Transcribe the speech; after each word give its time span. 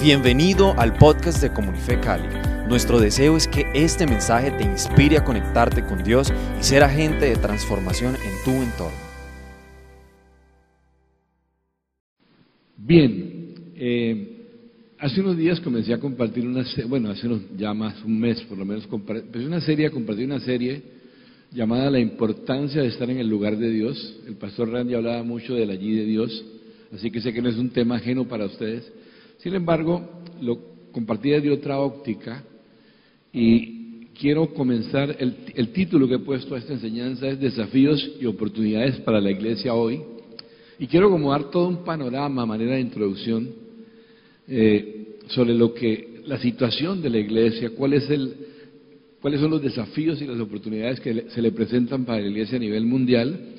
Bienvenido 0.00 0.78
al 0.78 0.92
podcast 0.98 1.40
de 1.40 1.50
Comunife 1.50 1.98
Cali. 1.98 2.28
Nuestro 2.68 3.00
deseo 3.00 3.34
es 3.34 3.48
que 3.48 3.64
este 3.74 4.06
mensaje 4.06 4.50
te 4.50 4.62
inspire 4.62 5.16
a 5.16 5.24
conectarte 5.24 5.82
con 5.82 6.04
Dios 6.04 6.30
y 6.60 6.62
ser 6.62 6.82
agente 6.82 7.24
de 7.24 7.36
transformación 7.36 8.14
en 8.14 8.44
tu 8.44 8.50
entorno. 8.62 8.98
Bien, 12.76 13.54
eh, 13.74 14.36
hace 14.98 15.22
unos 15.22 15.38
días 15.38 15.60
comencé 15.60 15.94
a 15.94 15.98
compartir 15.98 16.46
una 16.46 16.64
serie, 16.66 16.84
bueno, 16.84 17.10
hace 17.10 17.26
unos, 17.26 17.40
ya 17.56 17.72
más 17.72 18.04
un 18.04 18.20
mes 18.20 18.42
por 18.42 18.58
lo 18.58 18.66
menos, 18.66 18.86
empecé 18.92 19.46
una 19.46 19.62
serie, 19.62 19.86
a 19.86 19.90
compartir 19.90 20.26
una 20.26 20.40
serie 20.40 20.82
llamada 21.52 21.90
La 21.90 22.00
importancia 22.00 22.82
de 22.82 22.88
estar 22.88 23.08
en 23.08 23.18
el 23.18 23.28
lugar 23.28 23.56
de 23.56 23.70
Dios. 23.70 24.18
El 24.26 24.34
pastor 24.34 24.70
Randy 24.70 24.92
hablaba 24.92 25.22
mucho 25.22 25.54
del 25.54 25.70
allí 25.70 25.96
de 25.96 26.04
Dios, 26.04 26.44
así 26.92 27.10
que 27.10 27.22
sé 27.22 27.32
que 27.32 27.40
no 27.40 27.48
es 27.48 27.56
un 27.56 27.70
tema 27.70 27.96
ajeno 27.96 28.28
para 28.28 28.44
ustedes. 28.44 28.92
Sin 29.46 29.54
embargo, 29.54 30.02
lo 30.40 30.58
compartí 30.90 31.30
desde 31.30 31.52
otra 31.52 31.78
óptica 31.78 32.42
y 33.32 34.06
quiero 34.18 34.52
comenzar, 34.52 35.14
el, 35.20 35.36
el, 35.54 35.68
título 35.68 36.08
que 36.08 36.16
he 36.16 36.18
puesto 36.18 36.56
a 36.56 36.58
esta 36.58 36.72
enseñanza 36.72 37.28
es 37.28 37.38
Desafíos 37.38 38.16
y 38.20 38.26
oportunidades 38.26 38.98
para 39.02 39.20
la 39.20 39.30
iglesia 39.30 39.72
hoy. 39.72 40.02
Y 40.80 40.88
quiero 40.88 41.10
como 41.10 41.30
dar 41.30 41.48
todo 41.52 41.68
un 41.68 41.84
panorama 41.84 42.42
a 42.42 42.46
manera 42.46 42.74
de 42.74 42.80
introducción 42.80 43.48
eh, 44.48 45.18
sobre 45.28 45.54
lo 45.54 45.72
que, 45.72 46.22
la 46.24 46.38
situación 46.38 47.00
de 47.00 47.10
la 47.10 47.18
iglesia, 47.18 47.70
cuál 47.70 47.92
es 47.92 48.10
el, 48.10 48.34
cuáles 49.20 49.38
son 49.38 49.52
los 49.52 49.62
desafíos 49.62 50.20
y 50.20 50.26
las 50.26 50.40
oportunidades 50.40 50.98
que 50.98 51.26
se 51.28 51.40
le 51.40 51.52
presentan 51.52 52.04
para 52.04 52.20
la 52.20 52.26
iglesia 52.26 52.56
a 52.56 52.60
nivel 52.60 52.84
mundial 52.84 53.54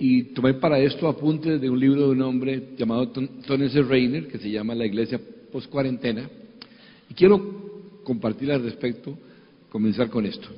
y 0.00 0.22
tomé 0.34 0.54
para 0.54 0.78
esto 0.78 1.08
apuntes 1.08 1.60
de 1.60 1.68
un 1.68 1.78
libro 1.78 2.06
de 2.06 2.12
un 2.12 2.22
hombre 2.22 2.70
llamado 2.76 3.08
Tony 3.08 3.66
S. 3.66 3.82
Reiner, 3.82 4.26
que 4.28 4.38
se 4.38 4.50
llama 4.50 4.74
La 4.74 4.86
Iglesia 4.86 5.20
Post-Cuarentena, 5.52 6.28
y 7.10 7.14
quiero 7.14 8.00
compartir 8.02 8.50
al 8.50 8.62
respecto, 8.62 9.16
comenzar 9.68 10.08
con 10.08 10.24
esto. 10.24 10.48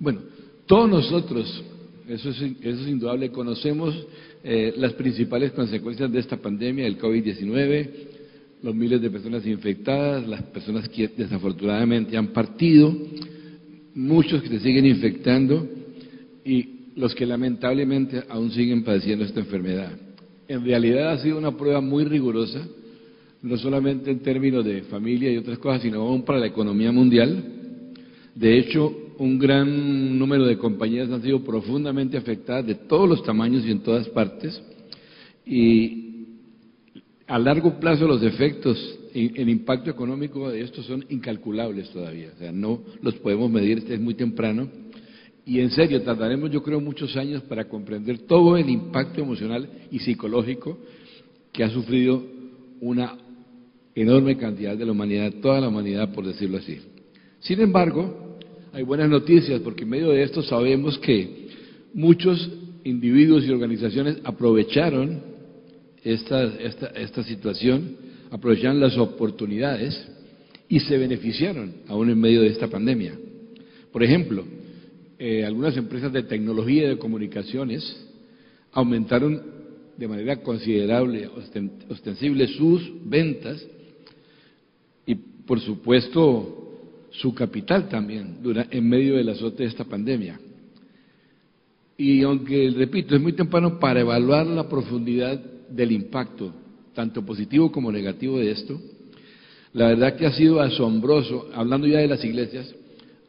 Bueno, 0.00 0.20
todos 0.66 0.88
nosotros, 0.88 1.62
eso 2.08 2.30
es, 2.30 2.40
eso 2.40 2.82
es 2.82 2.88
indudable, 2.88 3.30
conocemos 3.30 3.94
eh, 4.42 4.74
las 4.76 4.92
principales 4.94 5.52
consecuencias 5.52 6.10
de 6.10 6.18
esta 6.18 6.36
pandemia, 6.36 6.84
del 6.84 6.98
COVID-19, 6.98 7.90
los 8.62 8.74
miles 8.74 9.00
de 9.00 9.10
personas 9.10 9.46
infectadas, 9.46 10.26
las 10.26 10.42
personas 10.42 10.88
que 10.88 11.08
desafortunadamente 11.08 12.16
han 12.16 12.28
partido, 12.28 12.94
muchos 13.94 14.42
que 14.42 14.48
se 14.48 14.60
siguen 14.60 14.86
infectando 14.86 15.68
y 16.44 16.75
los 16.96 17.14
que 17.14 17.26
lamentablemente 17.26 18.24
aún 18.28 18.50
siguen 18.50 18.82
padeciendo 18.82 19.24
esta 19.24 19.40
enfermedad. 19.40 19.92
En 20.48 20.64
realidad 20.64 21.12
ha 21.12 21.18
sido 21.18 21.38
una 21.38 21.56
prueba 21.56 21.80
muy 21.80 22.04
rigurosa, 22.04 22.66
no 23.42 23.56
solamente 23.58 24.10
en 24.10 24.20
términos 24.20 24.64
de 24.64 24.82
familia 24.82 25.30
y 25.30 25.36
otras 25.36 25.58
cosas, 25.58 25.82
sino 25.82 26.00
aún 26.00 26.24
para 26.24 26.40
la 26.40 26.46
economía 26.46 26.90
mundial. 26.90 27.44
De 28.34 28.58
hecho, 28.58 28.92
un 29.18 29.38
gran 29.38 30.18
número 30.18 30.46
de 30.46 30.56
compañías 30.56 31.10
han 31.10 31.22
sido 31.22 31.44
profundamente 31.44 32.16
afectadas 32.16 32.66
de 32.66 32.74
todos 32.74 33.08
los 33.08 33.22
tamaños 33.22 33.64
y 33.66 33.70
en 33.70 33.80
todas 33.80 34.08
partes. 34.08 34.60
Y 35.44 36.06
a 37.26 37.38
largo 37.38 37.78
plazo 37.78 38.06
los 38.06 38.22
efectos, 38.22 38.98
el 39.12 39.48
impacto 39.48 39.90
económico 39.90 40.48
de 40.48 40.62
esto 40.62 40.82
son 40.82 41.04
incalculables 41.10 41.90
todavía. 41.90 42.30
O 42.34 42.38
sea, 42.38 42.52
no 42.52 42.80
los 43.02 43.14
podemos 43.16 43.50
medir, 43.50 43.84
es 43.86 44.00
muy 44.00 44.14
temprano 44.14 44.68
y 45.46 45.60
en 45.60 45.70
serio, 45.70 46.02
tardaremos 46.02 46.50
yo 46.50 46.60
creo 46.60 46.80
muchos 46.80 47.16
años 47.16 47.40
para 47.44 47.68
comprender 47.68 48.18
todo 48.26 48.56
el 48.56 48.68
impacto 48.68 49.20
emocional 49.20 49.68
y 49.92 50.00
psicológico 50.00 50.76
que 51.52 51.62
ha 51.62 51.70
sufrido 51.70 52.20
una 52.80 53.16
enorme 53.94 54.36
cantidad 54.36 54.76
de 54.76 54.84
la 54.84 54.90
humanidad, 54.90 55.32
toda 55.40 55.60
la 55.60 55.68
humanidad 55.68 56.12
por 56.12 56.26
decirlo 56.26 56.58
así. 56.58 56.80
Sin 57.38 57.60
embargo, 57.60 58.38
hay 58.72 58.82
buenas 58.82 59.08
noticias 59.08 59.60
porque 59.60 59.84
en 59.84 59.90
medio 59.90 60.10
de 60.10 60.24
esto 60.24 60.42
sabemos 60.42 60.98
que 60.98 61.46
muchos 61.94 62.50
individuos 62.82 63.44
y 63.44 63.50
organizaciones 63.50 64.18
aprovecharon 64.24 65.22
esta, 66.02 66.42
esta, 66.42 66.86
esta 66.88 67.22
situación, 67.22 67.96
aprovecharon 68.32 68.80
las 68.80 68.98
oportunidades 68.98 70.08
y 70.68 70.80
se 70.80 70.98
beneficiaron 70.98 71.72
aún 71.86 72.10
en 72.10 72.20
medio 72.20 72.42
de 72.42 72.48
esta 72.48 72.66
pandemia. 72.66 73.14
Por 73.92 74.02
ejemplo, 74.02 74.44
eh, 75.18 75.44
algunas 75.44 75.76
empresas 75.76 76.12
de 76.12 76.22
tecnología 76.22 76.84
y 76.84 76.88
de 76.88 76.98
comunicaciones 76.98 78.06
aumentaron 78.72 79.42
de 79.96 80.08
manera 80.08 80.42
considerable, 80.42 81.28
ostensible, 81.88 82.46
sus 82.48 82.82
ventas 83.08 83.66
y, 85.06 85.14
por 85.14 85.58
supuesto, 85.60 87.08
su 87.10 87.34
capital 87.34 87.88
también 87.88 88.36
en 88.70 88.88
medio 88.88 89.16
del 89.16 89.30
azote 89.30 89.62
de 89.62 89.70
esta 89.70 89.84
pandemia. 89.84 90.38
Y 91.96 92.22
aunque, 92.22 92.70
repito, 92.76 93.14
es 93.14 93.22
muy 93.22 93.32
temprano 93.32 93.78
para 93.78 94.00
evaluar 94.00 94.46
la 94.46 94.68
profundidad 94.68 95.38
del 95.70 95.92
impacto, 95.92 96.52
tanto 96.94 97.24
positivo 97.24 97.72
como 97.72 97.90
negativo 97.90 98.38
de 98.38 98.50
esto, 98.50 98.78
la 99.72 99.88
verdad 99.88 100.16
que 100.16 100.26
ha 100.26 100.32
sido 100.32 100.60
asombroso, 100.60 101.48
hablando 101.54 101.86
ya 101.86 101.98
de 101.98 102.08
las 102.08 102.22
iglesias, 102.22 102.74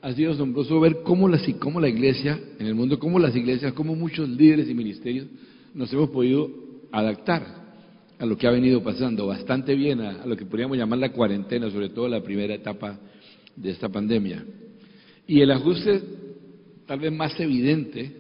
ha 0.02 0.14
sido 0.14 0.32
asombroso 0.32 0.80
ver 0.80 1.02
cómo 1.04 1.28
la, 1.28 1.40
cómo 1.60 1.80
la 1.80 1.90
iglesia, 1.90 2.40
en 2.60 2.68
el 2.68 2.76
mundo, 2.76 3.00
cómo 3.00 3.20
las 3.20 3.36
iglesias, 3.36 3.74
cómo 3.74 3.96
muchos 3.96 4.30
líderes 4.30 4.70
y 4.70 4.74
ministerios 4.74 5.28
nos 5.74 5.92
hemos 5.94 6.10
podido 6.10 6.50
adaptar 6.92 7.68
a 8.20 8.26
lo 8.26 8.38
que 8.38 8.48
ha 8.48 8.52
venido 8.52 8.82
pasando, 8.84 9.28
bastante 9.28 9.76
bien 9.76 10.02
a, 10.02 10.26
lo 10.26 10.36
que 10.36 10.46
podríamos 10.46 10.78
llamar 10.78 11.00
la 11.00 11.12
cuarentena, 11.12 11.70
sobre 11.70 11.90
todo 11.90 12.08
la 12.08 12.22
primera 12.22 12.54
etapa 12.54 13.00
de 13.56 13.70
esta 13.70 13.90
pandemia. 13.90 14.44
Y 15.28 15.42
el 15.42 15.52
ajuste 15.52 16.02
tal 16.86 17.00
vez 17.00 17.12
más 17.12 17.40
evidente 17.40 18.12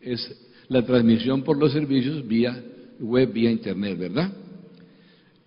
es 0.00 0.48
la 0.68 0.84
transmisión 0.84 1.42
por 1.42 1.56
los 1.56 1.72
servicios 1.72 2.26
vía 2.26 2.62
web, 3.00 3.32
vía 3.32 3.50
internet, 3.50 3.98
¿verdad? 3.98 4.32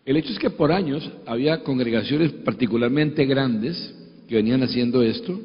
El 0.06 0.18
hecho 0.18 0.34
es 0.34 0.40
que 0.40 0.50
por 0.50 0.72
años 0.72 1.10
había 1.26 1.64
congregaciones 1.64 2.32
particularmente 2.32 3.26
grandes 3.26 3.96
que 4.28 4.36
venían 4.36 4.64
haciendo 4.64 5.02
esto, 5.02 5.40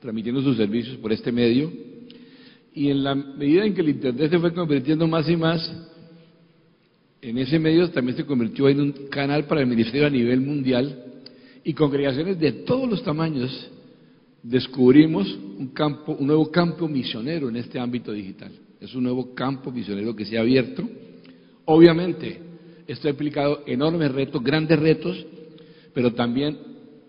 transmitiendo 0.00 0.42
sus 0.42 0.56
servicios 0.56 0.96
por 0.96 1.12
este 1.12 1.32
medio, 1.32 1.72
y 2.74 2.88
en 2.88 3.04
la 3.04 3.14
medida 3.14 3.64
en 3.64 3.74
que 3.74 3.82
el 3.82 3.90
Internet 3.90 4.30
se 4.30 4.38
fue 4.38 4.52
convirtiendo 4.52 5.06
más 5.06 5.28
y 5.28 5.36
más, 5.36 5.72
en 7.20 7.38
ese 7.38 7.58
medio 7.58 7.88
también 7.90 8.16
se 8.16 8.24
convirtió 8.24 8.68
en 8.68 8.80
un 8.80 8.92
canal 9.08 9.44
para 9.44 9.60
el 9.60 9.66
ministerio 9.66 10.06
a 10.06 10.10
nivel 10.10 10.40
mundial, 10.40 11.04
y 11.64 11.72
congregaciones 11.74 12.38
de 12.40 12.52
todos 12.52 12.88
los 12.88 13.02
tamaños 13.04 13.70
descubrimos 14.42 15.38
un 15.58 15.68
campo, 15.68 16.16
nuevo 16.18 16.50
campo 16.50 16.88
misionero 16.88 17.48
en 17.48 17.56
este 17.56 17.78
ámbito 17.78 18.12
digital. 18.12 18.50
Es 18.80 18.94
un 18.94 19.04
nuevo 19.04 19.32
campo 19.34 19.70
misionero 19.70 20.16
que 20.16 20.24
se 20.24 20.36
ha 20.36 20.40
abierto. 20.40 20.82
Obviamente, 21.66 22.40
esto 22.88 23.06
ha 23.06 23.12
implicado 23.12 23.62
enormes 23.66 24.10
retos, 24.10 24.42
grandes 24.42 24.78
retos, 24.78 25.24
pero 25.94 26.12
también 26.12 26.58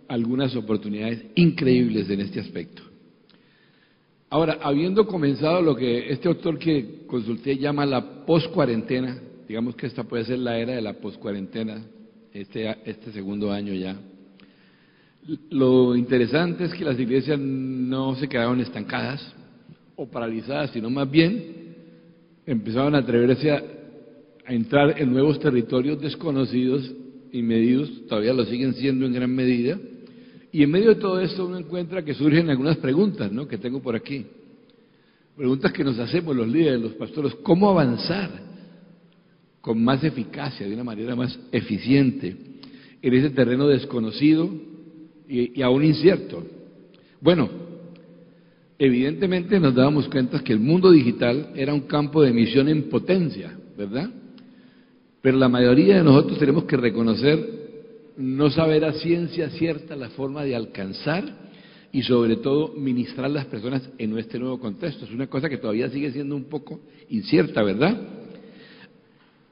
algunas 0.08 0.56
oportunidades 0.56 1.25
increíbles 1.36 2.09
en 2.09 2.22
este 2.22 2.40
aspecto. 2.40 2.84
Ahora, 4.30 4.58
habiendo 4.64 5.06
comenzado 5.06 5.62
lo 5.62 5.75
que 5.75 6.12
este 6.12 6.28
autor 6.28 6.58
que 6.58 7.06
consulté 7.06 7.58
llama 7.58 7.86
la 7.86 8.25
post-cuarentena, 8.25 9.22
digamos 9.47 9.75
que 9.75 9.86
esta 9.86 10.03
puede 10.03 10.25
ser 10.25 10.40
la 10.40 10.58
era 10.58 10.74
de 10.74 10.81
la 10.81 10.94
post-cuarentena, 10.94 11.84
este, 12.34 12.75
este 12.84 13.12
segundo 13.12 13.52
año 13.52 13.74
ya, 13.74 13.96
lo 15.52 15.96
interesante 15.96 16.66
es 16.66 16.74
que 16.74 16.84
las 16.84 17.00
iglesias 17.00 17.40
no 17.40 18.16
se 18.16 18.28
quedaron 18.28 18.59
estancadas 18.59 19.34
o 19.96 20.09
paralizadas, 20.09 20.72
sino 20.72 20.90
más 20.90 21.09
bien 21.09 21.75
empezaron 22.46 22.96
a 22.96 23.00
atreverse 23.00 23.52
a 23.52 23.63
entrar 24.47 25.00
en 25.00 25.12
nuevos 25.13 25.40
territorios 25.40 26.02
desconocidos 26.02 26.92
y 27.31 27.42
medidos, 27.42 27.90
todavía 28.08 28.33
lo 28.33 28.45
siguen 28.45 28.74
siendo 28.74 29.06
en 29.06 29.13
gran 29.13 29.33
medida, 29.33 29.80
y 30.53 30.61
en 30.61 30.69
medio 30.69 30.89
de 30.89 31.01
todo 31.01 31.19
esto 31.19 31.47
uno 31.47 31.57
encuentra 31.57 32.05
que 32.05 32.13
surgen 32.13 32.47
algunas 32.47 32.77
preguntas, 32.77 33.31
¿no? 33.31 33.47
Que 33.47 33.57
tengo 33.57 33.81
por 33.81 33.95
aquí. 33.95 34.23
Preguntas 35.35 35.73
que 35.73 35.83
nos 35.83 35.97
hacemos 35.97 36.35
los 36.35 36.47
líderes, 36.47 36.79
los 36.79 36.94
pastores. 36.94 37.33
¿Cómo 37.41 37.71
avanzar 37.71 38.29
con 39.61 39.83
más 39.83 40.03
eficacia, 40.03 40.67
de 40.67 40.75
una 40.75 40.83
manera 40.83 41.15
más 41.15 41.39
eficiente, 41.51 42.38
en 43.01 43.13
ese 43.15 43.31
terreno 43.31 43.67
desconocido 43.67 44.47
y, 45.27 45.59
y 45.59 45.63
aún 45.63 45.83
incierto? 45.83 46.44
Bueno, 47.19 47.50
evidentemente 48.77 49.59
nos 49.59 49.73
dábamos 49.73 50.07
cuenta 50.07 50.44
que 50.44 50.53
el 50.53 50.59
mundo 50.59 50.91
digital 50.91 51.50
era 51.55 51.73
un 51.73 51.88
campo 51.88 52.21
de 52.21 52.31
misión 52.31 52.69
en 52.69 52.89
potencia, 52.89 53.57
¿verdad? 53.75 54.07
Pero 55.19 55.35
la 55.35 55.50
mayoría 55.50 55.97
de 55.97 56.03
nosotros 56.03 56.38
tenemos 56.38 56.65
que 56.65 56.77
reconocer 56.77 57.62
no 58.18 58.50
saber 58.50 58.86
a 58.86 58.94
ciencia 58.94 59.50
cierta 59.51 59.95
la 59.95 60.10
forma 60.10 60.44
de 60.44 60.56
alcanzar 60.56 61.24
y 61.92 62.01
sobre 62.01 62.38
todo 62.38 62.74
ministrar 62.75 63.27
a 63.27 63.30
las 63.30 63.45
personas 63.45 63.88
en 63.98 64.18
este 64.18 64.39
nuevo 64.39 64.60
contexto. 64.60 65.06
Es 65.06 65.12
una 65.12 65.27
cosa 65.27 65.50
que 65.50 65.57
todavía 65.57 65.89
sigue 65.89 66.12
siendo 66.12 66.36
un 66.36 66.45
poco 66.45 66.80
incierta, 67.10 67.62
¿verdad? 67.63 67.95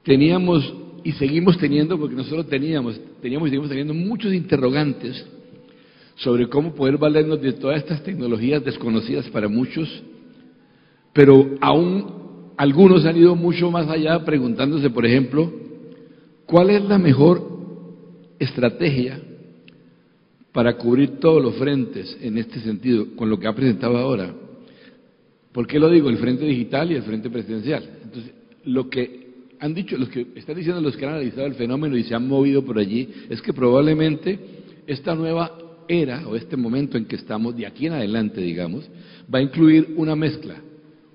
Teníamos 0.04 0.74
y 1.04 1.12
seguimos 1.14 1.58
teniendo, 1.58 2.00
porque 2.00 2.16
nosotros 2.16 2.48
teníamos, 2.48 3.00
teníamos 3.22 3.48
y 3.48 3.52
seguimos 3.52 3.70
teniendo 3.70 3.94
muchos 3.94 4.34
interrogantes 4.34 5.26
sobre 6.16 6.48
cómo 6.48 6.74
poder 6.74 6.98
valernos 6.98 7.42
de 7.42 7.54
todas 7.54 7.78
estas 7.78 8.04
tecnologías 8.04 8.64
desconocidas 8.64 9.28
para 9.30 9.48
muchos, 9.48 10.04
pero 11.14 11.58
aún 11.62 12.54
algunos 12.58 13.06
han 13.06 13.18
ido 13.18 13.36
mucho 13.36 13.72
más 13.72 13.88
allá 13.88 14.24
preguntándose, 14.24 14.90
por 14.90 15.06
ejemplo, 15.06 15.52
¿cuál 16.46 16.70
es 16.70 16.84
la 16.84 17.00
mejor 17.00 17.51
estrategia 18.44 19.20
para 20.52 20.76
cubrir 20.78 21.20
todos 21.20 21.42
los 21.42 21.56
frentes 21.56 22.18
en 22.22 22.38
este 22.38 22.60
sentido, 22.60 23.16
con 23.16 23.30
lo 23.30 23.40
que 23.40 23.48
ha 23.48 23.56
presentado 23.56 23.98
ahora? 23.98 24.34
¿Por 25.52 25.68
qué 25.68 25.80
lo 25.80 25.90
digo? 25.90 26.10
El 26.10 26.18
frente 26.18 26.46
digital 26.46 26.92
y 26.92 26.96
el 26.96 27.04
frente 27.04 27.30
presidencial. 27.30 27.84
Entonces, 28.04 28.34
lo 28.66 28.90
que 28.90 29.22
han 29.60 29.74
dicho, 29.74 29.98
los 29.98 30.10
que 30.10 30.28
están 30.36 30.56
diciendo 30.56 30.82
los 30.82 30.98
que 30.98 31.06
han 31.06 31.14
analizado 31.14 31.46
el 31.46 31.54
fenómeno 31.54 31.96
y 31.96 32.04
se 32.04 32.16
han 32.16 32.28
movido 32.28 32.64
por 32.66 32.80
allí, 32.80 33.08
es 33.30 33.42
que 33.42 33.54
probablemente 33.54 34.40
esta 34.88 35.14
nueva 35.14 35.58
era 35.88 36.28
o 36.28 36.36
este 36.36 36.58
momento 36.58 36.98
en 36.98 37.06
que 37.06 37.18
estamos, 37.18 37.56
de 37.56 37.68
aquí 37.68 37.86
en 37.86 37.94
adelante, 37.94 38.42
digamos, 38.42 38.90
va 39.34 39.40
a 39.40 39.42
incluir 39.42 39.94
una 39.98 40.16
mezcla, 40.16 40.56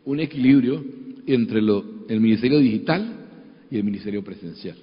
un 0.05 0.21
equilibrio 0.21 0.85
entre 1.27 1.59
el 1.59 2.21
ministerio 2.21 2.59
digital 2.59 3.27
y 3.71 3.79
el 3.79 3.85
ministerio 3.85 4.23
presencial. 4.23 4.77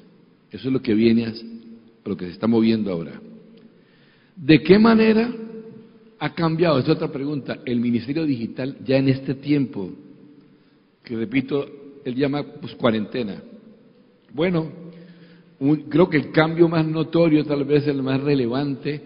Eso 0.51 0.67
es 0.67 0.73
lo 0.73 0.81
que 0.81 0.93
viene 0.93 1.31
lo 2.05 2.17
que 2.17 2.25
se 2.25 2.31
está 2.31 2.47
moviendo 2.47 2.91
ahora. 2.91 3.21
¿De 4.35 4.61
qué 4.61 4.79
manera 4.79 5.31
ha 6.19 6.33
cambiado? 6.33 6.79
Es 6.79 6.89
otra 6.89 7.11
pregunta. 7.11 7.59
El 7.65 7.79
ministerio 7.79 8.25
digital 8.25 8.77
ya 8.83 8.97
en 8.97 9.09
este 9.09 9.35
tiempo, 9.35 9.91
que 11.03 11.15
repito, 11.15 11.65
él 12.03 12.15
llama 12.15 12.43
pues 12.43 12.75
cuarentena. 12.75 13.41
Bueno, 14.33 14.71
creo 15.89 16.09
que 16.09 16.17
el 16.17 16.31
cambio 16.31 16.67
más 16.67 16.85
notorio, 16.85 17.45
tal 17.45 17.63
vez 17.63 17.87
el 17.87 18.01
más 18.01 18.21
relevante, 18.21 19.01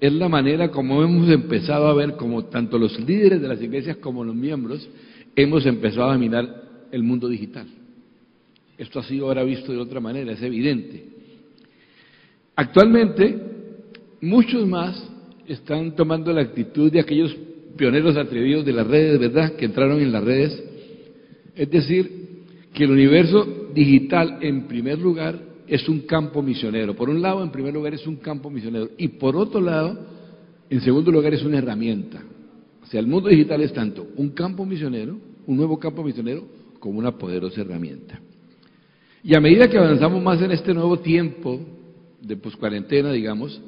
es 0.00 0.12
la 0.12 0.28
manera 0.28 0.70
como 0.70 1.02
hemos 1.02 1.30
empezado 1.30 1.86
a 1.86 1.94
ver, 1.94 2.16
como 2.16 2.46
tanto 2.46 2.76
los 2.76 2.98
líderes 2.98 3.40
de 3.40 3.48
las 3.48 3.62
iglesias 3.62 3.98
como 3.98 4.24
los 4.24 4.34
miembros, 4.34 4.88
hemos 5.36 5.64
empezado 5.64 6.10
a 6.10 6.18
mirar 6.18 6.88
el 6.90 7.02
mundo 7.02 7.28
digital. 7.28 7.66
Esto 8.76 8.98
ha 8.98 9.04
sido 9.04 9.28
ahora 9.28 9.44
visto 9.44 9.72
de 9.72 9.78
otra 9.78 10.00
manera, 10.00 10.32
es 10.32 10.42
evidente. 10.42 11.11
Actualmente, 12.54 13.38
muchos 14.20 14.66
más 14.66 15.10
están 15.46 15.94
tomando 15.96 16.32
la 16.32 16.42
actitud 16.42 16.90
de 16.92 17.00
aquellos 17.00 17.34
pioneros 17.76 18.16
atrevidos 18.16 18.64
de 18.64 18.72
las 18.72 18.86
redes, 18.86 19.18
¿verdad?, 19.18 19.56
que 19.56 19.64
entraron 19.64 20.00
en 20.00 20.12
las 20.12 20.22
redes. 20.22 20.62
Es 21.54 21.70
decir, 21.70 22.22
que 22.72 22.84
el 22.84 22.90
universo 22.90 23.70
digital, 23.74 24.38
en 24.42 24.66
primer 24.66 24.98
lugar, 24.98 25.38
es 25.66 25.88
un 25.88 26.00
campo 26.00 26.42
misionero. 26.42 26.94
Por 26.94 27.08
un 27.08 27.22
lado, 27.22 27.42
en 27.42 27.50
primer 27.50 27.72
lugar, 27.72 27.94
es 27.94 28.06
un 28.06 28.16
campo 28.16 28.50
misionero. 28.50 28.90
Y 28.98 29.08
por 29.08 29.36
otro 29.36 29.60
lado, 29.60 29.98
en 30.68 30.80
segundo 30.80 31.10
lugar, 31.10 31.32
es 31.32 31.42
una 31.42 31.58
herramienta. 31.58 32.22
O 32.82 32.86
sea, 32.86 33.00
el 33.00 33.06
mundo 33.06 33.28
digital 33.28 33.62
es 33.62 33.72
tanto 33.72 34.06
un 34.16 34.30
campo 34.30 34.66
misionero, 34.66 35.16
un 35.46 35.56
nuevo 35.56 35.78
campo 35.78 36.02
misionero, 36.02 36.44
como 36.78 36.98
una 36.98 37.12
poderosa 37.12 37.60
herramienta. 37.60 38.20
Y 39.24 39.34
a 39.34 39.40
medida 39.40 39.68
que 39.68 39.78
avanzamos 39.78 40.22
más 40.22 40.42
en 40.42 40.50
este 40.50 40.74
nuevo 40.74 40.98
tiempo 40.98 41.60
de 42.22 42.36
poscuarentena, 42.36 43.12
digamos, 43.12 43.60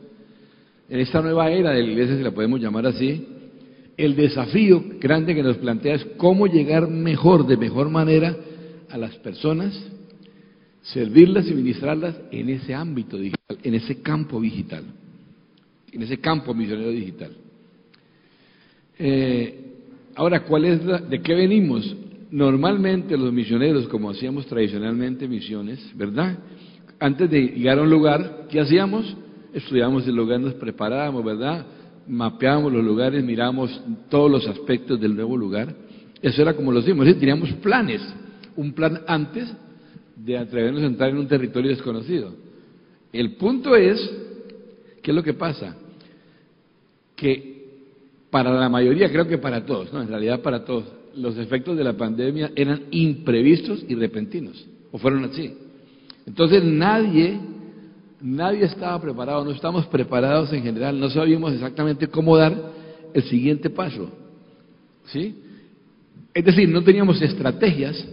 en 0.89 1.01
esta 1.01 1.21
nueva 1.21 1.51
era 1.51 1.71
de 1.71 1.83
la 1.83 1.89
iglesia, 1.89 2.17
si 2.17 2.23
la 2.23 2.31
podemos 2.31 2.61
llamar 2.61 2.87
así, 2.87 3.27
el 3.97 4.17
desafío 4.17 4.83
grande 5.01 5.35
que 5.35 5.43
nos 5.43 5.56
plantea 5.59 5.95
es 5.95 6.05
cómo 6.17 6.47
llegar 6.47 6.89
mejor, 6.89 7.47
de 7.47 7.56
mejor 7.56 7.91
manera, 7.91 8.37
a 8.91 8.99
las 8.99 9.15
personas, 9.17 9.75
servirlas 10.83 11.49
y 11.49 11.55
ministrarlas 11.55 12.17
en 12.31 12.51
ese 12.51 12.75
ámbito 12.75 13.17
digital, 13.17 13.59
en 13.62 13.75
ese 13.75 14.03
campo 14.03 14.41
digital, 14.41 14.85
en 15.93 16.03
ese 16.03 16.19
campo 16.19 16.53
misionero 16.55 16.91
digital. 16.91 17.33
Eh, 18.99 19.65
ahora, 20.15 20.45
¿cuál 20.45 20.65
es 20.67 20.85
la, 20.85 20.99
¿de 20.99 21.21
qué 21.23 21.35
venimos? 21.35 21.97
Normalmente 22.31 23.17
los 23.17 23.33
misioneros, 23.33 23.89
como 23.89 24.11
hacíamos 24.11 24.47
tradicionalmente 24.47 25.27
misiones, 25.29 25.81
¿verdad? 25.97 26.39
Antes 26.99 27.31
de 27.31 27.41
llegar 27.49 27.79
a 27.79 27.82
un 27.82 27.91
lugar, 27.91 28.46
¿qué 28.50 28.61
hacíamos? 28.61 29.17
Estudiábamos 29.52 30.06
el 30.06 30.14
lugar, 30.14 30.41
nos 30.41 30.55
preparábamos, 30.55 31.25
¿verdad? 31.25 31.67
Mapeábamos 32.06 32.73
los 32.73 32.85
lugares, 32.85 33.25
mirábamos 33.25 33.81
todos 34.08 34.31
los 34.31 34.46
aspectos 34.49 35.00
del 35.00 35.14
nuevo 35.14 35.37
lugar. 35.37 35.75
Eso 36.20 36.43
era 36.43 36.55
como 36.55 36.73
lo 36.73 36.81
hacíamos, 36.81 37.06
teníamos 37.19 37.52
planes, 37.55 38.02
un 38.56 38.73
plan 38.73 39.02
antes 39.06 39.52
de 40.17 40.38
atrevernos 40.38 40.82
a 40.82 40.87
entrar 40.87 41.11
en 41.11 41.19
un 41.19 41.29
territorio 41.29 41.70
desconocido. 41.70 42.32
El 43.12 43.37
punto 43.37 43.76
es, 43.76 43.99
¿qué 45.02 45.11
es 45.11 45.14
lo 45.14 45.23
que 45.23 45.35
pasa? 45.35 45.76
Que 47.14 47.55
para 48.31 48.52
la 48.52 48.69
mayoría, 48.69 49.11
creo 49.11 49.29
que 49.29 49.38
para 49.38 49.64
todos, 49.64 49.93
¿no? 49.93 50.02
En 50.02 50.08
realidad 50.08 50.43
para 50.43 50.64
todos, 50.64 50.85
los 51.17 51.37
efectos 51.38 51.76
de 51.76 51.85
la 51.85 51.93
pandemia 51.93 52.50
eran 52.56 52.85
imprevistos 52.91 53.85
y 53.88 53.94
repentinos, 53.94 54.67
o 54.91 54.99
fueron 54.99 55.25
así. 55.25 55.55
Entonces 56.26 56.62
nadie, 56.65 57.38
nadie 58.21 58.65
estaba 58.65 59.00
preparado, 59.00 59.44
no 59.44 59.50
estamos 59.50 59.87
preparados 59.87 60.53
en 60.53 60.62
general, 60.62 60.99
no 60.99 61.11
sabíamos 61.11 61.53
exactamente 61.53 62.09
cómo 62.09 62.37
dar 62.37 62.55
el 63.12 63.23
siguiente 63.25 63.71
paso. 63.71 64.11
¿Sí? 65.06 65.38
Es 66.32 66.44
decir, 66.44 66.69
no 66.69 66.82
teníamos 66.82 67.21
estrategias 67.21 68.05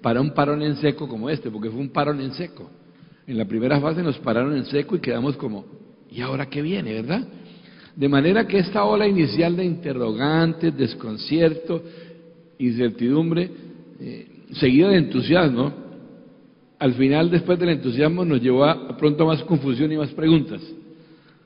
para 0.00 0.20
un 0.20 0.30
parón 0.30 0.62
en 0.62 0.76
seco 0.76 1.08
como 1.08 1.28
este, 1.28 1.50
porque 1.50 1.70
fue 1.70 1.80
un 1.80 1.90
parón 1.90 2.20
en 2.20 2.32
seco. 2.32 2.70
En 3.26 3.36
la 3.36 3.44
primera 3.44 3.80
fase 3.80 4.02
nos 4.02 4.18
pararon 4.18 4.56
en 4.56 4.64
seco 4.66 4.96
y 4.96 5.00
quedamos 5.00 5.36
como, 5.36 5.64
¿y 6.10 6.20
ahora 6.20 6.46
qué 6.46 6.62
viene, 6.62 6.94
verdad? 6.94 7.26
De 7.96 8.08
manera 8.08 8.46
que 8.46 8.58
esta 8.58 8.84
ola 8.84 9.08
inicial 9.08 9.56
de 9.56 9.64
interrogantes, 9.64 10.76
desconcierto, 10.76 11.82
incertidumbre, 12.58 13.50
eh, 13.98 14.28
seguida 14.52 14.90
de 14.90 14.98
entusiasmo, 14.98 15.85
al 16.78 16.94
final, 16.94 17.30
después 17.30 17.58
del 17.58 17.70
entusiasmo, 17.70 18.24
nos 18.24 18.40
llevó 18.40 18.64
a 18.64 18.96
pronto 18.96 19.26
más 19.26 19.42
confusión 19.44 19.90
y 19.92 19.96
más 19.96 20.10
preguntas. 20.10 20.60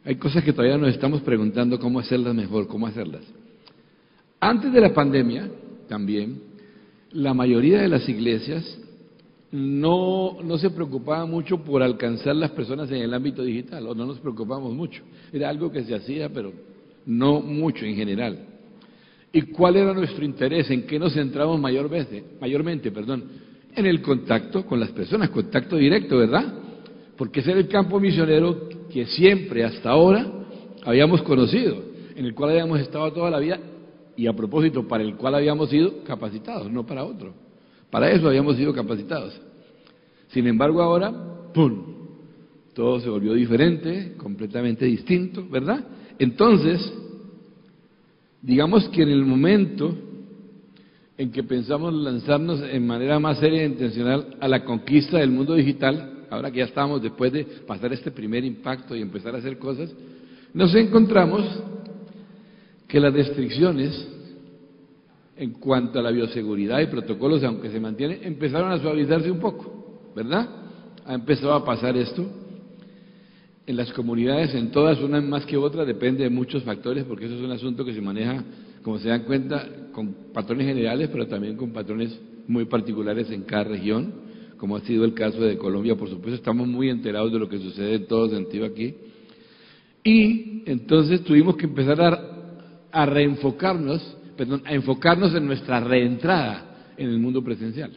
Hay 0.04 0.16
cosas 0.16 0.42
que 0.42 0.52
todavía 0.52 0.78
nos 0.78 0.90
estamos 0.90 1.20
preguntando 1.20 1.78
cómo 1.78 2.00
hacerlas 2.00 2.34
mejor, 2.34 2.66
cómo 2.66 2.86
hacerlas. 2.86 3.22
Antes 4.40 4.72
de 4.72 4.80
la 4.80 4.92
pandemia, 4.94 5.48
también, 5.88 6.40
la 7.12 7.34
mayoría 7.34 7.82
de 7.82 7.88
las 7.88 8.08
iglesias 8.08 8.78
no, 9.52 10.38
no 10.42 10.58
se 10.58 10.70
preocupaba 10.70 11.26
mucho 11.26 11.58
por 11.58 11.82
alcanzar 11.82 12.34
las 12.36 12.50
personas 12.52 12.90
en 12.90 13.02
el 13.02 13.12
ámbito 13.12 13.42
digital, 13.42 13.86
o 13.86 13.94
no 13.94 14.06
nos 14.06 14.18
preocupamos 14.18 14.72
mucho. 14.74 15.02
Era 15.32 15.48
algo 15.48 15.70
que 15.70 15.84
se 15.84 15.94
hacía, 15.94 16.28
pero 16.28 16.52
no 17.06 17.40
mucho 17.40 17.84
en 17.84 17.94
general. 17.94 18.38
¿Y 19.32 19.42
cuál 19.42 19.76
era 19.76 19.92
nuestro 19.92 20.24
interés? 20.24 20.70
¿En 20.70 20.86
qué 20.86 20.98
nos 20.98 21.14
centramos 21.14 21.60
mayormente? 21.60 22.24
mayormente 22.40 22.90
perdón? 22.90 23.24
En 23.74 23.86
el 23.86 24.02
contacto 24.02 24.64
con 24.66 24.80
las 24.80 24.90
personas, 24.90 25.30
contacto 25.30 25.76
directo, 25.76 26.18
¿verdad? 26.18 26.54
Porque 27.16 27.40
ese 27.40 27.52
era 27.52 27.60
el 27.60 27.68
campo 27.68 28.00
misionero 28.00 28.68
que 28.90 29.06
siempre, 29.06 29.64
hasta 29.64 29.90
ahora, 29.90 30.26
habíamos 30.84 31.22
conocido, 31.22 31.76
en 32.16 32.24
el 32.24 32.34
cual 32.34 32.50
habíamos 32.50 32.80
estado 32.80 33.12
toda 33.12 33.30
la 33.30 33.38
vida 33.38 33.60
y 34.16 34.26
a 34.26 34.32
propósito, 34.32 34.86
para 34.86 35.04
el 35.04 35.16
cual 35.16 35.36
habíamos 35.36 35.70
sido 35.70 36.02
capacitados, 36.04 36.70
no 36.70 36.84
para 36.84 37.04
otro. 37.04 37.32
Para 37.90 38.10
eso 38.10 38.28
habíamos 38.28 38.56
sido 38.56 38.72
capacitados. 38.72 39.40
Sin 40.28 40.46
embargo, 40.46 40.82
ahora, 40.82 41.12
¡pum! 41.54 41.98
Todo 42.74 43.00
se 43.00 43.08
volvió 43.08 43.34
diferente, 43.34 44.14
completamente 44.16 44.84
distinto, 44.84 45.46
¿verdad? 45.48 45.84
Entonces, 46.18 46.92
Digamos 48.42 48.88
que 48.88 49.02
en 49.02 49.10
el 49.10 49.24
momento 49.24 49.94
en 51.20 51.30
que 51.30 51.42
pensamos 51.42 51.92
lanzarnos 51.92 52.62
en 52.62 52.86
manera 52.86 53.18
más 53.18 53.38
seria 53.38 53.60
e 53.60 53.66
intencional 53.66 54.38
a 54.40 54.48
la 54.48 54.64
conquista 54.64 55.18
del 55.18 55.30
mundo 55.30 55.54
digital, 55.54 56.24
ahora 56.30 56.50
que 56.50 56.60
ya 56.60 56.64
estamos 56.64 57.02
después 57.02 57.30
de 57.30 57.44
pasar 57.66 57.92
este 57.92 58.10
primer 58.10 58.42
impacto 58.42 58.96
y 58.96 59.02
empezar 59.02 59.34
a 59.34 59.38
hacer 59.38 59.58
cosas, 59.58 59.94
nos 60.54 60.74
encontramos 60.74 61.44
que 62.88 62.98
las 62.98 63.12
restricciones 63.12 64.08
en 65.36 65.50
cuanto 65.52 65.98
a 65.98 66.02
la 66.02 66.10
bioseguridad 66.10 66.80
y 66.80 66.86
protocolos, 66.86 67.44
aunque 67.44 67.68
se 67.68 67.80
mantienen, 67.80 68.20
empezaron 68.22 68.72
a 68.72 68.78
suavizarse 68.78 69.30
un 69.30 69.40
poco, 69.40 70.12
¿verdad? 70.16 70.48
Ha 71.04 71.12
empezado 71.12 71.52
a 71.52 71.62
pasar 71.62 71.98
esto 71.98 72.24
en 73.66 73.76
las 73.76 73.92
comunidades, 73.92 74.54
en 74.54 74.70
todas, 74.70 74.98
una 75.00 75.20
más 75.20 75.44
que 75.44 75.58
otra, 75.58 75.84
depende 75.84 76.24
de 76.24 76.30
muchos 76.30 76.62
factores, 76.62 77.04
porque 77.04 77.26
eso 77.26 77.34
es 77.34 77.42
un 77.42 77.50
asunto 77.50 77.84
que 77.84 77.92
se 77.92 78.00
maneja, 78.00 78.42
como 78.82 78.98
se 78.98 79.10
dan 79.10 79.24
cuenta, 79.24 79.68
con 79.92 80.14
patrones 80.32 80.66
generales, 80.66 81.08
pero 81.10 81.26
también 81.26 81.56
con 81.56 81.72
patrones 81.72 82.18
muy 82.46 82.64
particulares 82.64 83.30
en 83.30 83.42
cada 83.42 83.64
región, 83.64 84.12
como 84.56 84.76
ha 84.76 84.80
sido 84.80 85.04
el 85.04 85.14
caso 85.14 85.40
de 85.40 85.56
Colombia, 85.56 85.96
por 85.96 86.08
supuesto, 86.08 86.34
estamos 86.34 86.68
muy 86.68 86.90
enterados 86.90 87.32
de 87.32 87.38
lo 87.38 87.48
que 87.48 87.58
sucede 87.58 87.94
en 87.94 88.06
todo 88.06 88.28
sentido 88.28 88.66
aquí. 88.66 88.94
Y 90.04 90.62
entonces 90.66 91.24
tuvimos 91.24 91.56
que 91.56 91.66
empezar 91.66 92.00
a, 92.00 92.20
a 92.92 93.06
reenfocarnos, 93.06 94.16
perdón, 94.36 94.62
a 94.66 94.74
enfocarnos 94.74 95.34
en 95.34 95.46
nuestra 95.46 95.80
reentrada 95.80 96.92
en 96.96 97.08
el 97.08 97.18
mundo 97.18 97.42
presencial. 97.42 97.92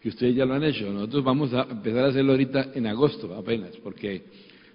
que 0.00 0.08
ustedes 0.08 0.34
ya 0.34 0.46
lo 0.46 0.54
han 0.54 0.64
hecho. 0.64 0.90
Nosotros 0.90 1.24
vamos 1.24 1.52
a 1.52 1.66
empezar 1.70 2.04
a 2.04 2.08
hacerlo 2.08 2.32
ahorita 2.32 2.70
en 2.74 2.86
agosto 2.86 3.34
apenas, 3.34 3.76
porque 3.82 4.22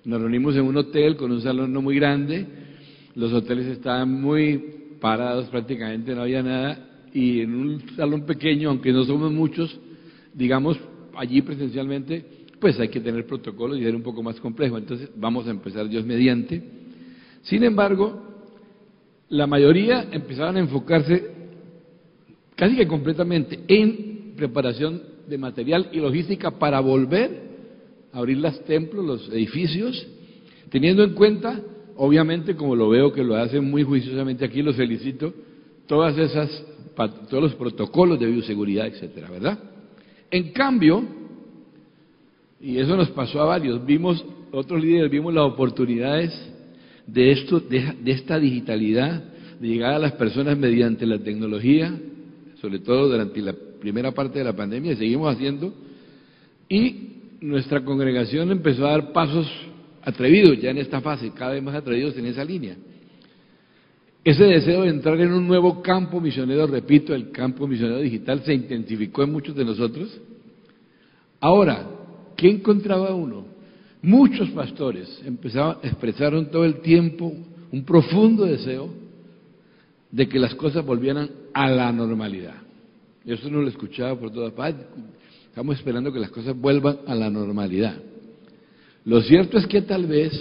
nos 0.04 0.22
reunimos 0.22 0.56
en 0.56 0.64
un 0.64 0.78
hotel 0.78 1.16
con 1.16 1.32
un 1.32 1.42
salón 1.42 1.74
no 1.74 1.82
muy 1.82 1.96
grande, 1.96 2.46
los 3.16 3.34
hoteles 3.34 3.68
estaban 3.68 4.22
muy 4.22 4.85
parados 5.06 5.46
prácticamente, 5.50 6.16
no 6.16 6.24
había 6.24 6.42
nada, 6.42 6.80
y 7.14 7.42
en 7.42 7.54
un 7.54 7.96
salón 7.96 8.26
pequeño, 8.26 8.70
aunque 8.70 8.92
no 8.92 9.06
somos 9.06 9.32
muchos, 9.32 9.80
digamos, 10.34 10.80
allí 11.16 11.44
presencialmente, 11.44 12.26
pues 12.60 12.80
hay 12.80 12.88
que 12.88 13.00
tener 13.00 13.24
protocolos 13.28 13.78
y 13.78 13.84
ser 13.84 13.96
un 13.96 14.02
poco 14.02 14.24
más 14.24 14.40
complejo. 14.40 14.80
Entonces 14.80 15.12
vamos 15.16 15.46
a 15.46 15.52
empezar 15.52 15.88
Dios 15.88 16.04
mediante. 16.08 16.60
Sin 17.44 17.64
embargo, 17.64 18.20
la 19.30 19.46
mayoría 19.46 20.08
empezaron 20.12 20.58
a 20.58 20.62
enfocarse 20.62 21.30
casi 22.56 22.76
que 22.76 22.88
completamente 22.88 23.60
en 23.68 24.34
preparación 24.36 25.04
de 25.30 25.38
material 25.38 25.90
y 25.92 26.00
logística 26.00 26.50
para 26.50 26.80
volver 26.80 27.44
a 28.12 28.18
abrir 28.18 28.40
los 28.40 28.60
templos, 28.66 29.06
los 29.06 29.30
edificios, 29.30 30.08
teniendo 30.72 31.04
en 31.04 31.14
cuenta, 31.14 31.62
obviamente, 31.98 32.56
como 32.56 32.76
lo 32.76 32.90
veo 32.90 33.12
que 33.12 33.24
lo 33.24 33.36
hacen 33.36 33.70
muy 33.70 33.84
juiciosamente 33.84 34.46
aquí, 34.46 34.62
los 34.62 34.76
felicito, 34.76 35.34
todas 35.88 36.18
esas, 36.18 36.66
todos 37.30 37.44
los 37.44 37.56
protocolos 37.56 38.20
de 38.20 38.28
bioseguridad, 38.28 38.88
etcétera, 38.88 39.30
¿verdad? 39.30 39.60
En 40.32 40.52
cambio, 40.52 41.04
y 42.60 42.78
eso 42.78 42.96
nos 42.96 43.10
pasó 43.12 43.42
a 43.42 43.46
varios, 43.46 43.86
vimos, 43.86 44.24
otros 44.52 44.84
líderes 44.84 45.12
vimos 45.12 45.34
las 45.34 45.46
oportunidades 45.46 46.34
de 47.06 47.32
esto, 47.32 47.60
de, 47.60 47.94
de 48.02 48.12
esta 48.12 48.40
digitalidad, 48.40 49.24
de 49.60 49.68
llegar 49.68 49.94
a 49.94 50.00
las 50.00 50.14
personas 50.14 50.58
mediante 50.58 51.06
la 51.06 51.20
tecnología, 51.20 51.94
sobre 52.60 52.80
todo 52.80 53.10
durante 53.10 53.42
la 53.42 53.54
primera 53.80 54.12
parte 54.12 54.40
de 54.40 54.46
la 54.46 54.56
pandemia, 54.56 54.94
y 54.94 54.98
seguimos 54.98 55.34
haciendo, 55.34 55.74
y 56.68 57.10
nuestra 57.42 57.84
congregación 57.86 58.52
empezó 58.52 58.88
a 58.88 58.92
dar 58.92 59.14
pasos 59.14 59.48
atrevidos 60.06 60.60
ya 60.62 60.70
en 60.70 60.78
esta 60.78 61.02
fase, 61.02 61.32
cada 61.32 61.54
vez 61.54 61.64
más 61.64 61.76
atrevidos 61.76 62.16
en 62.18 62.28
esa 62.28 62.44
línea. 62.44 62.76
Ese 64.24 64.44
deseo 64.44 64.82
de 64.84 64.90
entrar 64.90 65.20
en 65.20 65.32
un 65.34 65.48
nuevo 65.48 65.82
campo 65.82 66.20
misionero, 66.20 66.66
repito, 66.66 67.14
el 67.14 67.32
campo 67.32 67.68
misionero 67.68 68.00
digital 68.00 68.42
se 68.44 68.54
intensificó 68.54 69.24
en 69.24 69.32
muchos 69.32 69.56
de 69.56 69.66
nosotros. 69.66 70.20
Ahora, 71.40 71.88
¿qué 72.36 72.50
encontraba 72.50 73.14
uno? 73.14 73.46
Muchos 74.02 74.50
pastores 74.50 75.22
empezaron, 75.26 75.78
expresaron 75.84 76.50
todo 76.50 76.66
el 76.66 76.82
tiempo 76.82 77.34
un 77.72 77.84
profundo 77.84 78.46
deseo 78.46 78.90
de 80.12 80.28
que 80.28 80.40
las 80.40 80.56
cosas 80.56 80.86
volvieran 80.86 81.30
a 81.54 81.70
la 81.70 81.92
normalidad. 81.92 82.56
Eso 83.26 83.50
no 83.50 83.62
lo 83.62 83.68
escuchaba 83.68 84.18
por 84.20 84.32
todas 84.32 84.54
partes. 84.54 84.86
Estamos 85.50 85.78
esperando 85.78 86.12
que 86.12 86.20
las 86.20 86.32
cosas 86.32 86.56
vuelvan 86.56 87.00
a 87.06 87.16
la 87.16 87.30
normalidad. 87.30 87.96
Lo 89.06 89.22
cierto 89.22 89.58
es 89.58 89.68
que 89.68 89.82
tal 89.82 90.08
vez 90.08 90.34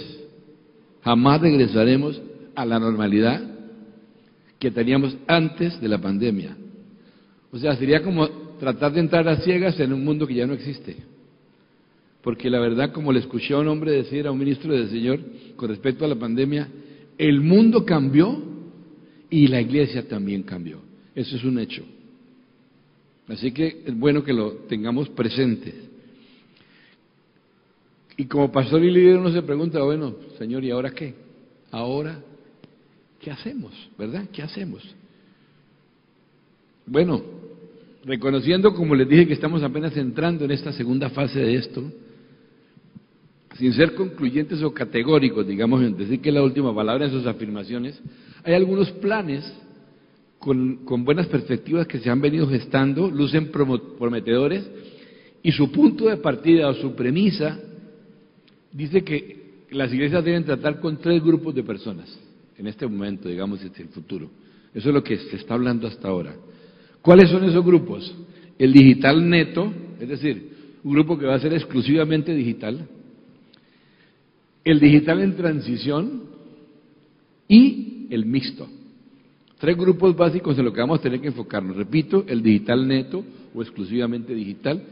jamás 1.03 1.39
regresaremos 1.39 2.19
a 2.55 2.65
la 2.65 2.79
normalidad 2.79 3.41
que 4.59 4.71
teníamos 4.71 5.15
antes 5.27 5.79
de 5.79 5.87
la 5.87 5.99
pandemia. 5.99 6.57
O 7.51 7.57
sea, 7.59 7.75
sería 7.75 8.01
como 8.01 8.27
tratar 8.59 8.93
de 8.93 9.01
entrar 9.01 9.27
a 9.27 9.37
ciegas 9.37 9.79
en 9.79 9.93
un 9.93 10.03
mundo 10.03 10.25
que 10.25 10.33
ya 10.33 10.47
no 10.47 10.53
existe. 10.53 10.95
Porque 12.23 12.49
la 12.49 12.59
verdad, 12.59 12.91
como 12.91 13.13
le 13.13 13.19
escuché 13.19 13.53
a 13.53 13.59
un 13.59 13.67
hombre 13.67 13.91
decir, 13.91 14.25
a 14.25 14.31
un 14.31 14.39
ministro 14.39 14.73
del 14.73 14.89
Señor, 14.89 15.19
con 15.55 15.69
respecto 15.69 16.03
a 16.03 16.07
la 16.07 16.15
pandemia, 16.15 16.67
el 17.19 17.41
mundo 17.41 17.85
cambió 17.85 18.41
y 19.29 19.47
la 19.47 19.61
iglesia 19.61 20.07
también 20.07 20.41
cambió. 20.41 20.79
Eso 21.13 21.35
es 21.35 21.43
un 21.43 21.59
hecho. 21.59 21.83
Así 23.27 23.51
que 23.51 23.83
es 23.85 23.97
bueno 23.97 24.23
que 24.23 24.33
lo 24.33 24.51
tengamos 24.67 25.09
presente. 25.09 25.73
Y 28.17 28.25
como 28.25 28.51
pastor 28.51 28.83
y 28.83 28.91
líder 28.91 29.17
uno 29.17 29.31
se 29.31 29.41
pregunta, 29.41 29.81
bueno, 29.81 30.15
Señor, 30.37 30.63
¿y 30.63 30.71
ahora 30.71 30.91
qué? 30.91 31.13
Ahora, 31.71 32.19
¿qué 33.19 33.31
hacemos? 33.31 33.73
¿Verdad? 33.97 34.25
¿Qué 34.31 34.41
hacemos? 34.41 34.83
Bueno, 36.85 37.21
reconociendo, 38.05 38.73
como 38.73 38.95
les 38.95 39.09
dije, 39.09 39.27
que 39.27 39.33
estamos 39.33 39.63
apenas 39.63 39.97
entrando 39.97 40.45
en 40.45 40.51
esta 40.51 40.71
segunda 40.71 41.09
fase 41.09 41.39
de 41.39 41.55
esto, 41.55 41.83
sin 43.57 43.73
ser 43.73 43.95
concluyentes 43.95 44.61
o 44.61 44.73
categóricos, 44.73 45.47
digamos, 45.47 45.81
en 45.81 45.97
decir 45.97 46.21
que 46.21 46.31
la 46.31 46.43
última 46.43 46.73
palabra 46.73 47.05
en 47.05 47.11
sus 47.11 47.25
afirmaciones, 47.25 47.99
hay 48.43 48.53
algunos 48.53 48.91
planes 48.91 49.51
con, 50.39 51.03
buenas 51.03 51.27
perspectivas 51.27 51.87
que 51.87 51.99
se 51.99 52.09
han 52.09 52.21
venido 52.21 52.47
gestando, 52.47 53.09
lucen 53.09 53.51
prometedores, 53.51 54.69
y 55.41 55.51
su 55.51 55.71
punto 55.71 56.05
de 56.05 56.17
partida 56.17 56.69
o 56.69 56.73
su 56.75 56.95
premisa 56.95 57.59
dice 58.75 59.03
que 59.03 59.65
las 59.71 59.91
iglesias 59.93 60.23
deben 60.23 60.43
tratar 60.43 60.79
con 60.79 60.97
tres 60.97 61.23
grupos 61.23 61.55
de 61.55 61.63
personas 61.63 62.19
en 62.57 62.67
este 62.67 62.85
momento, 62.85 63.29
digamos, 63.29 63.61
en 63.63 63.71
el 63.75 63.87
futuro. 63.87 64.29
Eso 64.73 64.89
es 64.89 64.93
lo 64.93 65.03
que 65.03 65.17
se 65.17 65.37
está 65.37 65.53
hablando 65.53 65.87
hasta 65.87 66.07
ahora. 66.07 66.35
¿Cuáles 67.01 67.29
son 67.29 67.43
esos 67.45 67.63
grupos? 67.63 68.13
El 68.59 68.73
digital 68.73 69.27
neto, 69.27 69.71
es 69.99 70.09
decir, 70.09 70.49
un 70.83 70.93
grupo 70.93 71.17
que 71.17 71.25
va 71.25 71.35
a 71.35 71.39
ser 71.39 71.53
exclusivamente 71.53 72.33
digital, 72.33 72.87
el 74.63 74.79
digital 74.79 75.21
en 75.21 75.35
transición 75.35 76.23
y 77.47 78.07
el 78.09 78.25
mixto. 78.25 78.67
Tres 79.57 79.77
grupos 79.77 80.15
básicos 80.15 80.57
en 80.57 80.65
lo 80.65 80.73
que 80.73 80.81
vamos 80.81 80.99
a 80.99 81.03
tener 81.03 81.21
que 81.21 81.27
enfocarnos. 81.27 81.77
Repito, 81.77 82.25
el 82.27 82.41
digital 82.41 82.87
neto 82.87 83.23
o 83.53 83.61
exclusivamente 83.61 84.33
digital, 84.33 84.83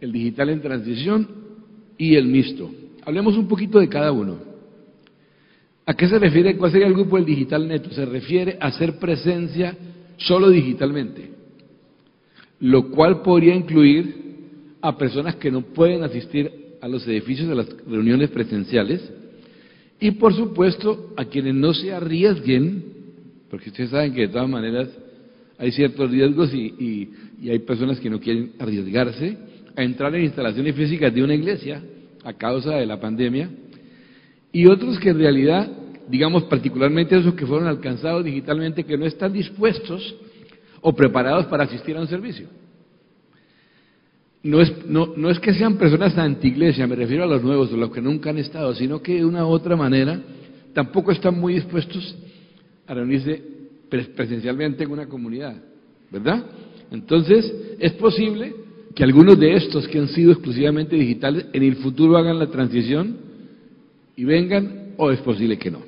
el 0.00 0.10
digital 0.10 0.50
en 0.50 0.60
transición 0.60 1.28
y 1.96 2.16
el 2.16 2.26
mixto. 2.26 2.70
Hablemos 3.08 3.38
un 3.38 3.48
poquito 3.48 3.78
de 3.78 3.88
cada 3.88 4.12
uno. 4.12 4.36
¿A 5.86 5.94
qué 5.94 6.06
se 6.06 6.18
refiere? 6.18 6.58
¿Cuál 6.58 6.72
sería 6.72 6.86
el 6.86 6.92
grupo 6.92 7.16
del 7.16 7.24
digital 7.24 7.66
neto? 7.66 7.90
Se 7.90 8.04
refiere 8.04 8.58
a 8.60 8.66
hacer 8.66 8.98
presencia 8.98 9.74
solo 10.18 10.50
digitalmente, 10.50 11.30
lo 12.60 12.90
cual 12.90 13.22
podría 13.22 13.54
incluir 13.54 14.14
a 14.82 14.98
personas 14.98 15.36
que 15.36 15.50
no 15.50 15.62
pueden 15.62 16.02
asistir 16.02 16.52
a 16.82 16.86
los 16.86 17.08
edificios 17.08 17.48
de 17.48 17.54
las 17.54 17.68
reuniones 17.86 18.28
presenciales 18.28 19.10
y 19.98 20.10
por 20.10 20.34
supuesto 20.34 21.14
a 21.16 21.24
quienes 21.24 21.54
no 21.54 21.72
se 21.72 21.90
arriesguen 21.94 22.84
porque 23.48 23.70
ustedes 23.70 23.88
saben 23.88 24.12
que 24.12 24.20
de 24.20 24.28
todas 24.28 24.50
maneras 24.50 24.90
hay 25.56 25.72
ciertos 25.72 26.10
riesgos 26.10 26.52
y, 26.52 27.08
hay 27.40 27.58
personas 27.60 28.00
que 28.00 28.10
no 28.10 28.20
quieren 28.20 28.52
arriesgarse 28.58 29.38
a 29.74 29.82
entrar 29.82 30.14
en 30.14 30.24
instalaciones 30.24 30.74
físicas 30.74 31.14
de 31.14 31.22
una 31.22 31.34
iglesia 31.34 31.82
a 32.28 32.34
causa 32.34 32.72
de 32.74 32.84
la 32.84 33.00
pandemia, 33.00 33.48
y 34.52 34.66
otros 34.66 34.98
que 34.98 35.08
en 35.08 35.18
realidad, 35.18 35.66
digamos 36.08 36.44
particularmente 36.44 37.16
esos 37.16 37.32
que 37.32 37.46
fueron 37.46 37.66
alcanzados 37.66 38.22
digitalmente, 38.22 38.84
que 38.84 38.98
no 38.98 39.06
están 39.06 39.32
dispuestos 39.32 40.14
o 40.82 40.92
preparados 40.94 41.46
para 41.46 41.64
asistir 41.64 41.96
a 41.96 42.00
un 42.00 42.06
servicio. 42.06 42.48
No 44.42 44.60
es, 44.60 44.86
no, 44.86 45.14
no 45.16 45.30
es 45.30 45.40
que 45.40 45.54
sean 45.54 45.78
personas 45.78 46.16
anti-iglesia, 46.18 46.86
me 46.86 46.96
refiero 46.96 47.24
a 47.24 47.26
los 47.26 47.42
nuevos, 47.42 47.72
a 47.72 47.76
los 47.76 47.90
que 47.90 48.02
nunca 48.02 48.28
han 48.28 48.38
estado, 48.38 48.74
sino 48.74 49.00
que 49.00 49.14
de 49.14 49.24
una 49.24 49.46
u 49.46 49.48
otra 49.48 49.74
manera 49.74 50.20
tampoco 50.74 51.12
están 51.12 51.40
muy 51.40 51.54
dispuestos 51.54 52.14
a 52.86 52.92
reunirse 52.92 53.42
presencialmente 53.88 54.84
en 54.84 54.90
una 54.90 55.06
comunidad, 55.06 55.56
¿verdad? 56.10 56.44
Entonces, 56.90 57.54
es 57.78 57.92
posible 57.92 58.67
que 58.98 59.04
algunos 59.04 59.38
de 59.38 59.54
estos 59.54 59.86
que 59.86 59.96
han 59.96 60.08
sido 60.08 60.32
exclusivamente 60.32 60.96
digitales 60.96 61.46
en 61.52 61.62
el 61.62 61.76
futuro 61.76 62.16
hagan 62.16 62.36
la 62.36 62.50
transición 62.50 63.16
y 64.16 64.24
vengan, 64.24 64.94
o 64.96 65.12
es 65.12 65.20
posible 65.20 65.56
que 65.56 65.70
no. 65.70 65.78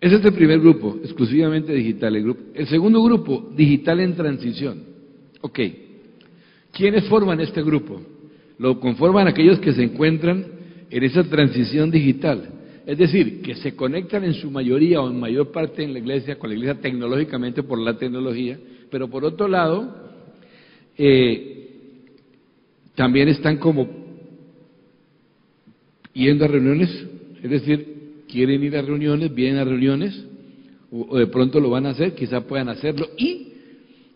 Ese 0.00 0.16
es 0.16 0.24
el 0.24 0.32
primer 0.32 0.58
grupo, 0.58 0.98
exclusivamente 1.04 1.72
digital. 1.72 2.16
El, 2.16 2.24
grupo. 2.24 2.40
el 2.52 2.66
segundo 2.66 3.00
grupo, 3.04 3.52
digital 3.54 4.00
en 4.00 4.16
transición. 4.16 4.82
Ok. 5.40 5.60
¿Quiénes 6.72 7.04
forman 7.04 7.40
este 7.40 7.62
grupo? 7.62 8.02
Lo 8.58 8.80
conforman 8.80 9.28
aquellos 9.28 9.60
que 9.60 9.72
se 9.72 9.84
encuentran 9.84 10.46
en 10.90 11.04
esa 11.04 11.22
transición 11.22 11.92
digital. 11.92 12.48
Es 12.86 12.98
decir, 12.98 13.40
que 13.40 13.54
se 13.54 13.76
conectan 13.76 14.24
en 14.24 14.34
su 14.34 14.50
mayoría 14.50 15.00
o 15.00 15.08
en 15.08 15.20
mayor 15.20 15.52
parte 15.52 15.84
en 15.84 15.92
la 15.92 16.00
iglesia, 16.00 16.40
con 16.40 16.50
la 16.50 16.56
iglesia 16.56 16.80
tecnológicamente 16.80 17.62
por 17.62 17.78
la 17.78 17.96
tecnología, 17.96 18.58
pero 18.90 19.06
por 19.06 19.24
otro 19.24 19.46
lado, 19.46 19.94
eh, 20.98 21.55
también 22.96 23.28
están 23.28 23.58
como 23.58 23.88
yendo 26.12 26.46
a 26.46 26.48
reuniones, 26.48 26.90
es 27.42 27.50
decir, 27.50 28.24
quieren 28.28 28.64
ir 28.64 28.76
a 28.76 28.82
reuniones, 28.82 29.32
vienen 29.34 29.58
a 29.58 29.64
reuniones, 29.64 30.26
o, 30.90 31.18
de 31.18 31.26
pronto 31.26 31.60
lo 31.60 31.70
van 31.70 31.86
a 31.86 31.90
hacer, 31.90 32.14
quizá 32.14 32.40
puedan 32.40 32.68
hacerlo, 32.68 33.08
y 33.18 33.52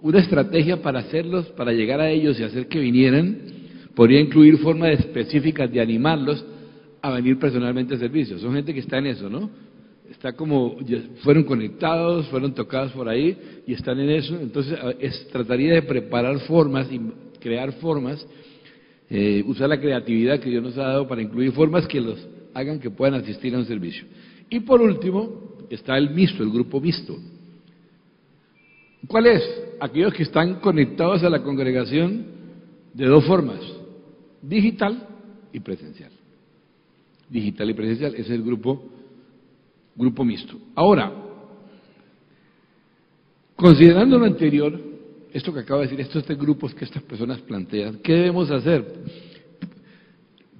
una 0.01 0.19
estrategia 0.19 0.83
para 0.83 1.01
hacerlos, 1.01 1.47
para 1.51 1.73
llegar 1.73 2.01
a 2.01 2.11
ellos 2.11 2.41
y 2.41 2.43
hacer 2.43 2.69
que 2.69 2.81
vinieran, 2.81 3.39
podría 3.95 4.19
incluir 4.19 4.57
formas 4.59 4.99
específicas 4.99 5.71
de 5.71 5.81
animarlos 5.81 6.45
a 7.03 7.11
venir 7.11 7.39
personalmente 7.39 7.95
a 7.95 7.99
servicio. 7.99 8.39
Son 8.39 8.55
gente 8.55 8.73
que 8.73 8.81
está 8.81 8.99
en 8.99 9.07
eso, 9.07 9.29
¿no? 9.29 9.51
Está 10.11 10.33
como, 10.33 10.79
fueron 11.23 11.45
conectados, 11.45 12.27
fueron 12.29 12.55
tocados 12.55 12.93
por 12.93 13.09
ahí 13.09 13.37
y 13.67 13.75
están 13.75 14.01
en 14.01 14.11
eso. 14.11 14.39
Entonces, 14.41 14.77
es, 14.99 15.29
trataría 15.29 15.75
de 15.75 15.83
preparar 15.83 16.39
formas 16.41 16.91
y 16.91 17.01
crear 17.39 17.73
formas 17.75 18.27
eh, 19.13 19.43
usar 19.45 19.69
la 19.69 19.81
creatividad 19.81 20.39
que 20.39 20.51
Dios 20.51 20.63
nos 20.63 20.79
ha 20.79 20.85
dado 20.85 21.09
para 21.09 21.21
incluir 21.21 21.51
formas 21.51 21.85
que 21.89 22.01
los 22.01 22.25
hagan 22.55 22.79
que 22.79 22.91
puedan 22.91 23.21
asistir 23.21 23.53
a 23.55 23.59
un 23.59 23.67
servicio. 23.67 24.07
Y 24.49 24.61
por 24.61 24.81
último, 24.81 25.67
está 25.69 25.99
el 25.99 26.11
mixto, 26.11 26.45
el 26.45 26.51
grupo 26.51 26.81
mixto. 26.81 27.19
¿Cuál 29.09 29.27
es? 29.27 29.43
Aquellos 29.81 30.15
que 30.15 30.23
están 30.23 30.61
conectados 30.61 31.25
a 31.25 31.31
la 31.31 31.43
congregación 31.43 32.25
de 32.95 33.07
dos 33.07 33.25
formas, 33.25 33.61
digital 34.43 35.09
y 35.53 35.59
presencial. 35.59 36.13
Digital 37.29 37.71
y 37.71 37.75
presencial, 37.75 38.13
ese 38.15 38.23
es 38.23 38.31
el 38.31 38.45
grupo, 38.45 38.85
grupo 39.97 40.25
mixto. 40.25 40.57
Ahora, 40.77 41.13
considerando 43.57 44.19
lo 44.19 44.27
anterior, 44.27 44.90
esto 45.33 45.53
que 45.53 45.61
acabo 45.61 45.81
de 45.81 45.87
decir, 45.87 46.01
estos 46.01 46.25
tres 46.25 46.39
grupos 46.39 46.75
que 46.75 46.85
estas 46.85 47.03
personas 47.03 47.41
plantean, 47.41 47.99
¿qué 48.03 48.13
debemos 48.15 48.51
hacer? 48.51 48.85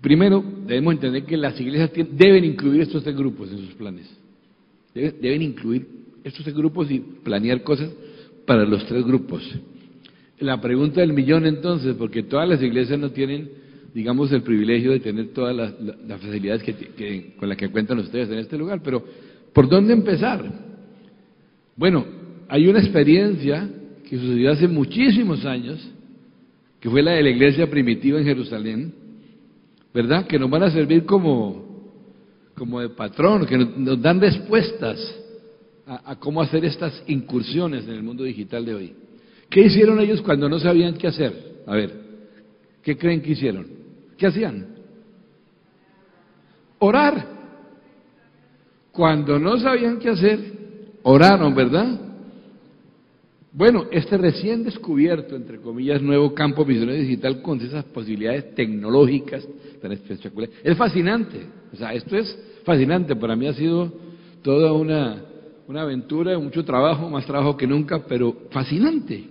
Primero, 0.01 0.43
debemos 0.67 0.95
entender 0.95 1.25
que 1.25 1.37
las 1.37 1.61
iglesias 1.61 1.91
deben 2.13 2.45
incluir 2.45 2.83
estos 2.83 3.03
tres 3.03 3.17
grupos 3.17 3.51
en 3.51 3.59
sus 3.59 3.75
planes. 3.75 4.09
Deben, 4.95 5.43
incluir 5.43 5.87
estos 6.25 6.43
tres 6.43 6.57
grupos 6.57 6.91
y 6.91 7.01
planear 7.01 7.63
cosas 7.63 7.91
para 8.47 8.65
los 8.65 8.87
tres 8.87 9.05
grupos. 9.05 9.43
La 10.39 10.61
pregunta 10.61 11.01
del 11.01 11.13
millón 11.13 11.45
entonces, 11.45 11.95
porque 11.97 12.23
todas 12.23 12.49
las 12.49 12.63
iglesias 12.63 12.99
no 12.99 13.11
tienen, 13.11 13.51
digamos, 13.95 14.33
el 14.33 14.43
privilegio 14.43 14.93
de 14.93 15.01
tener 15.01 15.29
todas 15.29 15.55
las, 15.55 15.75
facilidades 16.21 16.63
que, 16.63 17.35
con 17.39 17.49
las 17.49 17.59
que 17.59 17.69
cuentan 17.69 17.99
ustedes 17.99 18.31
en 18.31 18.39
este 18.39 18.57
lugar, 18.57 18.81
pero 18.83 19.05
¿por 19.53 19.69
dónde 19.69 19.93
empezar? 19.93 20.43
Bueno, 21.77 22.07
hay 22.49 22.67
una 22.67 22.81
experiencia 22.81 23.69
que 24.11 24.19
sucedió 24.19 24.51
hace 24.51 24.67
muchísimos 24.67 25.45
años, 25.47 25.79
que 26.81 26.91
fue 26.91 27.01
la 27.01 27.13
de 27.13 27.23
la 27.23 27.31
iglesia 27.31 27.71
primitiva 27.71 28.19
en 28.19 28.25
Jerusalén, 28.25 28.93
¿verdad? 29.95 30.27
Que 30.27 30.37
nos 30.37 30.51
van 30.51 30.65
a 30.65 30.71
servir 30.73 31.05
como, 31.07 31.95
como 32.57 32.81
de 32.81 32.89
patrón, 32.89 33.47
que 33.47 33.57
nos, 33.57 34.03
dan 34.03 34.21
respuestas 34.21 34.99
a, 35.87 36.17
cómo 36.17 36.43
hacer 36.43 36.65
estas 36.65 37.05
incursiones 37.07 37.85
en 37.85 37.95
el 37.95 38.03
mundo 38.03 38.25
digital 38.25 38.65
de 38.65 38.75
hoy. 38.75 38.95
¿Qué 39.49 39.61
hicieron 39.61 40.01
ellos 40.01 40.23
cuando 40.23 40.49
no 40.49 40.59
sabían 40.59 40.95
qué 40.95 41.07
hacer? 41.07 41.63
A 41.65 41.77
ver, 41.77 41.93
¿qué 42.83 42.99
creen 42.99 43.23
que 43.23 43.31
hicieron? 43.31 43.69
¿Qué 44.19 44.27
hacían? 44.27 44.75
Orar. 46.81 47.29
Cuando 48.91 49.39
no 49.39 49.57
sabían 49.61 50.01
qué 50.01 50.09
hacer, 50.09 50.41
oraron, 51.05 51.55
¿verdad? 51.55 52.10
Bueno, 53.53 53.87
este 53.91 54.17
recién 54.17 54.63
descubierto, 54.63 55.35
entre 55.35 55.59
comillas, 55.59 56.01
nuevo 56.01 56.33
campo 56.35 56.65
misionero 56.65 57.01
digital 57.01 57.43
con 57.43 57.61
esas 57.61 57.85
posibilidades 57.87 58.55
tecnológicas 58.55 59.47
tan 59.83 59.91
espectaculares, 59.93 60.55
es 60.63 60.77
fascinante. 60.77 61.41
O 61.73 61.77
sea, 61.77 61.93
esto 61.93 62.17
es 62.17 62.39
fascinante. 62.65 63.17
Para 63.17 63.35
mí 63.35 63.49
ha 63.49 63.55
sido 63.55 63.93
toda 64.43 64.73
una, 64.73 65.25
una 65.67 65.83
aventura, 65.83 66.39
mucho 66.39 66.65
trabajo, 66.65 67.11
más 67.11 67.27
trabajo 67.27 67.57
que 67.57 67.67
nunca, 67.67 68.05
pero 68.07 68.37
fascinante. 68.51 69.25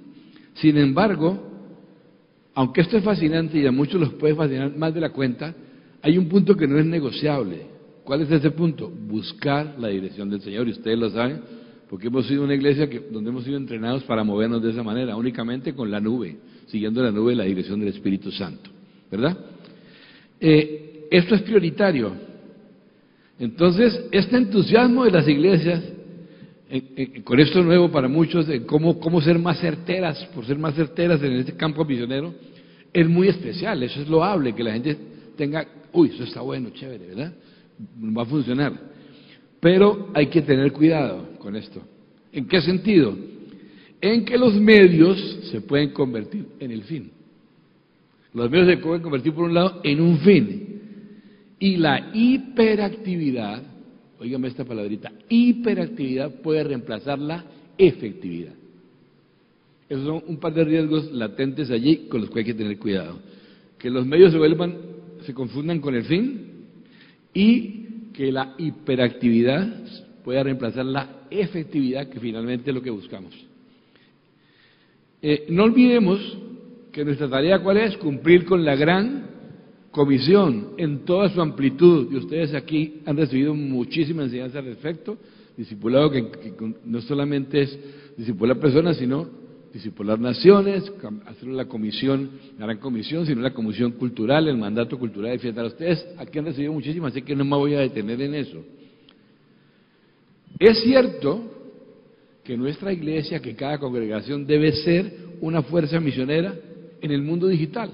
Sin 0.55 0.77
embargo, 0.77 1.39
aunque 2.55 2.81
esto 2.81 2.97
es 2.97 3.03
fascinante 3.03 3.57
y 3.57 3.65
a 3.65 3.71
muchos 3.71 4.01
los 4.01 4.13
puede 4.13 4.35
fascinar 4.35 4.75
más 4.75 4.93
de 4.93 4.99
la 4.99 5.11
cuenta, 5.11 5.55
hay 6.01 6.17
un 6.17 6.27
punto 6.27 6.57
que 6.57 6.67
no 6.67 6.77
es 6.77 6.85
negociable. 6.85 7.67
¿Cuál 8.03 8.21
es 8.21 8.31
ese 8.31 8.51
punto? 8.51 8.89
Buscar 8.89 9.75
la 9.77 9.87
dirección 9.87 10.29
del 10.29 10.41
Señor, 10.41 10.67
y 10.67 10.71
ustedes 10.71 10.97
lo 10.97 11.09
saben, 11.09 11.41
porque 11.89 12.07
hemos 12.07 12.27
sido 12.27 12.43
una 12.43 12.53
iglesia 12.53 12.87
que, 12.87 12.99
donde 12.99 13.31
hemos 13.31 13.43
sido 13.43 13.57
entrenados 13.57 14.03
para 14.03 14.23
movernos 14.23 14.61
de 14.61 14.69
esa 14.69 14.83
manera, 14.83 15.15
únicamente 15.15 15.73
con 15.73 15.89
la 15.89 15.99
nube, 15.99 16.37
siguiendo 16.67 17.01
la 17.01 17.11
nube 17.11 17.33
la 17.35 17.45
dirección 17.45 17.79
del 17.79 17.89
Espíritu 17.89 18.31
Santo, 18.31 18.69
¿verdad? 19.11 19.35
Eh, 20.39 21.07
esto 21.09 21.33
es 21.33 21.41
prioritario. 21.41 22.13
Entonces, 23.39 24.05
este 24.11 24.37
entusiasmo 24.37 25.05
de 25.05 25.11
las 25.11 25.27
iglesias, 25.27 25.83
con 27.23 27.39
esto 27.39 27.63
nuevo 27.63 27.89
para 27.89 28.07
muchos, 28.07 28.45
de 28.45 28.63
cómo, 28.65 28.99
cómo 28.99 29.19
ser 29.21 29.39
más 29.39 29.59
certeras, 29.59 30.23
por 30.35 30.45
ser 30.45 30.59
más 30.59 30.75
certeras 30.75 31.23
en 31.23 31.33
este 31.33 31.53
campo 31.53 31.83
misionero, 31.83 32.35
es 32.93 33.09
muy 33.09 33.29
especial, 33.29 33.81
eso 33.81 34.01
es 34.01 34.07
loable, 34.07 34.53
que 34.53 34.63
la 34.63 34.73
gente 34.73 34.95
tenga, 35.35 35.65
uy, 35.91 36.11
eso 36.13 36.23
está 36.23 36.41
bueno, 36.41 36.69
chévere, 36.69 37.07
¿verdad? 37.07 37.33
Va 38.15 38.21
a 38.21 38.25
funcionar. 38.25 38.88
Pero 39.59 40.09
hay 40.13 40.27
que 40.27 40.41
tener 40.41 40.71
cuidado 40.71 41.37
con 41.39 41.55
esto. 41.55 41.81
¿En 42.31 42.47
qué 42.47 42.61
sentido? 42.61 43.15
En 44.01 44.23
que 44.23 44.37
los 44.37 44.53
medios 44.53 45.17
se 45.51 45.61
pueden 45.61 45.91
convertir 45.91 46.45
en 46.59 46.71
el 46.71 46.83
fin. 46.83 47.11
Los 48.33 48.49
medios 48.49 48.67
se 48.67 48.77
pueden 48.77 49.01
convertir, 49.01 49.33
por 49.33 49.45
un 49.45 49.53
lado, 49.53 49.81
en 49.83 49.99
un 49.99 50.19
fin. 50.19 50.81
Y 51.59 51.77
la 51.77 52.11
hiperactividad, 52.13 53.63
oígame 54.19 54.47
esta 54.47 54.63
palabrita, 54.63 55.11
hiperactividad 55.27 56.41
puede 56.41 56.63
reemplazar 56.63 57.19
la 57.19 57.43
efectividad. 57.77 58.53
Esos 59.89 60.05
son 60.05 60.23
un 60.27 60.37
par 60.37 60.53
de 60.53 60.63
riesgos 60.63 61.11
latentes 61.11 61.71
allí 61.71 62.07
con 62.07 62.21
los 62.21 62.29
que 62.29 62.39
hay 62.39 62.45
que 62.45 62.53
tener 62.53 62.77
cuidado. 62.77 63.19
Que 63.79 63.89
los 63.89 64.05
medios 64.05 64.31
se 64.31 64.37
vuelvan, 64.37 64.77
se 65.25 65.33
confundan 65.33 65.79
con 65.79 65.95
el 65.95 66.03
fin 66.03 66.49
y 67.33 67.78
que 68.19 68.33
la 68.33 68.53
hiperactividad 68.57 69.65
pueda 70.25 70.43
reemplazar 70.43 70.83
la 70.83 71.21
efectividad, 71.31 72.09
que 72.09 72.19
finalmente 72.19 72.69
es 72.69 72.75
lo 72.75 72.81
que 72.81 72.89
buscamos. 72.89 73.33
Eh, 75.21 75.45
no 75.47 75.63
olvidemos 75.63 76.37
que 76.91 77.05
nuestra 77.05 77.29
tarea 77.29 77.63
cuál 77.63 77.77
es? 77.77 77.95
Cumplir 77.95 78.43
con 78.43 78.65
la 78.65 78.75
gran 78.75 79.25
comisión 79.91 80.71
en 80.75 81.05
toda 81.05 81.29
su 81.29 81.41
amplitud. 81.41 82.11
Y 82.11 82.17
ustedes 82.17 82.53
aquí 82.55 82.95
han 83.05 83.15
recibido 83.15 83.55
muchísima 83.55 84.23
enseñanza 84.23 84.59
al 84.59 84.65
respecto. 84.65 85.17
Discipulado 85.55 86.11
que, 86.11 86.29
no 86.83 86.99
solamente 86.99 87.61
es 87.61 87.79
discipular 88.17 88.59
personas, 88.59 88.97
sino 88.97 89.29
discipular 89.73 90.19
naciones, 90.19 90.91
hacer 91.25 91.47
la 91.49 91.65
comisión, 91.65 92.29
la 92.57 92.65
gran 92.65 92.77
comisión, 92.77 93.25
sino 93.25 93.41
la 93.41 93.53
comisión 93.53 93.91
cultural, 93.91 94.47
el 94.47 94.57
mandato 94.57 94.97
cultural 94.97 95.31
de 95.31 95.39
fiesta. 95.39 95.63
Ustedes 95.63 96.05
aquí 96.17 96.39
han 96.39 96.45
recibido 96.45 96.73
muchísimas, 96.73 97.11
así 97.11 97.21
que 97.21 97.35
no 97.35 97.45
me 97.45 97.55
voy 97.55 97.75
a 97.75 97.79
detener 97.79 98.21
en 98.21 98.35
eso. 98.35 98.63
Es 100.59 100.81
cierto 100.81 101.43
que 102.43 102.57
nuestra 102.57 102.91
iglesia, 102.91 103.39
que 103.41 103.55
cada 103.55 103.77
congregación 103.77 104.45
debe 104.45 104.71
ser 104.71 105.13
una 105.41 105.61
fuerza 105.61 105.99
misionera 105.99 106.55
en 107.01 107.11
el 107.11 107.21
mundo 107.21 107.47
digital, 107.47 107.91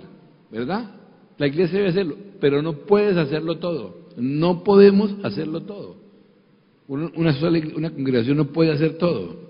¿verdad? 0.51 0.95
La 1.37 1.47
iglesia 1.47 1.77
debe 1.77 1.89
hacerlo, 1.89 2.15
pero 2.39 2.61
no 2.61 2.73
puedes 2.73 3.17
hacerlo 3.17 3.57
todo. 3.57 4.05
No 4.17 4.63
podemos 4.63 5.13
hacerlo 5.23 5.61
todo. 5.63 5.97
Una, 6.87 7.33
sola, 7.33 7.59
una 7.75 7.89
congregación 7.89 8.37
no 8.37 8.45
puede 8.45 8.71
hacer 8.71 8.97
todo. 8.97 9.44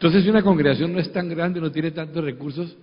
Entonces, 0.00 0.24
si 0.24 0.30
una 0.30 0.42
congregación 0.42 0.94
no 0.94 0.98
es 0.98 1.12
tan 1.12 1.28
grande, 1.28 1.60
no 1.60 1.70
tiene 1.70 1.90
tantos 1.90 2.24
recursos, 2.24 2.74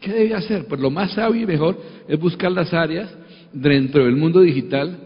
¿qué 0.00 0.10
debe 0.10 0.32
hacer? 0.32 0.64
Pues 0.66 0.80
lo 0.80 0.90
más 0.90 1.12
sabio 1.12 1.42
y 1.42 1.44
mejor 1.44 1.78
es 2.08 2.18
buscar 2.18 2.50
las 2.50 2.72
áreas 2.72 3.14
dentro 3.52 4.06
del 4.06 4.16
mundo 4.16 4.40
digital 4.40 4.98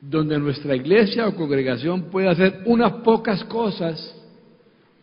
donde 0.00 0.36
nuestra 0.40 0.74
iglesia 0.74 1.28
o 1.28 1.36
congregación 1.36 2.10
puede 2.10 2.26
hacer 2.26 2.62
unas 2.66 2.94
pocas 3.04 3.44
cosas, 3.44 4.20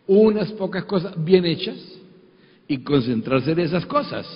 unas 0.06 0.52
pocas 0.52 0.84
cosas 0.84 1.14
bien 1.24 1.46
hechas 1.46 1.78
y 2.68 2.76
concentrarse 2.84 3.52
en 3.52 3.60
esas 3.60 3.86
cosas, 3.86 4.26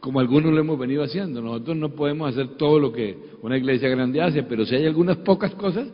como 0.00 0.18
algunos 0.18 0.52
lo 0.52 0.58
hemos 0.58 0.76
venido 0.76 1.04
haciendo. 1.04 1.40
Nosotros 1.40 1.76
no 1.76 1.90
podemos 1.90 2.30
hacer 2.30 2.56
todo 2.56 2.80
lo 2.80 2.92
que 2.92 3.16
una 3.42 3.56
iglesia 3.56 3.88
grande 3.88 4.20
hace, 4.20 4.42
pero 4.42 4.66
si 4.66 4.74
hay 4.74 4.86
algunas 4.86 5.18
pocas 5.18 5.54
cosas 5.54 5.86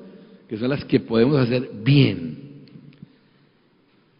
que 0.48 0.57
son 0.57 0.70
las 0.70 0.87
que 0.87 1.00
podemos 1.00 1.37
hacer 1.37 1.68
bien. 1.85 2.45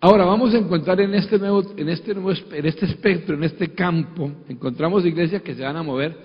Ahora 0.07 0.25
vamos 0.25 0.55
a 0.55 0.59
encontrar 0.59 1.01
en 1.01 1.15
este 1.15 1.37
nuevo, 1.37 1.65
en 1.77 1.89
este 1.89 2.15
nuevo, 2.15 2.31
en 2.31 2.65
este 2.65 2.87
espectro, 2.87 3.35
en 3.35 3.43
este 3.43 3.73
campo, 3.73 4.31
encontramos 4.49 5.05
iglesias 5.05 5.43
que 5.43 5.53
se 5.53 5.63
van 5.63 5.77
a 5.77 5.83
mover 5.83 6.17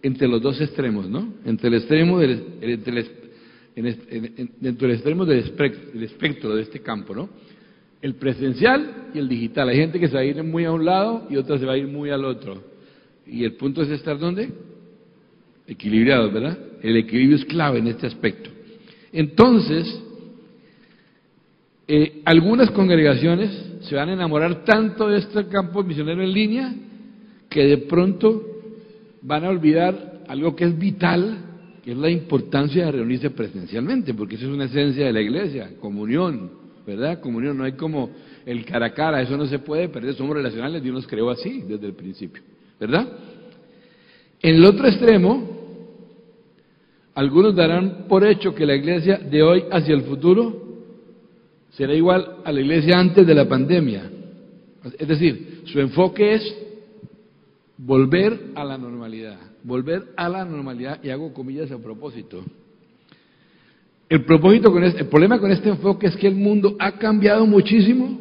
entre 0.00 0.28
los 0.28 0.40
dos 0.40 0.60
extremos, 0.60 1.10
¿no? 1.10 1.34
Entre 1.44 1.66
el 1.66 1.74
extremo 1.74 2.20
del, 2.20 2.44
entre 2.60 3.00
el, 3.74 4.50
dentro 4.60 4.86
del 4.86 4.96
extremo 4.96 5.24
del 5.24 5.40
espectro, 5.40 6.54
de 6.54 6.62
este 6.62 6.78
campo, 6.78 7.16
¿no? 7.16 7.28
El 8.00 8.14
presencial 8.14 9.08
y 9.12 9.18
el 9.18 9.28
digital. 9.28 9.70
Hay 9.70 9.76
gente 9.78 9.98
que 9.98 10.06
se 10.06 10.14
va 10.14 10.20
a 10.20 10.24
ir 10.24 10.40
muy 10.44 10.64
a 10.64 10.70
un 10.70 10.84
lado 10.84 11.26
y 11.28 11.36
otra 11.36 11.58
se 11.58 11.66
va 11.66 11.72
a 11.72 11.78
ir 11.78 11.88
muy 11.88 12.10
al 12.10 12.24
otro. 12.24 12.62
Y 13.26 13.42
el 13.42 13.54
punto 13.54 13.82
es 13.82 13.88
estar 13.88 14.20
¿dónde? 14.20 14.52
Equilibrados, 15.66 16.32
¿verdad? 16.32 16.56
El 16.80 16.96
equilibrio 16.96 17.38
es 17.38 17.44
clave 17.44 17.80
en 17.80 17.88
este 17.88 18.06
aspecto. 18.06 18.50
Entonces, 19.12 20.00
eh, 21.88 22.22
algunas 22.24 22.70
congregaciones 22.72 23.50
se 23.82 23.94
van 23.94 24.08
a 24.08 24.14
enamorar 24.14 24.64
tanto 24.64 25.08
de 25.08 25.18
este 25.18 25.46
campo 25.46 25.84
misionero 25.84 26.22
en 26.22 26.32
línea 26.32 26.74
que 27.48 27.64
de 27.64 27.78
pronto 27.78 28.42
van 29.22 29.44
a 29.44 29.50
olvidar 29.50 30.24
algo 30.26 30.56
que 30.56 30.64
es 30.64 30.76
vital, 30.76 31.38
que 31.84 31.92
es 31.92 31.96
la 31.96 32.10
importancia 32.10 32.86
de 32.86 32.92
reunirse 32.92 33.30
presencialmente, 33.30 34.14
porque 34.14 34.34
eso 34.34 34.46
es 34.46 34.52
una 34.52 34.64
esencia 34.64 35.06
de 35.06 35.12
la 35.12 35.20
iglesia, 35.20 35.70
comunión, 35.80 36.50
¿verdad? 36.84 37.20
Comunión, 37.20 37.56
no 37.56 37.62
hay 37.62 37.72
como 37.72 38.10
el 38.44 38.64
cara 38.64 38.86
a 38.86 38.92
cara, 38.92 39.22
eso 39.22 39.36
no 39.36 39.46
se 39.46 39.60
puede 39.60 39.88
perder, 39.88 40.14
somos 40.14 40.34
relacionales, 40.34 40.82
Dios 40.82 40.94
nos 40.94 41.06
creó 41.06 41.30
así 41.30 41.62
desde 41.68 41.86
el 41.86 41.94
principio, 41.94 42.42
¿verdad? 42.80 43.06
En 44.42 44.56
el 44.56 44.64
otro 44.64 44.88
extremo, 44.88 45.56
algunos 47.14 47.54
darán 47.54 48.06
por 48.08 48.26
hecho 48.26 48.54
que 48.54 48.66
la 48.66 48.74
iglesia 48.74 49.18
de 49.18 49.42
hoy 49.42 49.64
hacia 49.70 49.94
el 49.94 50.02
futuro 50.02 50.65
será 51.76 51.94
igual 51.94 52.38
a 52.44 52.52
la 52.52 52.60
iglesia 52.60 52.98
antes 52.98 53.26
de 53.26 53.34
la 53.34 53.46
pandemia. 53.46 54.10
Es 54.98 55.08
decir, 55.08 55.62
su 55.66 55.78
enfoque 55.80 56.34
es 56.34 56.56
volver 57.76 58.52
a 58.54 58.64
la 58.64 58.78
normalidad, 58.78 59.38
volver 59.62 60.12
a 60.16 60.28
la 60.28 60.44
normalidad, 60.44 61.02
y 61.02 61.10
hago 61.10 61.34
comillas 61.34 61.70
a 61.70 61.78
propósito. 61.78 62.42
El 64.08 64.24
propósito 64.24 64.72
con 64.72 64.84
este, 64.84 65.00
el 65.00 65.08
problema 65.08 65.38
con 65.38 65.50
este 65.50 65.68
enfoque 65.68 66.06
es 66.06 66.16
que 66.16 66.28
el 66.28 66.36
mundo 66.36 66.76
ha 66.78 66.92
cambiado 66.92 67.44
muchísimo 67.44 68.18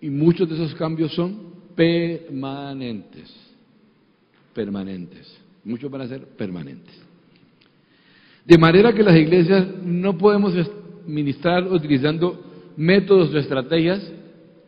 y 0.00 0.08
muchos 0.08 0.48
de 0.48 0.54
esos 0.54 0.74
cambios 0.74 1.14
son 1.14 1.38
permanentes, 1.76 3.30
permanentes. 4.54 5.38
Muchos 5.62 5.90
van 5.90 6.00
a 6.00 6.08
ser 6.08 6.24
permanentes. 6.36 6.94
De 8.46 8.56
manera 8.56 8.92
que 8.94 9.02
las 9.02 9.16
iglesias 9.16 9.66
no 9.84 10.16
podemos 10.16 10.54
ministrar 11.06 11.66
utilizando 11.70 12.42
métodos 12.76 13.32
o 13.34 13.38
estrategias, 13.38 14.12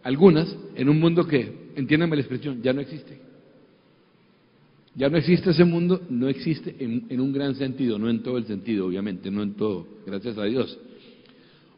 algunas, 0.03 0.55
en 0.75 0.89
un 0.89 0.99
mundo 0.99 1.27
que, 1.27 1.71
entiéndanme 1.77 2.17
la 2.17 2.23
expresión, 2.23 2.63
ya 2.63 2.73
no 2.73 2.81
existe. 2.81 3.19
Ya 4.95 5.09
no 5.09 5.17
existe 5.17 5.51
ese 5.51 5.65
mundo, 5.65 6.03
no 6.11 6.29
existe 6.29 6.77
en, 6.79 7.07
en, 7.09 7.21
un 7.21 7.33
gran 7.33 7.55
sentido, 7.55 7.99
no 7.99 8.11
en 8.11 8.23
todo 8.23 8.37
el 8.37 8.45
sentido, 8.45 8.87
obviamente, 8.87 9.31
no 9.31 9.43
en 9.43 9.55
todo, 9.55 9.87
gracias 10.05 10.37
a 10.37 10.45
Dios. 10.45 10.79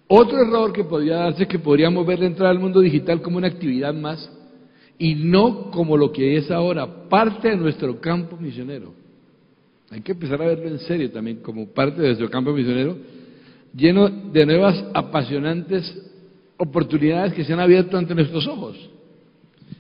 Otro 0.08 0.38
error 0.40 0.72
que 0.72 0.84
podría 0.84 1.16
darse 1.16 1.44
es 1.44 1.48
que 1.48 1.58
podríamos 1.58 2.04
ver 2.06 2.18
la 2.18 2.26
entrada 2.26 2.50
al 2.50 2.58
mundo 2.58 2.80
digital 2.80 3.22
como 3.22 3.38
una 3.38 3.46
actividad 3.46 3.94
más 3.94 4.30
y 4.98 5.14
no 5.14 5.70
como 5.70 5.96
lo 5.96 6.12
que 6.12 6.36
es 6.36 6.50
ahora, 6.50 7.08
parte 7.08 7.48
de 7.48 7.56
nuestro 7.56 8.00
campo 8.00 8.36
misionero. 8.36 8.92
Hay 9.90 10.00
que 10.00 10.12
empezar 10.12 10.42
a 10.42 10.46
verlo 10.46 10.68
en 10.68 10.78
serio 10.80 11.10
también 11.10 11.36
como 11.36 11.68
parte 11.68 12.00
de 12.00 12.08
nuestro 12.08 12.28
campo 12.28 12.52
misionero 12.52 12.96
lleno 13.74 14.08
de 14.08 14.46
nuevas 14.46 14.84
apasionantes 14.94 16.02
oportunidades 16.56 17.32
que 17.34 17.44
se 17.44 17.52
han 17.52 17.60
abierto 17.60 17.96
ante 17.96 18.14
nuestros 18.14 18.46
ojos. 18.46 18.76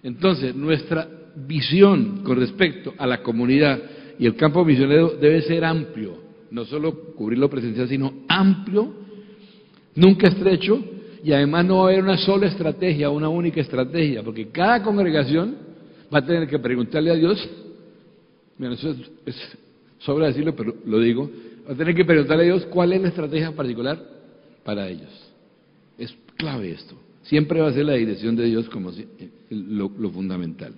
Entonces, 0.02 0.54
nuestra 0.54 1.08
visión 1.36 2.22
con 2.24 2.38
respecto 2.38 2.94
a 2.98 3.06
la 3.06 3.22
comunidad 3.22 3.80
y 4.18 4.26
el 4.26 4.36
campo 4.36 4.64
misionero 4.64 5.10
debe 5.20 5.42
ser 5.42 5.64
amplio, 5.64 6.18
no 6.50 6.64
solo 6.64 7.14
cubrir 7.14 7.38
lo 7.38 7.50
presencial, 7.50 7.88
sino 7.88 8.12
amplio, 8.28 8.92
nunca 9.94 10.28
estrecho, 10.28 10.82
y 11.22 11.32
además 11.32 11.64
no 11.64 11.78
va 11.78 11.84
a 11.84 11.86
haber 11.88 12.02
una 12.02 12.18
sola 12.18 12.46
estrategia, 12.46 13.10
una 13.10 13.28
única 13.28 13.60
estrategia, 13.60 14.22
porque 14.22 14.48
cada 14.48 14.82
congregación 14.82 15.56
va 16.14 16.18
a 16.18 16.26
tener 16.26 16.46
que 16.46 16.58
preguntarle 16.58 17.10
a 17.10 17.14
Dios, 17.14 17.48
bueno, 18.58 18.74
eso 18.74 18.94
es, 19.24 19.56
sobra 19.98 20.26
decirlo, 20.26 20.54
pero 20.54 20.74
lo 20.84 21.00
digo, 21.00 21.30
Va 21.68 21.72
a 21.72 21.76
tener 21.76 21.94
que 21.94 22.04
preguntarle 22.04 22.44
a 22.44 22.46
Dios 22.46 22.66
cuál 22.66 22.92
es 22.92 23.00
la 23.00 23.08
estrategia 23.08 23.52
particular 23.52 23.98
para 24.64 24.88
ellos. 24.88 25.10
Es 25.98 26.14
clave 26.36 26.72
esto. 26.72 26.96
Siempre 27.22 27.60
va 27.60 27.68
a 27.68 27.72
ser 27.72 27.86
la 27.86 27.94
dirección 27.94 28.36
de 28.36 28.44
Dios 28.44 28.68
como 28.68 28.90
lo, 29.50 30.10
fundamental. 30.10 30.74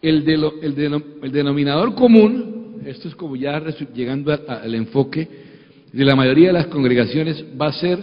El, 0.00 0.26
el, 0.28 1.32
denominador 1.32 1.94
común, 1.94 2.82
esto 2.86 3.08
es 3.08 3.14
como 3.14 3.36
ya 3.36 3.62
llegando 3.94 4.32
al 4.32 4.74
enfoque 4.74 5.28
de 5.92 6.04
la 6.04 6.16
mayoría 6.16 6.48
de 6.48 6.52
las 6.54 6.66
congregaciones, 6.68 7.44
va 7.60 7.68
a 7.68 7.72
ser 7.72 7.98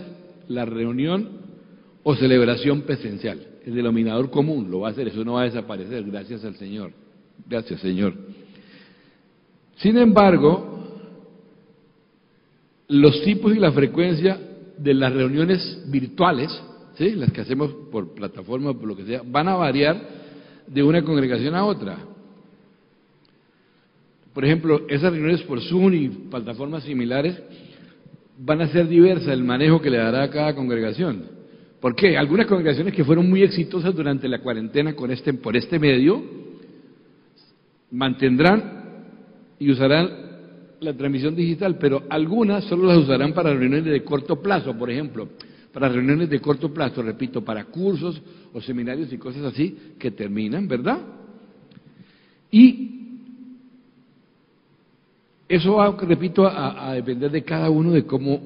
la 0.47 0.65
reunión 0.65 1.29
o 2.03 2.15
celebración 2.15 2.81
presencial. 2.81 3.39
El 3.65 3.73
denominador 3.73 4.29
común 4.29 4.69
lo 4.69 4.81
va 4.81 4.89
a 4.89 4.91
hacer, 4.91 5.07
eso 5.07 5.25
no 5.25 5.33
va 5.33 5.41
a 5.41 5.45
desaparecer, 5.45 6.03
gracias 6.03 6.45
al 6.45 6.55
Señor. 6.55 6.91
Gracias, 7.47 7.79
Señor. 7.81 8.13
Sin 9.77 9.97
embargo, 9.97 10.74
los 12.87 13.21
tipos 13.23 13.55
y 13.55 13.59
la 13.59 13.71
frecuencia 13.71 14.39
de 14.77 14.93
las 14.93 15.13
reuniones 15.13 15.83
virtuales, 15.87 16.51
las 16.97 17.31
que 17.31 17.41
hacemos 17.41 17.71
por 17.91 18.13
plataforma 18.13 18.71
o 18.71 18.77
por 18.77 18.87
lo 18.87 18.95
que 18.95 19.05
sea, 19.05 19.21
van 19.25 19.47
a 19.47 19.55
variar 19.55 20.01
de 20.67 20.83
una 20.83 21.03
congregación 21.03 21.55
a 21.55 21.65
otra. 21.65 21.97
Por 24.33 24.43
ejemplo, 24.43 24.81
esas 24.89 25.11
reuniones 25.11 25.41
por 25.43 25.61
Zoom 25.61 25.93
y 25.93 26.09
plataformas 26.09 26.83
similares 26.83 27.41
van 28.37 28.61
a 28.61 28.67
ser 28.67 28.87
diversas 28.87 29.29
el 29.29 29.43
manejo 29.43 29.81
que 29.81 29.89
le 29.89 29.97
dará 29.97 30.23
a 30.23 30.29
cada 30.29 30.53
congregación. 30.55 31.23
¿Por 31.79 31.95
qué? 31.95 32.17
Algunas 32.17 32.47
congregaciones 32.47 32.93
que 32.93 33.05
fueron 33.05 33.29
muy 33.29 33.43
exitosas 33.43 33.95
durante 33.95 34.27
la 34.27 34.39
cuarentena 34.39 34.93
con 34.93 35.11
este, 35.11 35.33
por 35.33 35.55
este 35.55 35.79
medio 35.79 36.23
mantendrán 37.91 38.83
y 39.59 39.71
usarán 39.71 40.24
la 40.85 40.93
transmisión 40.93 41.35
digital, 41.35 41.77
pero 41.77 42.03
algunas 42.09 42.63
solo 42.65 42.87
las 42.87 42.97
usarán 42.97 43.33
para 43.33 43.53
reuniones 43.53 43.85
de 43.85 44.03
corto 44.03 44.41
plazo, 44.41 44.77
por 44.77 44.89
ejemplo, 44.89 45.29
para 45.73 45.89
reuniones 45.89 46.29
de 46.29 46.39
corto 46.39 46.73
plazo, 46.73 47.01
repito, 47.01 47.43
para 47.43 47.65
cursos 47.65 48.21
o 48.53 48.61
seminarios 48.61 49.11
y 49.11 49.17
cosas 49.17 49.43
así 49.43 49.75
que 49.99 50.11
terminan, 50.11 50.67
¿verdad? 50.67 50.99
Y 52.49 52.91
eso 55.49 55.75
va, 55.75 55.95
repito, 55.99 56.47
a, 56.47 56.89
a 56.89 56.93
depender 56.93 57.29
de 57.29 57.43
cada 57.43 57.69
uno 57.69 57.91
de 57.91 58.05
cómo 58.05 58.39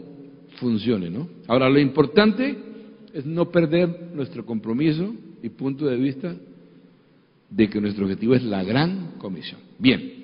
funcione, 0.60 1.10
¿no? 1.10 1.30
Ahora, 1.48 1.70
lo 1.70 1.80
importante 1.80 2.58
es 3.14 3.26
no 3.26 3.50
perder 3.50 4.12
nuestro 4.14 4.46
compromiso 4.46 5.14
y 5.42 5.50
punto 5.50 5.86
de 5.86 5.98
vista 5.98 6.36
de 7.50 7.70
que 7.70 7.82
nuestro 7.82 8.06
objetivo 8.06 8.36
es 8.36 8.44
la 8.44 8.64
gran 8.64 9.14
comisión. 9.18 9.60
Bien. 9.78 10.19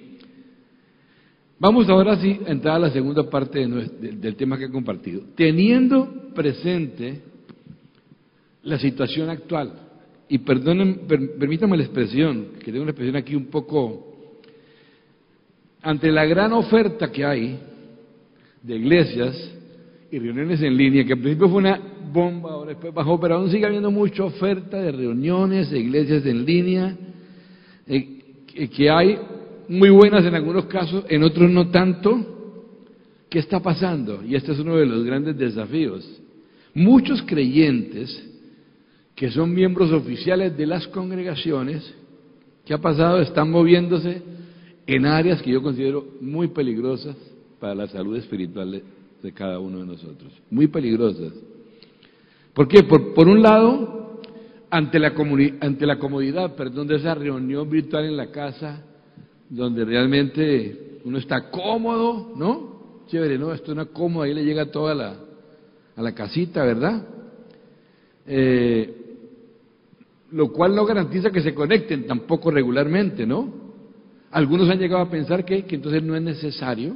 Vamos 1.58 1.88
ahora 1.90 2.18
sí 2.18 2.40
a 2.46 2.52
entrar 2.52 2.76
a 2.76 2.80
la 2.80 2.90
segunda 2.92 3.30
parte 3.30 3.66
del 3.66 4.36
tema 4.36 4.58
que 4.58 4.66
he 4.66 4.70
compartido. 4.70 5.22
Teniendo 5.36 6.32
presente 6.34 7.22
la 8.64 8.78
situación 8.78 9.30
actual, 9.30 9.86
y 10.28 10.40
perdonen, 10.40 11.02
permítanme 11.08 11.78
la 11.78 11.84
expresión, 11.84 12.48
que 12.60 12.72
tengo 12.72 12.82
una 12.82 12.92
expresión 12.92 13.16
aquí 13.16 13.36
un 13.36 13.46
poco, 13.46 14.40
ante 15.82 16.12
la 16.12 16.26
gran 16.26 16.52
oferta 16.54 17.12
que 17.12 17.24
hay 17.24 17.60
de 18.64 18.76
iglesias 18.76 19.52
y 20.12 20.18
reuniones 20.18 20.62
en 20.62 20.76
línea, 20.76 21.06
que 21.06 21.14
al 21.14 21.20
principio 21.20 21.48
fue 21.48 21.60
una 21.60 21.80
bomba, 22.12 22.54
ahora 22.54 22.72
después 22.72 22.94
bajó, 22.94 23.20
pero 23.20 23.36
aún 23.36 23.52
sigue 23.52 23.66
habiendo 23.66 23.92
mucha 23.92 24.24
oferta 24.24 24.82
de 24.82 24.92
reuniones, 24.92 25.70
de 25.70 25.80
iglesias 25.80 26.26
en 26.26 26.44
línea, 26.44 26.98
eh, 27.88 28.24
que 28.76 28.90
hay 28.90 29.20
muy 29.68 29.90
buenas 29.90 30.26
en 30.26 30.36
algunos 30.36 30.66
casos, 30.66 31.06
en 31.10 31.24
otros 31.24 31.50
no 31.50 31.70
tanto. 31.70 32.34
¿Qué 33.30 33.40
está 33.40 33.60
pasando? 33.60 34.24
Y 34.24 34.36
este 34.36 34.54
es 34.54 34.60
uno 34.60 34.78
de 34.78 34.86
los 34.86 35.04
grandes 35.04 35.38
desafíos. 35.38 36.08
Muchos 36.74 37.22
creyentes 37.24 38.32
que 39.16 39.32
son 39.32 39.54
miembros 39.54 39.92
oficiales 39.92 40.56
de 40.58 40.68
las 40.68 40.88
congregaciones, 40.90 41.94
¿qué 42.66 42.74
ha 42.74 42.78
pasado? 42.78 43.22
Están 43.22 43.50
moviéndose 43.50 44.22
en 44.86 45.06
áreas 45.06 45.42
que 45.42 45.52
yo 45.52 45.62
considero 45.64 46.06
muy 46.22 46.50
peligrosas 46.50 47.16
para 47.60 47.74
la 47.74 47.88
salud 47.88 48.18
espiritual 48.18 48.84
de, 49.22 49.32
cada 49.34 49.60
uno 49.60 49.80
de 49.80 49.86
nosotros. 49.86 50.32
Muy 50.52 50.68
peligrosas. 50.68 51.34
¿Por 52.54 52.68
qué? 52.68 52.84
Por, 52.84 53.14
por 53.14 53.28
un 53.28 53.42
lado, 53.42 54.22
ante 54.70 55.00
la, 55.00 55.14
ante 55.62 55.86
la 55.86 55.98
comodidad, 55.98 56.56
perdón, 56.56 56.88
de 56.88 56.98
esa 56.98 57.16
reunión 57.16 57.70
virtual 57.70 58.06
en 58.06 58.18
la 58.18 58.32
casa, 58.32 58.84
donde 59.50 59.86
realmente 59.86 61.00
uno 61.06 61.18
está 61.18 61.50
cómodo, 61.50 62.34
¿no? 62.36 63.04
Chévere, 63.08 63.38
¿no? 63.38 63.54
Esto 63.54 63.72
es 63.72 63.78
una 63.78 63.86
cómodo, 63.86 64.24
ahí 64.24 64.34
le 64.34 64.44
llega 64.44 64.72
toda 64.72 64.96
la, 64.96 65.16
a 65.96 66.02
la 66.02 66.14
casita, 66.14 66.64
¿verdad? 66.64 67.08
Eh, 68.26 69.02
lo 70.32 70.52
cual 70.52 70.76
no 70.76 70.86
garantiza 70.86 71.30
que 71.30 71.42
se 71.42 71.54
conecten 71.54 72.08
tampoco 72.08 72.52
regularmente, 72.52 73.26
¿no? 73.26 73.66
Algunos 74.32 74.70
han 74.70 74.80
llegado 74.80 75.02
a 75.02 75.10
pensar 75.10 75.46
que, 75.46 75.64
que 75.64 75.76
entonces 75.76 76.04
no 76.04 76.16
es 76.16 76.22
necesario 76.22 76.96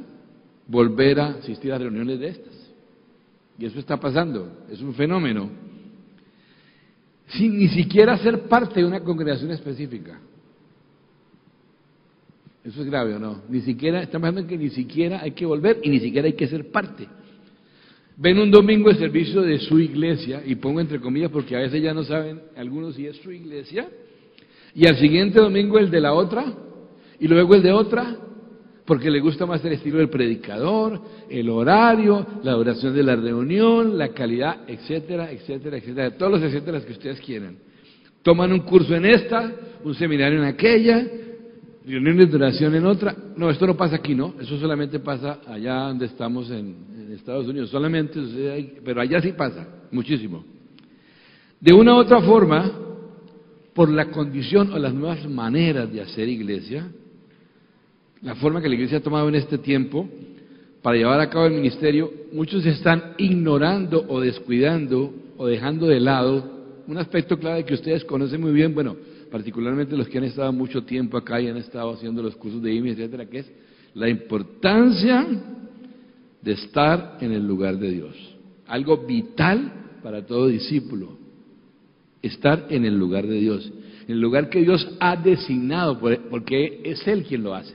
volver 0.66 1.20
a 1.20 1.28
asistir 1.28 1.72
a 1.72 1.78
reuniones 1.78 2.18
de 2.18 2.28
estas. 2.28 2.54
Y 3.58 3.66
eso 3.66 3.78
está 3.78 3.98
pasando, 3.98 4.64
es 4.70 4.80
un 4.80 4.94
fenómeno. 4.94 5.50
Sin 7.28 7.58
ni 7.58 7.68
siquiera 7.68 8.18
ser 8.18 8.48
parte 8.48 8.80
de 8.80 8.86
una 8.86 9.00
congregación 9.00 9.50
específica. 9.52 10.18
Eso 12.64 12.82
es 12.82 12.86
grave 12.86 13.14
o 13.14 13.18
no. 13.18 13.42
Ni 13.48 13.60
siquiera, 13.60 14.02
estamos 14.02 14.28
hablando 14.28 14.48
que 14.48 14.58
ni 14.58 14.70
siquiera 14.70 15.20
hay 15.22 15.32
que 15.32 15.46
volver 15.46 15.78
y 15.82 15.88
ni 15.88 16.00
siquiera 16.00 16.26
hay 16.26 16.34
que 16.34 16.46
ser 16.46 16.70
parte. 16.70 17.08
Ven 18.16 18.38
un 18.38 18.50
domingo 18.50 18.90
el 18.90 18.98
servicio 18.98 19.40
de 19.40 19.58
su 19.60 19.78
iglesia, 19.78 20.42
y 20.44 20.56
pongo 20.56 20.80
entre 20.80 21.00
comillas 21.00 21.30
porque 21.30 21.56
a 21.56 21.60
veces 21.60 21.82
ya 21.82 21.94
no 21.94 22.04
saben 22.04 22.42
algunos 22.54 22.94
si 22.94 23.06
es 23.06 23.16
su 23.16 23.32
iglesia, 23.32 23.88
y 24.74 24.86
al 24.86 24.98
siguiente 24.98 25.40
domingo 25.40 25.78
el 25.78 25.90
de 25.90 26.00
la 26.00 26.12
otra, 26.12 26.44
y 27.18 27.26
luego 27.26 27.54
el 27.54 27.62
de 27.62 27.72
otra, 27.72 28.18
porque 28.84 29.10
le 29.10 29.20
gusta 29.20 29.46
más 29.46 29.64
el 29.64 29.72
estilo 29.72 29.98
del 29.98 30.10
predicador, 30.10 31.00
el 31.30 31.48
horario, 31.48 32.26
la 32.42 32.52
duración 32.52 32.94
de 32.94 33.02
la 33.02 33.16
reunión, 33.16 33.96
la 33.96 34.08
calidad, 34.08 34.68
etcétera, 34.68 35.30
etcétera, 35.30 35.78
etcétera, 35.78 36.10
todos 36.18 36.32
los 36.32 36.42
etcétera 36.42 36.80
que 36.84 36.92
ustedes 36.92 37.20
quieran. 37.20 37.56
Toman 38.22 38.52
un 38.52 38.60
curso 38.60 38.94
en 38.94 39.06
esta, 39.06 39.50
un 39.82 39.94
seminario 39.94 40.40
en 40.40 40.44
aquella, 40.44 41.06
reuniones 41.86 42.30
de 42.30 42.36
oración 42.36 42.74
en 42.74 42.86
otra. 42.86 43.14
No, 43.36 43.50
esto 43.50 43.66
no 43.66 43.76
pasa 43.76 43.96
aquí, 43.96 44.14
¿no? 44.14 44.34
Eso 44.40 44.58
solamente 44.58 44.98
pasa 45.00 45.40
allá 45.46 45.74
donde 45.88 46.06
estamos 46.06 46.50
en, 46.50 46.76
en 46.94 47.12
Estados 47.12 47.46
Unidos. 47.46 47.70
Solamente, 47.70 48.20
pero 48.84 49.00
allá 49.00 49.20
sí 49.20 49.32
pasa, 49.32 49.66
muchísimo. 49.90 50.44
De 51.60 51.72
una 51.72 51.94
u 51.94 51.98
otra 51.98 52.20
forma, 52.22 52.72
por 53.74 53.90
la 53.90 54.10
condición 54.10 54.72
o 54.72 54.78
las 54.78 54.94
nuevas 54.94 55.28
maneras 55.28 55.92
de 55.92 56.00
hacer 56.00 56.28
iglesia, 56.28 56.90
la 58.22 58.34
forma 58.34 58.60
que 58.60 58.68
la 58.68 58.74
iglesia 58.74 58.98
ha 58.98 59.02
tomado 59.02 59.28
en 59.28 59.34
este 59.34 59.58
tiempo 59.58 60.08
para 60.82 60.96
llevar 60.96 61.20
a 61.20 61.28
cabo 61.28 61.46
el 61.46 61.54
ministerio, 61.54 62.10
muchos 62.32 62.64
están 62.64 63.14
ignorando 63.18 64.04
o 64.08 64.20
descuidando 64.20 65.12
o 65.36 65.46
dejando 65.46 65.86
de 65.86 66.00
lado 66.00 66.60
un 66.86 66.98
aspecto 66.98 67.38
clave 67.38 67.64
que 67.64 67.74
ustedes 67.74 68.04
conocen 68.04 68.40
muy 68.40 68.52
bien, 68.52 68.74
bueno, 68.74 68.96
particularmente 69.30 69.96
los 69.96 70.08
que 70.08 70.18
han 70.18 70.24
estado 70.24 70.52
mucho 70.52 70.84
tiempo 70.84 71.16
acá 71.16 71.40
y 71.40 71.48
han 71.48 71.56
estado 71.56 71.92
haciendo 71.92 72.22
los 72.22 72.36
cursos 72.36 72.62
de 72.62 72.74
IMI, 72.74 72.90
etcétera, 72.90 73.26
que 73.26 73.38
es 73.38 73.52
la 73.94 74.08
importancia 74.08 75.26
de 76.42 76.52
estar 76.52 77.18
en 77.20 77.32
el 77.32 77.46
lugar 77.46 77.78
de 77.78 77.90
Dios. 77.90 78.16
Algo 78.66 78.98
vital 78.98 79.98
para 80.02 80.24
todo 80.24 80.48
discípulo. 80.48 81.18
Estar 82.22 82.66
en 82.70 82.84
el 82.84 82.98
lugar 82.98 83.26
de 83.26 83.36
Dios. 83.36 83.72
El 84.06 84.20
lugar 84.20 84.48
que 84.50 84.60
Dios 84.60 84.86
ha 85.00 85.16
designado, 85.16 85.98
porque 85.98 86.80
es 86.84 87.06
Él 87.06 87.24
quien 87.24 87.42
lo 87.42 87.54
hace. 87.54 87.74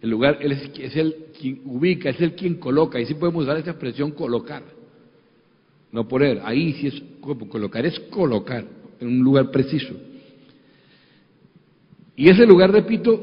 El 0.00 0.10
lugar, 0.10 0.38
Él 0.40 0.52
es, 0.52 0.70
es 0.78 0.96
Él 0.96 1.14
quien 1.38 1.62
ubica, 1.64 2.10
es 2.10 2.20
Él 2.20 2.34
quien 2.34 2.56
coloca. 2.56 3.00
Y 3.00 3.06
sí 3.06 3.14
podemos 3.14 3.44
usar 3.44 3.56
esa 3.56 3.70
expresión 3.70 4.10
colocar. 4.10 4.62
No 5.92 6.08
poner. 6.08 6.40
Ahí 6.44 6.72
sí 6.74 6.88
es 6.88 7.02
colocar, 7.20 7.86
es 7.86 7.98
colocar 8.00 8.64
en 8.98 9.08
un 9.08 9.18
lugar 9.20 9.50
preciso. 9.50 9.94
Y 12.16 12.28
ese 12.28 12.46
lugar, 12.46 12.70
repito, 12.70 13.20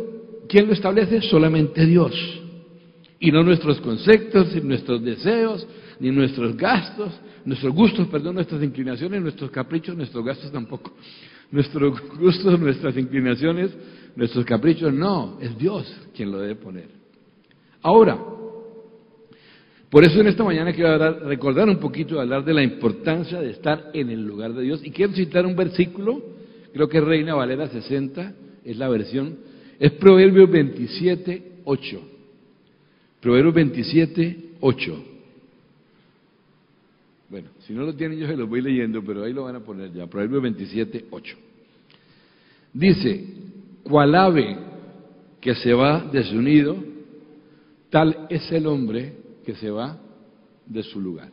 ¿quién 0.47 0.67
lo 0.67 0.73
establece? 0.73 1.21
Solamente 1.21 1.86
Dios. 1.86 2.13
Y 3.19 3.32
no 3.32 3.43
nuestros 3.43 3.80
conceptos, 3.82 4.54
ni 4.56 4.62
nuestros 4.62 5.04
deseos, 5.04 5.67
ni 5.99 6.12
nuestros 6.12 6.56
gastos, 6.56 7.12
nuestros 7.45 7.73
gustos, 7.73 8.08
perdón, 8.08 8.36
nuestras 8.36 8.63
inclinaciones, 8.63 9.21
nuestros 9.21 9.52
caprichos, 9.52 9.95
nuestros 9.95 10.23
gastos 10.25 10.52
tampoco. 10.52 10.93
Nuestros 11.52 11.99
gustos, 12.17 12.60
nuestras 12.60 12.95
inclinaciones, 12.97 13.71
nuestros 14.15 14.45
caprichos, 14.45 14.93
no, 14.93 15.38
es 15.41 15.58
Dios 15.58 15.86
quien 16.15 16.32
lo 16.32 16.39
debe 16.39 16.56
poner. 16.56 16.88
Ahora, 17.82 18.17
por 19.89 20.04
eso 20.04 20.21
en 20.21 20.28
esta 20.28 20.43
mañana 20.43 20.71
quiero 20.71 21.19
recordar 21.28 21.67
un 21.67 21.78
poquito, 21.78 22.19
hablar 22.19 22.45
de 22.45 22.54
la 22.54 22.62
importancia 22.62 23.41
de 23.41 23.52
estar 23.52 23.89
en 23.93 24.10
el 24.10 24.23
lugar 24.23 24.54
de 24.54 24.62
Dios. 24.62 24.82
Y 24.84 24.91
quiero 24.91 25.13
citar 25.13 25.45
un 25.45 25.56
versículo, 25.56 26.21
creo 26.71 26.88
que 26.88 27.02
Reina 27.02 27.34
Valera 27.34 27.67
60, 27.67 28.34
es 28.63 28.78
la 28.78 28.89
versión, 28.89 29.38
es 29.80 29.91
Proverbios 29.93 30.50
27, 30.50 31.43
8. 31.65 32.02
Proverbios 33.22 33.54
27, 33.54 34.38
8. 34.60 35.06
Bueno, 37.30 37.50
si 37.60 37.74
no 37.74 37.84
lo 37.84 37.93
tienen 37.95 38.19
yo 38.19 38.28
se 38.28 38.36
los 38.36 38.50
voy 38.50 38.62
leyendo, 38.62 39.04
pero 39.04 39.24
ahí 39.24 39.34
lo 39.34 39.43
van 39.43 39.56
a 39.56 39.60
poner 39.60 39.93
ya. 39.93 40.08
Proverbios 40.08 40.41
27, 40.41 41.06
8. 41.10 41.38
Dice, 42.74 43.26
cual 43.84 44.15
ave 44.15 44.58
que 45.39 45.56
se 45.56 45.74
va 45.74 46.04
de 46.12 46.24
su 46.24 46.41
nido, 46.41 46.78
tal 47.89 48.28
es 48.30 48.52
el 48.52 48.67
hombre 48.67 49.13
que 49.45 49.56
se 49.56 49.69
va 49.69 49.98
de 50.65 50.84
su 50.84 51.00
lugar. 51.00 51.30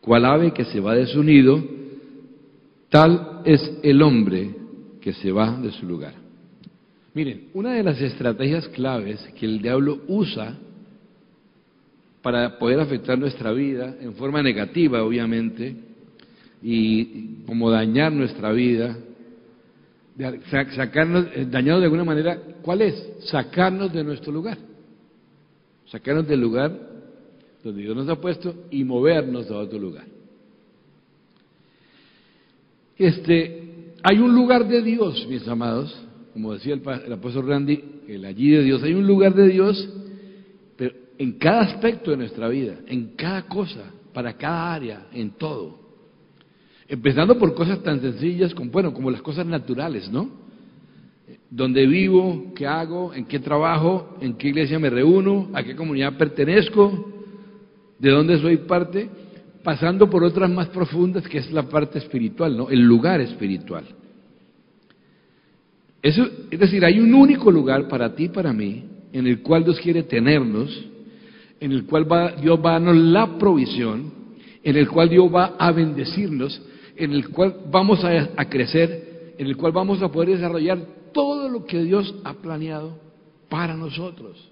Cual 0.00 0.24
ave 0.24 0.52
que 0.52 0.64
se 0.64 0.80
va 0.80 0.94
de 0.94 1.06
su 1.06 1.22
nido, 1.22 1.62
tal 2.90 3.42
es 3.44 3.78
el 3.82 4.02
hombre 4.02 4.65
que 5.06 5.12
se 5.12 5.30
va 5.30 5.56
de 5.62 5.70
su 5.70 5.86
lugar. 5.86 6.14
Miren, 7.14 7.50
una 7.54 7.74
de 7.74 7.84
las 7.84 8.00
estrategias 8.00 8.66
claves 8.70 9.20
que 9.38 9.46
el 9.46 9.62
diablo 9.62 10.00
usa 10.08 10.58
para 12.22 12.58
poder 12.58 12.80
afectar 12.80 13.16
nuestra 13.16 13.52
vida 13.52 13.94
en 14.00 14.14
forma 14.16 14.42
negativa, 14.42 15.04
obviamente, 15.04 15.76
y 16.60 17.44
como 17.46 17.70
dañar 17.70 18.10
nuestra 18.10 18.50
vida, 18.50 18.98
sacarnos, 20.50 21.28
eh, 21.36 21.46
dañado 21.48 21.78
de 21.78 21.84
alguna 21.84 22.02
manera, 22.02 22.36
¿cuál 22.62 22.82
es? 22.82 23.08
Sacarnos 23.20 23.92
de 23.92 24.02
nuestro 24.02 24.32
lugar 24.32 24.58
sacarnos 25.86 26.26
del 26.26 26.40
lugar 26.40 26.76
donde 27.62 27.80
Dios 27.80 27.94
nos 27.94 28.08
ha 28.08 28.20
puesto 28.20 28.66
y 28.72 28.82
movernos 28.82 29.48
a 29.52 29.58
otro 29.58 29.78
lugar. 29.78 30.04
Este, 32.98 33.65
hay 34.08 34.20
un 34.20 34.36
lugar 34.36 34.68
de 34.68 34.82
Dios, 34.82 35.26
mis 35.28 35.48
amados, 35.48 35.92
como 36.32 36.52
decía 36.52 36.74
el, 36.74 37.12
apóstol 37.12 37.48
Randy, 37.48 37.82
el 38.06 38.24
allí 38.24 38.50
de 38.50 38.62
Dios, 38.62 38.80
hay 38.84 38.94
un 38.94 39.04
lugar 39.04 39.34
de 39.34 39.48
Dios, 39.48 39.88
pero 40.76 40.94
en 41.18 41.32
cada 41.32 41.62
aspecto 41.62 42.12
de 42.12 42.16
nuestra 42.16 42.46
vida, 42.46 42.76
en 42.86 43.16
cada 43.16 43.48
cosa, 43.48 43.92
para 44.14 44.34
cada 44.34 44.74
área, 44.74 45.08
en 45.12 45.30
todo. 45.30 45.80
Empezando 46.86 47.36
por 47.36 47.52
cosas 47.56 47.82
tan 47.82 48.00
sencillas 48.00 48.54
como, 48.54 48.70
bueno, 48.70 48.94
como 48.94 49.10
las 49.10 49.22
cosas 49.22 49.44
naturales, 49.44 50.08
¿no? 50.08 50.30
dónde 51.50 51.84
vivo, 51.84 52.52
qué 52.54 52.64
hago, 52.64 53.12
en 53.12 53.24
qué 53.24 53.40
trabajo, 53.40 54.18
en 54.20 54.34
qué 54.34 54.50
iglesia 54.50 54.78
me 54.78 54.88
reúno, 54.88 55.50
a 55.52 55.64
qué 55.64 55.74
comunidad 55.74 56.16
pertenezco, 56.16 57.12
de 57.98 58.10
dónde 58.10 58.38
soy 58.38 58.58
parte, 58.58 59.10
pasando 59.66 60.08
por 60.08 60.22
otras 60.22 60.48
más 60.48 60.68
profundas 60.68 61.26
que 61.26 61.38
es 61.38 61.50
la 61.50 61.64
parte 61.64 61.98
espiritual, 61.98 62.56
¿no? 62.56 62.70
El 62.70 62.82
lugar 62.82 63.20
espiritual. 63.20 63.82
Eso, 66.00 66.24
es 66.52 66.60
decir, 66.60 66.84
hay 66.84 67.00
un 67.00 67.12
único 67.12 67.50
lugar 67.50 67.88
para 67.88 68.14
ti 68.14 68.26
y 68.26 68.28
para 68.28 68.52
mí 68.52 68.84
en 69.12 69.26
el 69.26 69.42
cual 69.42 69.64
Dios 69.64 69.80
quiere 69.80 70.04
tenernos, 70.04 70.70
en 71.58 71.72
el 71.72 71.84
cual 71.84 72.06
Dios 72.40 72.60
va 72.64 72.70
a 72.70 72.72
darnos 72.74 72.96
la 72.96 73.38
provisión, 73.38 74.12
en 74.62 74.76
el 74.76 74.88
cual 74.88 75.08
Dios 75.08 75.34
va 75.34 75.56
a 75.58 75.72
bendecirnos, 75.72 76.62
en 76.94 77.10
el 77.10 77.28
cual 77.30 77.56
vamos 77.68 78.04
a 78.04 78.48
crecer, 78.48 79.34
en 79.36 79.48
el 79.48 79.56
cual 79.56 79.72
vamos 79.72 80.00
a 80.00 80.12
poder 80.12 80.28
desarrollar 80.28 80.78
todo 81.12 81.48
lo 81.48 81.66
que 81.66 81.82
Dios 81.82 82.14
ha 82.22 82.34
planeado 82.34 83.00
para 83.48 83.74
nosotros 83.74 84.48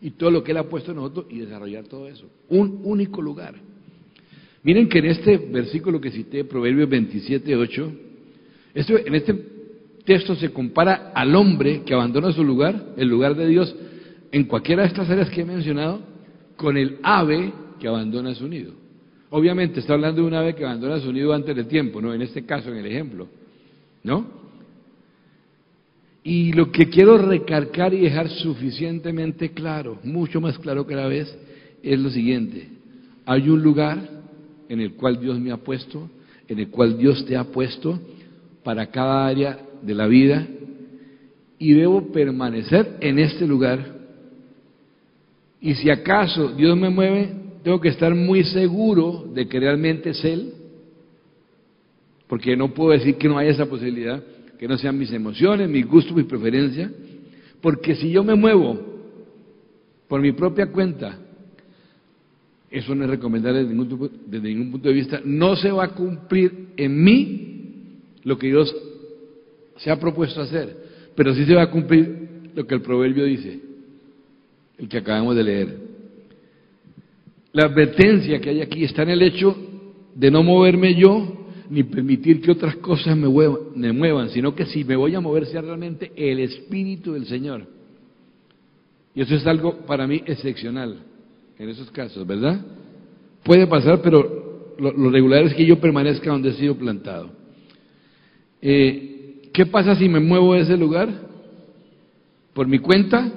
y 0.00 0.12
todo 0.12 0.30
lo 0.30 0.42
que 0.42 0.52
Él 0.52 0.56
ha 0.56 0.70
puesto 0.70 0.92
en 0.92 0.96
nosotros 0.96 1.26
y 1.28 1.40
desarrollar 1.40 1.84
todo 1.84 2.08
eso. 2.08 2.24
Un 2.48 2.80
único 2.82 3.20
lugar. 3.20 3.73
Miren 4.64 4.88
que 4.88 4.98
en 4.98 5.06
este 5.06 5.36
versículo 5.36 6.00
que 6.00 6.10
cité, 6.10 6.44
Proverbios 6.44 6.88
27, 6.88 7.54
8, 7.54 7.92
en 8.74 9.14
este 9.14 9.34
texto 10.04 10.34
se 10.34 10.50
compara 10.50 11.12
al 11.14 11.36
hombre 11.36 11.82
que 11.84 11.92
abandona 11.92 12.32
su 12.32 12.42
lugar, 12.42 12.94
el 12.96 13.08
lugar 13.08 13.36
de 13.36 13.46
Dios, 13.46 13.76
en 14.32 14.44
cualquiera 14.44 14.82
de 14.82 14.88
estas 14.88 15.08
áreas 15.10 15.28
que 15.28 15.42
he 15.42 15.44
mencionado, 15.44 16.00
con 16.56 16.78
el 16.78 16.98
ave 17.02 17.52
que 17.78 17.86
abandona 17.88 18.34
su 18.34 18.48
nido. 18.48 18.72
Obviamente 19.28 19.80
está 19.80 19.94
hablando 19.94 20.22
de 20.22 20.28
un 20.28 20.34
ave 20.34 20.54
que 20.54 20.64
abandona 20.64 20.98
su 20.98 21.12
nido 21.12 21.34
antes 21.34 21.54
del 21.54 21.66
tiempo, 21.66 22.00
¿no? 22.00 22.14
En 22.14 22.22
este 22.22 22.46
caso, 22.46 22.70
en 22.70 22.78
el 22.78 22.86
ejemplo, 22.86 23.28
¿no? 24.02 24.44
Y 26.22 26.54
lo 26.54 26.72
que 26.72 26.88
quiero 26.88 27.18
recargar 27.18 27.92
y 27.92 28.00
dejar 28.00 28.30
suficientemente 28.30 29.50
claro, 29.50 29.98
mucho 30.04 30.40
más 30.40 30.58
claro 30.58 30.86
que 30.86 30.94
la 30.94 31.06
vez, 31.06 31.36
es 31.82 31.98
lo 31.98 32.08
siguiente. 32.08 32.68
Hay 33.26 33.50
un 33.50 33.62
lugar 33.62 34.13
en 34.68 34.80
el 34.80 34.94
cual 34.94 35.20
Dios 35.20 35.38
me 35.38 35.50
ha 35.52 35.56
puesto, 35.56 36.08
en 36.48 36.58
el 36.58 36.68
cual 36.68 36.98
Dios 36.98 37.24
te 37.26 37.36
ha 37.36 37.44
puesto 37.44 37.98
para 38.62 38.86
cada 38.86 39.26
área 39.26 39.58
de 39.82 39.94
la 39.94 40.06
vida 40.06 40.46
y 41.58 41.72
debo 41.72 42.12
permanecer 42.12 42.96
en 43.00 43.18
este 43.18 43.46
lugar. 43.46 43.94
Y 45.60 45.74
si 45.74 45.90
acaso 45.90 46.48
Dios 46.48 46.76
me 46.76 46.90
mueve, 46.90 47.30
tengo 47.62 47.80
que 47.80 47.88
estar 47.88 48.14
muy 48.14 48.44
seguro 48.44 49.26
de 49.34 49.48
que 49.48 49.60
realmente 49.60 50.10
es 50.10 50.24
Él, 50.24 50.52
porque 52.26 52.56
no 52.56 52.74
puedo 52.74 52.90
decir 52.90 53.16
que 53.16 53.28
no 53.28 53.38
haya 53.38 53.50
esa 53.50 53.66
posibilidad 53.66 54.22
que 54.58 54.68
no 54.68 54.78
sean 54.78 54.98
mis 54.98 55.12
emociones, 55.12 55.68
mis 55.68 55.86
gustos, 55.86 56.16
mis 56.16 56.26
preferencias, 56.26 56.90
porque 57.60 57.94
si 57.96 58.10
yo 58.10 58.22
me 58.22 58.34
muevo 58.34 58.80
por 60.08 60.20
mi 60.20 60.32
propia 60.32 60.70
cuenta, 60.70 61.18
eso 62.74 62.92
no 62.92 63.04
es 63.04 63.10
recomendable 63.10 63.60
desde 63.60 64.48
ningún, 64.48 64.72
punto 64.72 64.88
de 64.88 64.94
vista, 64.94 65.20
no 65.24 65.54
se 65.54 65.70
va 65.70 65.84
a 65.84 65.94
cumplir 65.94 66.70
en 66.76 67.04
mí 67.04 68.00
lo 68.24 68.36
que 68.36 68.48
Dios 68.48 68.74
se 69.76 69.92
ha 69.92 70.00
propuesto 70.00 70.40
hacer, 70.40 70.76
pero 71.14 71.32
sí 71.34 71.44
se 71.44 71.54
va 71.54 71.62
a 71.62 71.70
cumplir 71.70 72.50
lo 72.52 72.66
que 72.66 72.74
el 72.74 72.82
proverbio 72.82 73.24
dice, 73.26 73.60
el 74.76 74.88
que 74.88 74.98
acabamos 74.98 75.36
de 75.36 75.44
leer. 75.44 75.78
La 77.52 77.66
advertencia 77.66 78.40
que 78.40 78.50
hay 78.50 78.60
aquí 78.60 78.82
está 78.82 79.02
en 79.04 79.10
el 79.10 79.22
hecho 79.22 79.56
de 80.16 80.32
no 80.32 80.42
moverme 80.42 80.96
yo 80.96 81.46
ni 81.70 81.84
permitir 81.84 82.40
que 82.40 82.50
otras 82.50 82.74
cosas 82.76 83.16
me, 83.16 83.28
muevan, 83.28 84.30
sino 84.30 84.52
que 84.52 84.66
si 84.66 84.82
me 84.82 84.96
voy 84.96 85.14
a 85.14 85.20
mover 85.20 85.46
sea 85.46 85.60
realmente 85.60 86.10
el 86.16 86.40
Espíritu 86.40 87.12
del 87.12 87.26
Señor. 87.26 87.68
Y 89.14 89.20
eso 89.20 89.36
es 89.36 89.46
algo 89.46 89.86
para 89.86 90.08
mí 90.08 90.22
excepcional 90.26 91.13
en 91.58 91.68
esos 91.68 91.90
casos, 91.90 92.26
¿verdad? 92.26 92.60
Puede 93.42 93.66
pasar, 93.66 94.00
pero 94.02 94.74
lo, 94.78 95.10
regular 95.10 95.44
es 95.44 95.54
que 95.54 95.66
yo 95.66 95.78
permanezca 95.78 96.30
donde 96.30 96.50
he 96.50 96.54
sido 96.54 96.76
plantado. 96.76 97.30
Eh, 98.60 99.50
¿Qué 99.52 99.66
pasa 99.66 99.94
si 99.94 100.08
me 100.08 100.20
muevo 100.20 100.54
de 100.54 100.62
ese 100.62 100.76
lugar? 100.76 101.08
¿Por 102.52 102.66
mi 102.66 102.78
cuenta? 102.78 103.32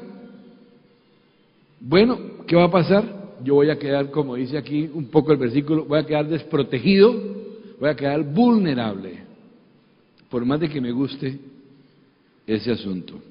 Bueno, 1.80 2.20
¿qué 2.48 2.56
va 2.56 2.66
a 2.66 2.72
pasar? 2.72 3.36
Yo 3.44 3.56
voy 3.56 3.70
a 3.70 3.78
quedar, 3.78 4.10
como 4.10 4.36
dice 4.36 4.58
aquí 4.58 4.90
un 4.92 5.08
poco 5.10 5.32
el 5.32 5.38
versículo, 5.38 5.86
voy 5.86 6.00
a 6.00 6.06
quedar 6.06 6.28
desprotegido, 6.28 7.14
voy 7.80 7.90
a 7.90 7.96
quedar 7.96 8.24
vulnerable, 8.24 9.20
por 10.30 10.44
más 10.44 10.60
de 10.60 10.70
que 10.70 10.82
me 10.82 10.92
guste 10.92 11.38
ese 12.48 12.72
asunto. 12.72 13.22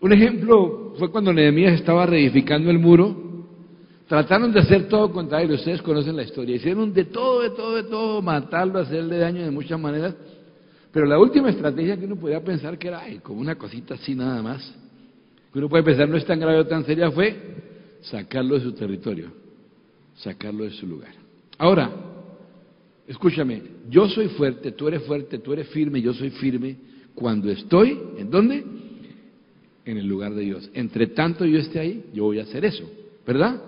Un 0.00 0.12
ejemplo 0.12 0.94
fue 0.98 1.10
cuando 1.10 1.32
Nehemías 1.32 1.74
estaba 1.74 2.04
reedificando 2.04 2.70
el 2.70 2.78
muro, 2.78 3.27
trataron 4.08 4.50
de 4.52 4.60
hacer 4.60 4.88
todo 4.88 5.12
contra 5.12 5.42
él, 5.42 5.52
ustedes 5.52 5.82
conocen 5.82 6.16
la 6.16 6.22
historia, 6.22 6.56
hicieron 6.56 6.92
de 6.92 7.04
todo, 7.04 7.42
de 7.42 7.50
todo, 7.50 7.76
de 7.76 7.84
todo, 7.84 8.22
matarlo, 8.22 8.78
hacerle 8.80 9.18
daño 9.18 9.44
de 9.44 9.50
muchas 9.50 9.78
maneras, 9.78 10.16
pero 10.90 11.06
la 11.06 11.18
última 11.18 11.50
estrategia 11.50 11.96
que 11.96 12.06
uno 12.06 12.16
podía 12.16 12.42
pensar 12.42 12.78
que 12.78 12.88
era, 12.88 13.00
ay, 13.00 13.18
como 13.18 13.40
una 13.40 13.56
cosita 13.56 13.94
así 13.94 14.14
nada 14.14 14.42
más, 14.42 14.74
que 15.52 15.58
uno 15.58 15.68
puede 15.68 15.84
pensar 15.84 16.08
no 16.08 16.16
es 16.16 16.24
tan 16.24 16.40
grave 16.40 16.58
o 16.58 16.66
tan 16.66 16.84
seria, 16.84 17.10
fue 17.10 17.36
sacarlo 18.00 18.54
de 18.54 18.62
su 18.62 18.72
territorio, 18.72 19.30
sacarlo 20.16 20.64
de 20.64 20.70
su 20.70 20.86
lugar. 20.86 21.12
Ahora, 21.58 21.90
escúchame, 23.06 23.62
yo 23.90 24.08
soy 24.08 24.28
fuerte, 24.28 24.72
tú 24.72 24.88
eres 24.88 25.02
fuerte, 25.02 25.38
tú 25.38 25.52
eres 25.52 25.68
firme, 25.68 26.00
yo 26.00 26.14
soy 26.14 26.30
firme 26.30 26.76
cuando 27.14 27.50
estoy, 27.50 27.98
¿en 28.16 28.30
dónde? 28.30 28.64
En 29.84 29.98
el 29.98 30.06
lugar 30.06 30.32
de 30.34 30.42
Dios. 30.42 30.70
Entre 30.72 31.08
tanto 31.08 31.44
yo 31.44 31.58
esté 31.58 31.78
ahí, 31.78 32.04
yo 32.14 32.24
voy 32.24 32.38
a 32.38 32.44
hacer 32.44 32.64
eso, 32.64 32.90
¿verdad? 33.26 33.60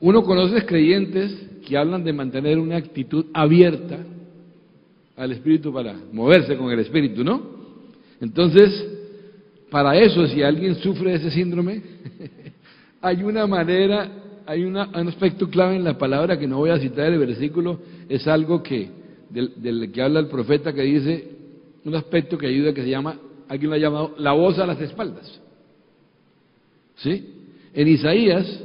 Uno 0.00 0.22
conoce 0.22 0.64
creyentes 0.66 1.34
que 1.66 1.76
hablan 1.76 2.04
de 2.04 2.12
mantener 2.12 2.58
una 2.58 2.76
actitud 2.76 3.26
abierta 3.32 3.98
al 5.16 5.32
Espíritu 5.32 5.72
para 5.72 5.94
moverse 6.12 6.56
con 6.56 6.70
el 6.70 6.80
Espíritu, 6.80 7.24
¿no? 7.24 7.42
Entonces, 8.20 8.86
para 9.70 9.96
eso, 9.98 10.26
si 10.26 10.42
alguien 10.42 10.74
sufre 10.76 11.14
ese 11.14 11.30
síndrome, 11.30 11.82
hay 13.00 13.22
una 13.22 13.46
manera, 13.46 14.10
hay 14.46 14.64
un 14.64 14.76
aspecto 14.76 15.48
clave 15.48 15.76
en 15.76 15.84
la 15.84 15.96
palabra 15.96 16.38
que 16.38 16.46
no 16.46 16.58
voy 16.58 16.70
a 16.70 16.78
citar 16.78 17.12
el 17.12 17.18
versículo, 17.18 17.80
es 18.08 18.26
algo 18.28 18.62
que 18.62 18.90
del, 19.30 19.52
del, 19.56 19.90
que 19.90 20.02
habla 20.02 20.20
el 20.20 20.28
profeta 20.28 20.72
que 20.72 20.82
dice, 20.82 21.28
un 21.84 21.94
aspecto 21.94 22.36
que 22.36 22.46
ayuda 22.46 22.72
que 22.72 22.82
se 22.82 22.90
llama, 22.90 23.18
alguien 23.48 23.70
lo 23.70 23.76
ha 23.76 23.80
llamado 23.80 24.14
la 24.18 24.32
voz 24.32 24.58
a 24.58 24.66
las 24.66 24.80
espaldas. 24.80 25.40
¿Sí? 26.96 27.34
En 27.74 27.88
Isaías, 27.88 28.62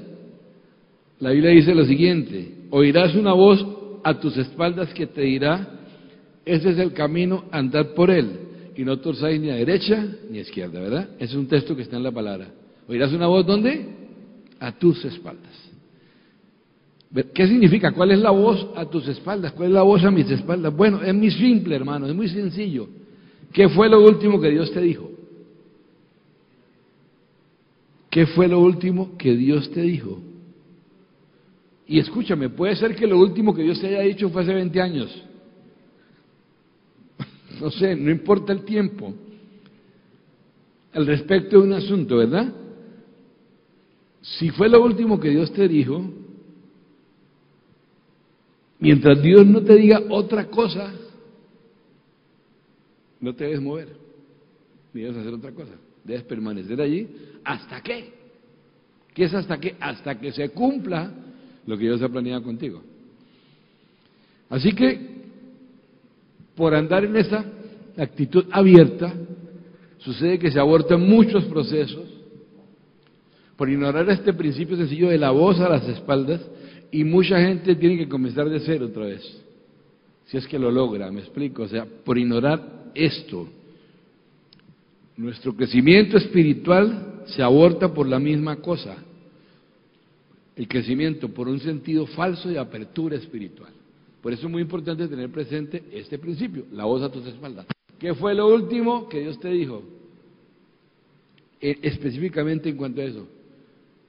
la 1.21 1.29
Biblia 1.29 1.51
dice 1.51 1.75
lo 1.75 1.86
siguiente, 1.86 2.51
oirás 2.71 3.15
una 3.15 3.34
voz 3.34 3.63
a 4.03 4.19
tus 4.19 4.36
espaldas 4.38 4.91
que 4.93 5.05
te 5.05 5.21
dirá, 5.21 5.79
ese 6.43 6.71
es 6.71 6.79
el 6.79 6.93
camino, 6.93 7.45
andar 7.51 7.93
por 7.93 8.10
él, 8.10 8.39
y 8.75 8.84
no 8.84 8.97
torzáis 8.97 9.39
ni 9.39 9.51
a 9.51 9.55
derecha 9.55 10.03
ni 10.31 10.39
a 10.39 10.41
izquierda, 10.41 10.79
¿verdad? 10.79 11.10
Ese 11.17 11.34
es 11.34 11.36
un 11.36 11.47
texto 11.47 11.75
que 11.75 11.84
está 11.84 11.97
en 11.97 12.03
la 12.03 12.12
palabra. 12.12 12.47
Oirás 12.88 13.13
una 13.13 13.27
voz, 13.27 13.45
¿dónde? 13.45 13.86
A 14.60 14.71
tus 14.71 15.05
espaldas. 15.05 15.71
¿Qué 17.36 17.45
significa? 17.45 17.91
¿Cuál 17.91 18.12
es 18.12 18.19
la 18.19 18.31
voz 18.31 18.69
a 18.75 18.86
tus 18.86 19.07
espaldas? 19.07 19.51
¿Cuál 19.51 19.69
es 19.69 19.75
la 19.75 19.84
voz 19.84 20.03
a 20.03 20.10
mis 20.10 20.29
espaldas? 20.31 20.75
Bueno, 20.75 21.03
es 21.03 21.13
muy 21.13 21.29
simple, 21.29 21.75
hermano, 21.75 22.07
es 22.07 22.15
muy 22.15 22.29
sencillo. 22.29 22.88
¿Qué 23.53 23.69
fue 23.69 23.88
lo 23.89 24.03
último 24.03 24.41
que 24.41 24.49
Dios 24.49 24.71
te 24.71 24.81
dijo? 24.81 25.12
¿Qué 28.10 28.25
fue 28.25 28.47
lo 28.47 28.60
último 28.60 29.17
que 29.19 29.36
Dios 29.36 29.69
te 29.71 29.81
dijo? 29.81 30.31
Y 31.91 31.99
escúchame, 31.99 32.47
puede 32.47 32.73
ser 32.77 32.95
que 32.95 33.06
lo 33.06 33.19
último 33.19 33.54
que 33.54 33.63
Dios 33.63 33.82
te 33.82 33.88
haya 33.88 33.99
dicho 33.99 34.30
fue 34.30 34.43
hace 34.43 34.54
20 34.54 34.80
años 34.80 35.23
no 37.60 37.69
sé, 37.69 37.97
no 37.97 38.10
importa 38.10 38.54
el 38.54 38.63
tiempo, 38.63 39.13
al 40.93 41.06
respecto 41.06 41.58
de 41.58 41.67
un 41.67 41.73
asunto, 41.73 42.15
¿verdad? 42.15 42.56
Si 44.21 44.51
fue 44.51 44.69
lo 44.69 44.82
último 44.82 45.19
que 45.19 45.32
Dios 45.32 45.51
te 45.51 45.67
dijo, 45.67 46.01
mientras 48.80 49.21
Dios 49.21 49.45
no 49.45 49.62
te 49.62 49.75
diga 49.75 50.01
otra 50.12 50.47
cosa, 50.47 50.93
no 53.19 53.36
te 53.36 53.43
debes 53.43 53.62
mover, 53.62 53.89
ni 54.93 55.01
debes 55.01 55.17
hacer 55.17 55.34
otra 55.34 55.51
cosa, 55.51 55.73
debes 56.06 56.23
permanecer 56.23 56.80
allí 56.80 57.10
hasta 57.43 57.82
qué. 57.82 58.13
¿Qué 59.13 59.25
es 59.25 59.34
hasta 59.34 59.60
qué? 59.60 59.75
Hasta 59.77 60.17
que 60.17 60.32
se 60.32 60.51
cumpla 60.51 61.31
lo 61.65 61.78
que 61.78 61.84
Dios 61.84 62.02
ha 62.02 62.10
planeado 62.10 62.43
contigo. 62.43 62.82
Así 64.50 64.74
que 64.74 65.12
por 66.56 66.76
andar 66.76 67.06
en 67.06 67.15
esa 67.15 67.45
actitud 67.97 68.45
abierta, 68.52 69.13
sucede 70.00 70.39
que 70.39 70.52
se 70.52 70.60
abortan 70.60 71.02
muchos 71.08 71.45
procesos, 71.45 72.08
por 73.56 73.69
ignorar 73.69 74.10
este 74.10 74.34
principio 74.34 74.76
sencillo 74.76 75.10
de 75.10 75.17
la 75.17 75.32
voz 75.32 75.60
a 75.60 75.69
las 75.69 75.88
espaldas, 75.88 76.41
y 76.91 77.04
mucha 77.04 77.39
gente 77.39 77.76
tiene 77.76 77.97
que 77.97 78.10
comenzar 78.10 78.50
de 78.50 78.60
cero 78.60 78.88
otra 78.88 79.06
vez, 79.06 79.21
si 80.26 80.38
es 80.38 80.47
que 80.47 80.60
lo 80.60 80.71
logra, 80.71 81.12
me 81.12 81.21
explico, 81.21 81.63
o 81.63 81.67
sea, 81.67 81.86
por 81.86 82.17
ignorar 82.17 82.91
esto. 82.93 83.47
Nuestro 85.17 85.56
crecimiento 85.56 86.17
espiritual 86.17 87.24
se 87.28 87.41
aborta 87.41 87.93
por 87.93 88.08
la 88.08 88.19
misma 88.19 88.58
cosa, 88.58 88.97
el 90.56 90.68
crecimiento 90.68 91.30
por 91.30 91.48
un 91.48 91.60
sentido 91.60 92.06
falso 92.08 92.50
de 92.50 92.60
apertura 92.60 93.16
espiritual. 93.16 93.72
Por 94.22 94.34
eso 94.34 94.46
es 94.46 94.52
muy 94.52 94.62
importante 94.62 95.08
tener 95.08 95.30
presente 95.32 95.84
este 95.92 96.20
principio, 96.20 96.66
la 96.72 96.86
voz 96.86 97.02
a 97.02 97.12
tus 97.12 97.26
espaldas. 97.26 97.66
¿Qué 97.98 98.14
fue 98.14 98.36
lo 98.36 98.48
último 98.48 99.08
que 99.08 99.22
Dios 99.22 99.40
te 99.40 99.50
dijo? 99.50 99.84
E, 101.60 101.78
específicamente 101.82 102.70
en 102.70 102.78
cuanto 102.78 103.02
a 103.02 103.06
eso. 103.06 103.28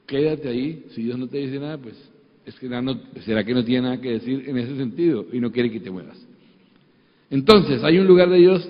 Quédate 0.07 0.49
ahí, 0.49 0.87
si 0.91 1.05
Dios 1.05 1.19
no 1.19 1.29
te 1.29 1.39
dice 1.39 1.59
nada, 1.59 1.79
pues 1.79 1.95
es 2.45 2.59
que 2.59 2.69
no, 2.69 3.01
será 3.25 3.45
que 3.45 3.55
no 3.55 3.65
tiene 3.65 3.83
nada 3.83 4.01
que 4.01 4.11
decir 4.11 4.49
en 4.49 4.59
ese 4.59 4.77
sentido 4.77 5.27
y 5.33 5.41
no 5.41 5.53
quiere 5.53 5.71
que 5.71 5.81
te 5.81 5.91
muevas. 5.91 6.19
Entonces, 7.31 7.83
hay 7.83 7.99
un 7.99 8.07
lugar 8.07 8.29
de 8.29 8.39
Dios 8.39 8.69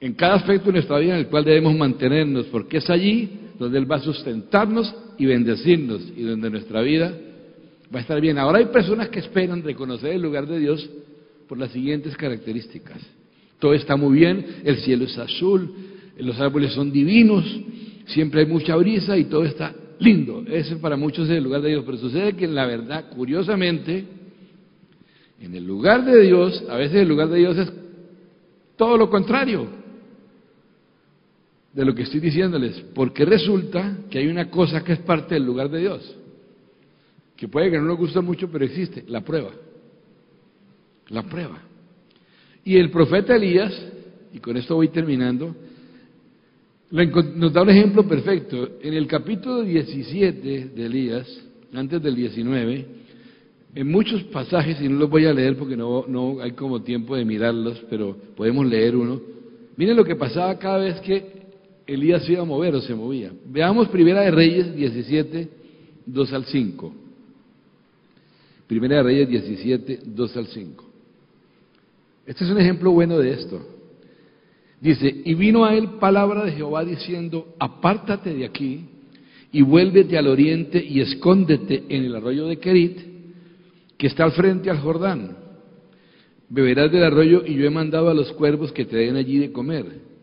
en 0.00 0.14
cada 0.14 0.34
aspecto 0.34 0.66
de 0.66 0.72
nuestra 0.72 0.98
vida 0.98 1.14
en 1.14 1.20
el 1.20 1.28
cual 1.28 1.44
debemos 1.44 1.74
mantenernos, 1.74 2.46
porque 2.46 2.78
es 2.78 2.90
allí 2.90 3.45
donde 3.58 3.78
Él 3.78 3.90
va 3.90 3.96
a 3.96 4.00
sustentarnos 4.00 4.94
y 5.18 5.26
bendecirnos 5.26 6.02
y 6.16 6.22
donde 6.22 6.50
nuestra 6.50 6.82
vida 6.82 7.16
va 7.94 7.98
a 7.98 8.02
estar 8.02 8.20
bien. 8.20 8.38
Ahora 8.38 8.58
hay 8.58 8.66
personas 8.66 9.08
que 9.08 9.20
esperan 9.20 9.62
reconocer 9.62 10.12
el 10.12 10.22
lugar 10.22 10.46
de 10.46 10.58
Dios 10.58 10.88
por 11.48 11.58
las 11.58 11.70
siguientes 11.70 12.16
características. 12.16 13.00
Todo 13.58 13.72
está 13.72 13.96
muy 13.96 14.18
bien, 14.18 14.44
el 14.64 14.76
cielo 14.78 15.04
es 15.04 15.16
azul, 15.16 15.72
los 16.18 16.38
árboles 16.40 16.72
son 16.72 16.92
divinos, 16.92 17.44
siempre 18.06 18.40
hay 18.40 18.46
mucha 18.46 18.76
brisa 18.76 19.16
y 19.16 19.24
todo 19.24 19.44
está 19.44 19.74
lindo. 19.98 20.44
Ese 20.48 20.76
para 20.76 20.96
muchos 20.96 21.28
es 21.28 21.36
el 21.36 21.44
lugar 21.44 21.62
de 21.62 21.70
Dios, 21.70 21.84
pero 21.86 21.98
sucede 21.98 22.34
que 22.34 22.44
en 22.44 22.54
la 22.54 22.66
verdad, 22.66 23.10
curiosamente, 23.14 24.04
en 25.40 25.54
el 25.54 25.64
lugar 25.64 26.04
de 26.04 26.22
Dios, 26.22 26.64
a 26.68 26.76
veces 26.76 26.96
el 26.96 27.08
lugar 27.08 27.28
de 27.28 27.38
Dios 27.38 27.56
es 27.56 27.72
todo 28.76 28.98
lo 28.98 29.08
contrario 29.08 29.85
de 31.76 31.84
lo 31.84 31.94
que 31.94 32.02
estoy 32.02 32.18
diciéndoles, 32.18 32.80
porque 32.92 33.24
resulta 33.24 33.98
que 34.10 34.18
hay 34.18 34.26
una 34.26 34.50
cosa 34.50 34.82
que 34.82 34.94
es 34.94 34.98
parte 35.00 35.34
del 35.34 35.44
lugar 35.44 35.70
de 35.70 35.78
Dios 35.78 36.16
que 37.36 37.48
puede 37.48 37.70
que 37.70 37.78
no 37.78 37.84
nos 37.84 37.98
guste 37.98 38.20
mucho, 38.20 38.48
pero 38.50 38.64
existe, 38.64 39.04
la 39.08 39.20
prueba. 39.20 39.50
La 41.08 41.22
prueba. 41.22 41.60
Y 42.64 42.76
el 42.76 42.90
profeta 42.90 43.36
Elías, 43.36 43.72
y 44.32 44.38
con 44.38 44.56
esto 44.56 44.74
voy 44.74 44.88
terminando, 44.88 45.54
nos 46.90 47.52
da 47.52 47.62
un 47.62 47.70
ejemplo 47.70 48.08
perfecto. 48.08 48.78
En 48.80 48.94
el 48.94 49.06
capítulo 49.06 49.62
17 49.62 50.70
de 50.74 50.86
Elías, 50.86 51.28
antes 51.74 52.02
del 52.02 52.16
19, 52.16 52.86
en 53.74 53.90
muchos 53.90 54.24
pasajes, 54.24 54.80
y 54.80 54.88
no 54.88 55.00
los 55.00 55.10
voy 55.10 55.26
a 55.26 55.34
leer 55.34 55.56
porque 55.56 55.76
no, 55.76 56.06
no 56.08 56.40
hay 56.40 56.52
como 56.52 56.82
tiempo 56.82 57.14
de 57.14 57.26
mirarlos, 57.26 57.84
pero 57.90 58.16
podemos 58.34 58.64
leer 58.66 58.96
uno. 58.96 59.20
Miren 59.76 59.96
lo 59.96 60.04
que 60.04 60.16
pasaba 60.16 60.58
cada 60.58 60.78
vez 60.78 60.98
que 61.00 61.35
Elías 61.86 62.24
se 62.24 62.32
iba 62.32 62.42
a 62.42 62.46
mover 62.46 62.74
o 62.74 62.80
se 62.80 62.94
movía. 62.94 63.32
Veamos 63.46 63.88
Primera 63.88 64.22
de 64.22 64.30
Reyes 64.30 64.74
17, 64.74 65.48
2 66.06 66.32
al 66.32 66.44
5. 66.46 66.92
Primera 68.66 68.96
de 68.96 69.02
Reyes 69.04 69.28
17, 69.28 70.00
2 70.04 70.36
al 70.36 70.46
5. 70.46 70.84
Este 72.26 72.44
es 72.44 72.50
un 72.50 72.58
ejemplo 72.58 72.90
bueno 72.90 73.18
de 73.18 73.32
esto. 73.32 73.60
Dice, 74.80 75.22
y 75.24 75.34
vino 75.34 75.64
a 75.64 75.74
él 75.74 75.90
palabra 76.00 76.44
de 76.44 76.52
Jehová 76.52 76.84
diciendo, 76.84 77.54
apártate 77.58 78.34
de 78.34 78.44
aquí 78.44 78.84
y 79.52 79.62
vuélvete 79.62 80.18
al 80.18 80.26
oriente 80.26 80.84
y 80.84 81.00
escóndete 81.00 81.84
en 81.88 82.04
el 82.04 82.16
arroyo 82.16 82.46
de 82.46 82.58
Kerit, 82.58 82.98
que 83.96 84.08
está 84.08 84.24
al 84.24 84.32
frente 84.32 84.68
al 84.68 84.80
Jordán. 84.80 85.36
Beberás 86.48 86.92
del 86.92 87.04
arroyo 87.04 87.42
y 87.46 87.54
yo 87.54 87.64
he 87.64 87.70
mandado 87.70 88.10
a 88.10 88.14
los 88.14 88.32
cuervos 88.32 88.72
que 88.72 88.84
te 88.84 88.96
den 88.96 89.16
allí 89.16 89.38
de 89.38 89.52
comer. 89.52 90.15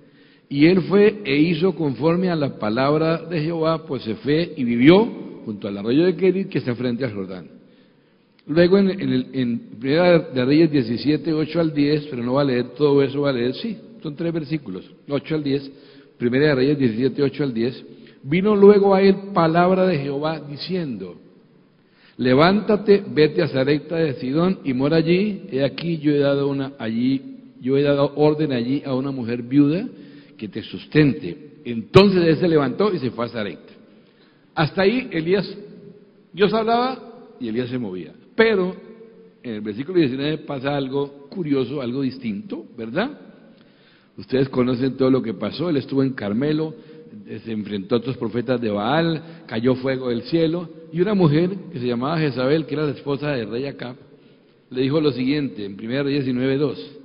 Y 0.50 0.66
él 0.66 0.82
fue 0.84 1.22
e 1.26 1.36
hizo 1.36 1.74
conforme 1.74 2.30
a 2.30 2.36
la 2.36 2.60
palabra 2.60 3.18
de 3.24 3.42
Jehová, 3.42 3.86
pues 3.86 4.04
se 4.04 4.16
fue 4.16 4.54
y 4.56 4.64
vivió 4.64 5.06
junto 5.46 5.68
al 5.68 5.78
arroyo 5.78 6.06
de 6.06 6.16
Kerit, 6.16 6.50
que 6.50 6.60
está 6.60 6.76
frente 6.76 7.06
al 7.06 7.14
Jordán. 7.14 7.48
Luego 8.46 8.78
en, 8.78 8.90
el, 8.90 9.28
en 9.34 9.60
Primera 9.80 10.20
de 10.20 10.46
Reyes 10.46 10.72
17, 10.72 11.34
8 11.34 11.60
al 11.60 11.74
10, 11.74 12.08
pero 12.10 12.24
no 12.24 12.34
va 12.34 12.42
a 12.42 12.46
leer 12.46 12.70
todo 12.76 13.02
eso, 13.02 13.22
va 13.22 13.30
a 13.30 13.34
leer, 13.34 13.54
sí, 13.56 13.78
son 14.02 14.16
tres 14.16 14.34
versículos, 14.34 14.90
8 15.08 15.36
al 15.36 15.44
10, 15.44 15.72
Primera 16.18 16.48
de 16.48 16.56
Reyes 16.56 16.78
17, 16.78 17.24
8 17.24 17.44
al 17.44 17.54
10. 17.54 17.86
Vino 18.24 18.56
luego 18.56 18.94
a 18.94 19.02
él 19.02 19.16
palabra 19.34 19.86
de 19.86 19.98
Jehová 19.98 20.42
diciendo, 20.42 21.16
levántate, 22.18 23.04
vete 23.14 23.42
a 23.42 23.48
Zarepta 23.48 23.96
de 23.96 24.14
Sidón 24.16 24.60
y 24.64 24.74
mora 24.74 24.98
allí, 24.98 25.44
he 25.52 25.64
aquí 25.64 25.98
yo 25.98 26.12
he 26.12 26.20
dado 26.20 26.48
una 26.48 26.74
allí, 26.80 27.22
yo 27.62 27.78
he 27.78 27.82
dado 27.82 28.14
orden 28.16 28.52
allí 28.52 28.84
a 28.86 28.94
una 28.94 29.12
mujer 29.12 29.42
viuda 29.42 29.88
que 30.44 30.50
te 30.50 30.62
sustente. 30.62 31.62
Entonces 31.64 32.22
él 32.22 32.36
se 32.36 32.50
levantó 32.50 32.94
y 32.94 33.00
se 33.00 33.12
fue 33.12 33.24
a 33.24 33.30
Zarepta. 33.30 33.72
Hasta 34.54 34.82
ahí 34.82 35.08
Elías, 35.10 35.50
Dios 36.34 36.54
hablaba 36.54 37.00
y 37.40 37.48
Elías 37.48 37.70
se 37.70 37.78
movía. 37.78 38.12
Pero 38.36 38.76
en 39.42 39.54
el 39.54 39.62
versículo 39.62 40.00
19 40.00 40.40
pasa 40.40 40.76
algo 40.76 41.30
curioso, 41.30 41.82
algo 41.82 42.02
distinto, 42.02 42.66
¿verdad? 42.78 43.18
Ustedes 44.18 44.50
conocen 44.50 44.98
todo 44.98 45.10
lo 45.10 45.22
que 45.22 45.34
pasó. 45.34 45.70
Él 45.70 45.78
estuvo 45.78 46.04
en 46.04 46.12
Carmelo, 46.12 46.76
se 47.46 47.52
enfrentó 47.54 47.96
a 47.96 48.00
otros 48.00 48.18
profetas 48.18 48.60
de 48.60 48.70
Baal, 48.70 49.46
cayó 49.48 49.76
fuego 49.76 50.10
del 50.10 50.24
cielo, 50.24 50.70
y 50.92 51.00
una 51.00 51.14
mujer 51.14 51.52
que 51.72 51.80
se 51.80 51.88
llamaba 51.88 52.20
Jezabel, 52.20 52.66
que 52.66 52.74
era 52.74 52.84
la 52.84 52.92
esposa 52.92 53.30
del 53.30 53.50
rey 53.50 53.66
Acab, 53.66 53.96
le 54.70 54.82
dijo 54.82 55.00
lo 55.00 55.14
siguiente 55.14 55.64
en 55.64 55.80
1 55.80 56.04
Reyes 56.04 56.28
19.2. 56.28 57.03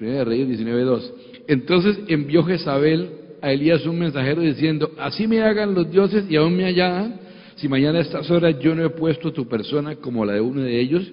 1 0.00 0.24
Reyes 0.24 0.60
19.2. 0.60 1.12
Entonces 1.48 1.98
envió 2.08 2.44
Jezabel 2.44 3.10
a 3.40 3.52
Elías 3.52 3.86
un 3.86 3.98
mensajero 3.98 4.42
diciendo, 4.42 4.92
así 4.98 5.26
me 5.26 5.42
hagan 5.42 5.74
los 5.74 5.90
dioses 5.90 6.24
y 6.28 6.36
aún 6.36 6.56
me 6.56 6.64
hallaban 6.64 7.20
si 7.58 7.68
mañana 7.68 7.98
a 7.98 8.02
estas 8.02 8.30
horas 8.30 8.58
yo 8.60 8.74
no 8.74 8.84
he 8.84 8.90
puesto 8.90 9.32
tu 9.32 9.48
persona 9.48 9.96
como 9.96 10.24
la 10.24 10.34
de 10.34 10.40
uno 10.40 10.60
de 10.62 10.80
ellos? 10.80 11.10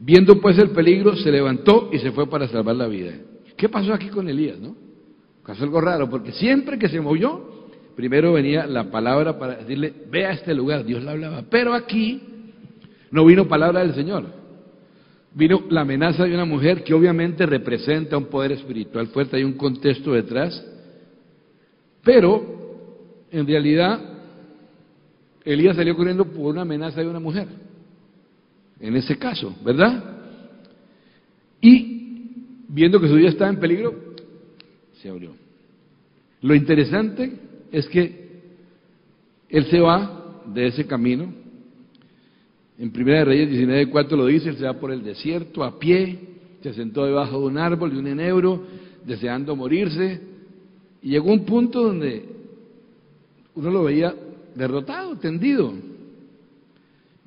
Viendo 0.00 0.40
pues 0.40 0.58
el 0.58 0.70
peligro, 0.70 1.16
se 1.16 1.30
levantó 1.30 1.90
y 1.92 1.98
se 1.98 2.10
fue 2.10 2.28
para 2.28 2.48
salvar 2.48 2.76
la 2.76 2.86
vida. 2.86 3.12
¿Qué 3.56 3.68
pasó 3.68 3.92
aquí 3.92 4.08
con 4.08 4.28
Elías, 4.28 4.58
no? 4.58 4.76
Pasó 5.44 5.64
algo 5.64 5.80
raro, 5.80 6.10
porque 6.10 6.32
siempre 6.32 6.78
que 6.78 6.88
se 6.88 7.00
movió, 7.00 7.68
primero 7.96 8.32
venía 8.32 8.66
la 8.66 8.90
palabra 8.90 9.38
para 9.38 9.56
decirle, 9.56 9.92
ve 10.10 10.26
a 10.26 10.32
este 10.32 10.52
lugar, 10.52 10.84
Dios 10.84 11.02
le 11.02 11.10
hablaba. 11.10 11.44
Pero 11.48 11.72
aquí 11.72 12.20
no 13.10 13.24
vino 13.24 13.48
palabra 13.48 13.80
del 13.80 13.94
Señor. 13.94 14.26
Vino 15.38 15.62
la 15.70 15.82
amenaza 15.82 16.24
de 16.24 16.34
una 16.34 16.44
mujer 16.44 16.82
que 16.82 16.92
obviamente 16.92 17.46
representa 17.46 18.18
un 18.18 18.24
poder 18.24 18.50
espiritual 18.50 19.06
fuerte, 19.06 19.36
hay 19.36 19.44
un 19.44 19.52
contexto 19.52 20.12
detrás. 20.12 20.66
Pero, 22.02 23.24
en 23.30 23.46
realidad, 23.46 24.00
Elías 25.44 25.76
salió 25.76 25.94
corriendo 25.94 26.24
por 26.24 26.46
una 26.46 26.62
amenaza 26.62 27.00
de 27.00 27.06
una 27.06 27.20
mujer. 27.20 27.46
En 28.80 28.96
ese 28.96 29.16
caso, 29.16 29.54
¿verdad? 29.64 30.02
Y 31.60 32.32
viendo 32.68 33.00
que 33.00 33.06
su 33.06 33.14
vida 33.14 33.28
estaba 33.28 33.50
en 33.50 33.60
peligro, 33.60 33.94
se 34.94 35.08
abrió. 35.08 35.36
Lo 36.42 36.56
interesante 36.56 37.32
es 37.70 37.86
que 37.86 38.40
él 39.48 39.66
se 39.66 39.78
va 39.78 40.42
de 40.46 40.66
ese 40.66 40.84
camino. 40.84 41.32
En 42.78 42.92
Primera 42.92 43.18
de 43.18 43.24
Reyes 43.24 43.50
19.4 43.50 44.16
lo 44.16 44.26
dice, 44.26 44.52
se 44.52 44.64
va 44.64 44.74
por 44.74 44.92
el 44.92 45.02
desierto 45.02 45.64
a 45.64 45.80
pie, 45.80 46.16
se 46.62 46.72
sentó 46.72 47.04
debajo 47.04 47.40
de 47.40 47.46
un 47.46 47.58
árbol, 47.58 47.92
de 47.92 47.98
un 47.98 48.06
enebro, 48.06 48.62
deseando 49.04 49.56
morirse, 49.56 50.20
y 51.02 51.10
llegó 51.10 51.32
un 51.32 51.44
punto 51.44 51.82
donde 51.82 52.24
uno 53.56 53.70
lo 53.70 53.82
veía 53.82 54.14
derrotado, 54.54 55.16
tendido. 55.16 55.72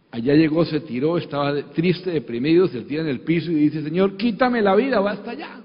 Allá 0.09 0.35
llegó, 0.35 0.63
se 0.63 0.79
tiró, 0.79 1.17
estaba 1.17 1.61
triste, 1.71 2.11
deprimido, 2.11 2.67
se 2.69 2.81
tira 2.81 3.01
en 3.01 3.09
el 3.09 3.19
piso 3.19 3.51
y 3.51 3.55
dice, 3.55 3.83
Señor, 3.83 4.15
quítame 4.15 4.61
la 4.61 4.73
vida, 4.75 5.01
basta 5.01 5.33
ya. 5.33 5.61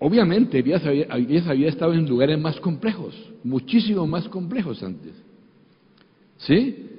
Obviamente, 0.00 0.58
Elías 0.58 1.46
había 1.46 1.68
estado 1.68 1.94
en 1.94 2.08
lugares 2.08 2.38
más 2.38 2.58
complejos, 2.58 3.14
muchísimo 3.44 4.06
más 4.08 4.28
complejos 4.28 4.82
antes. 4.82 5.12
¿Sí? 6.38 6.90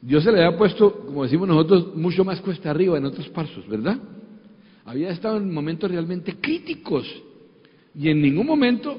Dios 0.00 0.24
se 0.24 0.32
le 0.32 0.44
había 0.44 0.58
puesto, 0.58 0.92
como 1.06 1.22
decimos 1.22 1.48
nosotros, 1.48 1.94
mucho 1.94 2.24
más 2.24 2.40
cuesta 2.40 2.70
arriba 2.70 2.98
en 2.98 3.04
otros 3.04 3.28
pasos, 3.28 3.66
¿verdad? 3.68 3.98
Había 4.84 5.10
estado 5.10 5.36
en 5.36 5.52
momentos 5.52 5.90
realmente 5.90 6.34
críticos 6.40 7.06
y 7.94 8.08
en 8.08 8.20
ningún 8.20 8.46
momento 8.46 8.98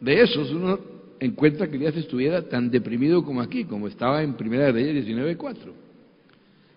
de 0.00 0.22
esos 0.22 0.50
uno 0.52 0.78
encuentra 1.20 1.68
que 1.68 1.76
Elías 1.76 1.96
estuviera 1.96 2.48
tan 2.48 2.70
deprimido 2.70 3.22
como 3.24 3.42
aquí, 3.42 3.64
como 3.64 3.88
estaba 3.88 4.22
en 4.22 4.34
Primera 4.34 4.66
de 4.66 4.72
Reyes 4.72 5.06
19.4. 5.06 5.56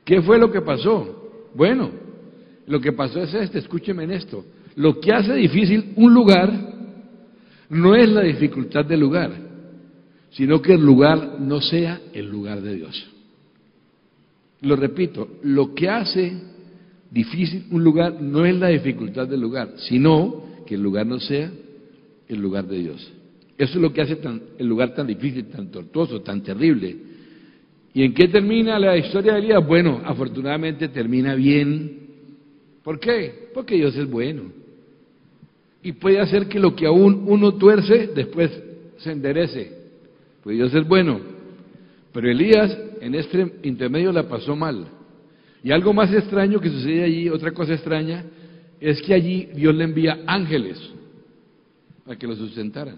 ¿Qué 0.03 0.21
fue 0.21 0.37
lo 0.37 0.51
que 0.51 0.61
pasó? 0.61 1.49
Bueno, 1.53 1.91
lo 2.67 2.79
que 2.81 2.91
pasó 2.91 3.21
es 3.21 3.33
este, 3.33 3.59
escúcheme 3.59 4.03
en 4.03 4.11
esto. 4.11 4.43
Lo 4.75 4.99
que 4.99 5.13
hace 5.13 5.33
difícil 5.33 5.93
un 5.95 6.13
lugar 6.13 6.51
no 7.69 7.95
es 7.95 8.09
la 8.09 8.21
dificultad 8.21 8.83
del 8.85 8.99
lugar, 8.99 9.31
sino 10.31 10.61
que 10.61 10.73
el 10.73 10.81
lugar 10.81 11.37
no 11.39 11.61
sea 11.61 12.01
el 12.13 12.29
lugar 12.29 12.61
de 12.61 12.75
Dios. 12.75 13.07
Lo 14.61 14.75
repito, 14.75 15.27
lo 15.43 15.73
que 15.73 15.89
hace 15.89 16.33
difícil 17.09 17.65
un 17.71 17.83
lugar 17.83 18.21
no 18.21 18.45
es 18.45 18.55
la 18.55 18.69
dificultad 18.69 19.27
del 19.27 19.41
lugar, 19.41 19.73
sino 19.77 20.43
que 20.65 20.75
el 20.75 20.81
lugar 20.81 21.05
no 21.05 21.19
sea 21.19 21.51
el 22.27 22.39
lugar 22.39 22.65
de 22.67 22.79
Dios. 22.79 23.11
Eso 23.57 23.73
es 23.73 23.81
lo 23.81 23.91
que 23.91 24.01
hace 24.01 24.17
el 24.57 24.67
lugar 24.67 24.93
tan 24.95 25.07
difícil, 25.07 25.45
tan 25.45 25.69
tortuoso, 25.69 26.21
tan 26.21 26.41
terrible. 26.41 26.95
¿Y 27.93 28.03
en 28.03 28.13
qué 28.13 28.27
termina 28.29 28.79
la 28.79 28.97
historia 28.97 29.33
de 29.33 29.39
Elías? 29.39 29.65
Bueno, 29.67 30.01
afortunadamente 30.05 30.87
termina 30.87 31.35
bien. 31.35 31.99
¿Por 32.83 32.99
qué? 32.99 33.49
Porque 33.53 33.75
Dios 33.75 33.95
es 33.97 34.09
bueno. 34.09 34.43
Y 35.83 35.91
puede 35.93 36.19
hacer 36.19 36.47
que 36.47 36.59
lo 36.59 36.75
que 36.75 36.85
aún 36.85 37.25
uno 37.27 37.55
tuerce, 37.55 38.09
después 38.15 38.51
se 38.97 39.11
enderece. 39.11 39.80
Pues 40.43 40.57
Dios 40.57 40.73
es 40.73 40.87
bueno. 40.87 41.19
Pero 42.13 42.29
Elías 42.29 42.77
en 42.99 43.15
este 43.15 43.53
intermedio 43.63 44.11
la 44.11 44.27
pasó 44.27 44.55
mal. 44.55 44.87
Y 45.63 45.71
algo 45.71 45.93
más 45.93 46.11
extraño 46.13 46.59
que 46.59 46.69
sucede 46.69 47.03
allí, 47.03 47.29
otra 47.29 47.51
cosa 47.51 47.73
extraña, 47.73 48.25
es 48.79 49.01
que 49.01 49.13
allí 49.13 49.47
Dios 49.53 49.75
le 49.75 49.83
envía 49.83 50.23
ángeles 50.25 50.79
para 52.03 52.17
que 52.17 52.27
lo 52.27 52.35
sustentaran. 52.35 52.97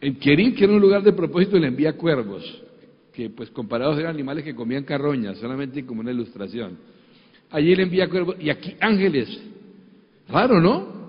En 0.00 0.16
Kerim, 0.16 0.54
que 0.54 0.64
era 0.64 0.72
un 0.72 0.80
lugar 0.80 1.02
de 1.02 1.12
propósito, 1.12 1.58
le 1.58 1.68
envía 1.68 1.96
cuervos, 1.96 2.44
que 3.12 3.30
pues 3.30 3.50
comparados 3.50 3.98
eran 3.98 4.14
animales 4.14 4.44
que 4.44 4.54
comían 4.54 4.84
carroñas, 4.84 5.38
solamente 5.38 5.84
como 5.84 6.00
una 6.00 6.12
ilustración. 6.12 6.78
Allí 7.50 7.74
le 7.74 7.82
envía 7.82 8.08
cuervos, 8.08 8.36
y 8.38 8.50
aquí 8.50 8.76
ángeles. 8.80 9.40
Raro, 10.28 10.60
¿no? 10.60 11.00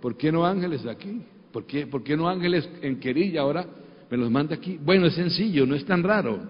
¿Por 0.00 0.16
qué 0.16 0.32
no 0.32 0.44
ángeles 0.44 0.84
aquí? 0.86 1.22
¿Por 1.52 1.66
qué, 1.66 1.86
por 1.86 2.02
qué 2.02 2.16
no 2.16 2.28
ángeles 2.28 2.68
en 2.82 2.98
Kerim 2.98 3.32
y 3.32 3.36
ahora 3.36 3.66
me 4.10 4.16
los 4.16 4.30
manda 4.30 4.54
aquí? 4.54 4.78
Bueno, 4.82 5.06
es 5.06 5.14
sencillo, 5.14 5.66
no 5.66 5.74
es 5.74 5.84
tan 5.84 6.02
raro. 6.02 6.40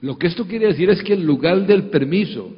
Lo 0.00 0.18
que 0.18 0.26
esto 0.26 0.46
quiere 0.46 0.66
decir 0.66 0.90
es 0.90 1.02
que 1.02 1.14
el 1.14 1.24
lugar 1.24 1.66
del 1.66 1.84
permiso, 1.84 2.50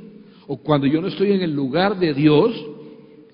o 0.47 0.57
cuando 0.59 0.87
yo 0.87 1.01
no 1.01 1.09
estoy 1.09 1.33
en 1.33 1.43
el 1.43 1.55
lugar 1.55 1.99
de 1.99 2.13
Dios, 2.13 2.53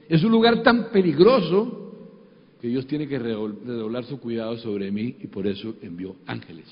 es 0.09 0.23
un 0.23 0.31
lugar 0.31 0.63
tan 0.63 0.91
peligroso 0.91 1.79
que 2.61 2.69
Dios 2.69 2.87
tiene 2.87 3.09
que 3.09 3.19
redoblar 3.19 4.05
su 4.05 4.21
cuidado 4.21 4.57
sobre 4.59 4.91
mí 4.91 5.17
y 5.21 5.27
por 5.27 5.47
eso 5.47 5.75
envió 5.83 6.15
ángeles. 6.27 6.67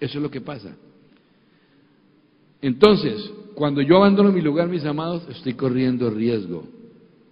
Eso 0.00 0.18
es 0.18 0.22
lo 0.22 0.30
que 0.30 0.40
pasa. 0.40 0.76
Entonces, 2.62 3.30
cuando 3.54 3.82
yo 3.82 3.96
abandono 3.96 4.32
mi 4.32 4.40
lugar, 4.40 4.68
mis 4.68 4.84
amados, 4.84 5.26
estoy 5.28 5.54
corriendo 5.54 6.08
riesgo, 6.08 6.64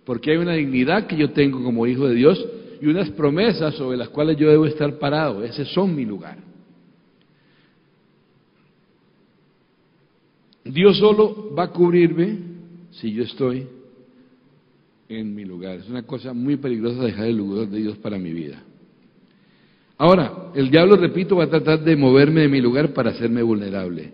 porque 0.04 0.32
hay 0.32 0.36
una 0.36 0.54
dignidad 0.54 1.06
que 1.06 1.16
yo 1.16 1.30
tengo 1.30 1.62
como 1.62 1.86
hijo 1.86 2.06
de 2.06 2.14
Dios 2.14 2.44
y 2.82 2.88
unas 2.88 3.10
promesas 3.10 3.76
sobre 3.76 3.96
las 3.96 4.08
cuales 4.08 4.36
yo 4.36 4.50
debo 4.50 4.66
estar 4.66 4.98
parado. 4.98 5.44
Ese 5.44 5.64
son 5.66 5.94
mi 5.94 6.04
lugar. 6.04 6.36
Dios 10.64 10.98
solo 10.98 11.54
va 11.54 11.64
a 11.64 11.70
cubrirme 11.70 12.38
si 12.90 13.12
yo 13.12 13.22
estoy 13.22 13.68
en 15.08 15.32
mi 15.32 15.44
lugar. 15.44 15.78
Es 15.78 15.88
una 15.88 16.02
cosa 16.02 16.32
muy 16.32 16.56
peligrosa 16.56 17.04
dejar 17.04 17.26
el 17.26 17.36
lugar 17.36 17.68
de 17.68 17.78
Dios 17.78 17.98
para 17.98 18.18
mi 18.18 18.32
vida. 18.32 18.60
Ahora, 19.96 20.50
el 20.52 20.68
diablo, 20.68 20.96
repito, 20.96 21.36
va 21.36 21.44
a 21.44 21.50
tratar 21.50 21.84
de 21.84 21.94
moverme 21.94 22.40
de 22.40 22.48
mi 22.48 22.60
lugar 22.60 22.92
para 22.92 23.10
hacerme 23.10 23.42
vulnerable. 23.42 24.12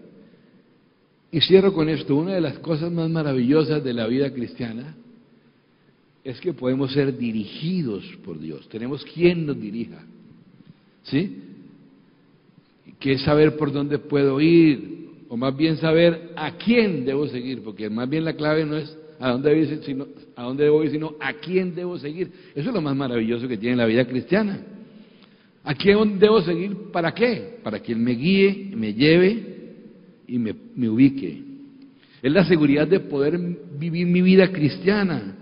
Y 1.33 1.41
cierro 1.41 1.73
con 1.73 1.89
esto. 1.89 2.15
Una 2.17 2.35
de 2.35 2.43
las 2.43 2.59
cosas 2.59 2.93
más 2.93 3.09
maravillosas 3.09 3.83
de 3.83 3.95
la 3.95 4.07
vida 4.07 4.31
cristiana 4.31 4.95
es 6.25 6.41
que 6.41 6.53
podemos 6.53 6.93
ser 6.93 7.17
dirigidos 7.17 8.05
por 8.25 8.39
Dios. 8.39 8.69
Tenemos 8.69 9.05
quien 9.05 9.47
nos 9.47 9.61
dirija. 9.61 10.05
¿Sí? 11.05 11.39
Que 12.99 13.13
es 13.13 13.23
saber 13.23 13.57
por 13.57 13.73
dónde 13.73 13.99
puedo 13.99 14.41
ir, 14.41 15.09
o 15.29 15.37
más 15.37 15.57
bien 15.57 15.77
saber 15.77 16.33
a 16.37 16.57
quién 16.57 17.05
debo 17.05 17.27
seguir, 17.29 17.63
porque 17.63 17.89
más 17.89 18.09
bien 18.09 18.25
la 18.25 18.35
clave 18.35 18.65
no 18.65 18.77
es 18.77 18.97
a 19.21 19.31
dónde, 19.33 19.55
voy, 19.55 19.81
sino, 19.85 20.07
a 20.37 20.43
dónde 20.45 20.65
debo 20.65 20.85
ir, 20.85 20.91
sino 20.91 21.15
a 21.21 21.35
quién 21.35 21.75
debo 21.75 21.99
seguir. 21.99 22.31
Eso 22.55 22.69
es 22.69 22.75
lo 22.75 22.81
más 22.81 22.97
maravilloso 22.97 23.49
que 23.49 23.57
tiene 23.57 23.77
la 23.77 23.87
vida 23.87 24.05
cristiana. 24.07 24.61
¿A 25.65 25.75
quién 25.75 26.19
debo 26.19 26.41
seguir? 26.41 26.77
¿Para 26.93 27.13
qué? 27.13 27.59
Para 27.63 27.81
que 27.81 27.93
Él 27.93 27.99
me 27.99 28.13
guíe, 28.13 28.71
me 28.75 28.95
lleve 28.95 29.43
y 30.27 30.39
me, 30.39 30.55
me 30.75 30.89
ubique. 30.89 31.43
Es 32.23 32.33
la 32.33 32.45
seguridad 32.45 32.87
de 32.87 33.01
poder 33.01 33.39
vivir 33.79 34.07
mi 34.07 34.23
vida 34.23 34.51
cristiana 34.51 35.37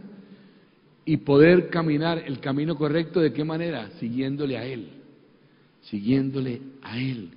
y 1.08 1.18
poder 1.18 1.70
caminar 1.70 2.18
el 2.26 2.40
camino 2.40 2.76
correcto. 2.76 3.20
¿De 3.20 3.32
qué 3.32 3.44
manera? 3.44 3.90
Siguiéndole 4.00 4.58
a 4.58 4.66
Él. 4.66 4.88
Siguiéndole 5.82 6.60
a 6.82 6.98
Él. 6.98 7.30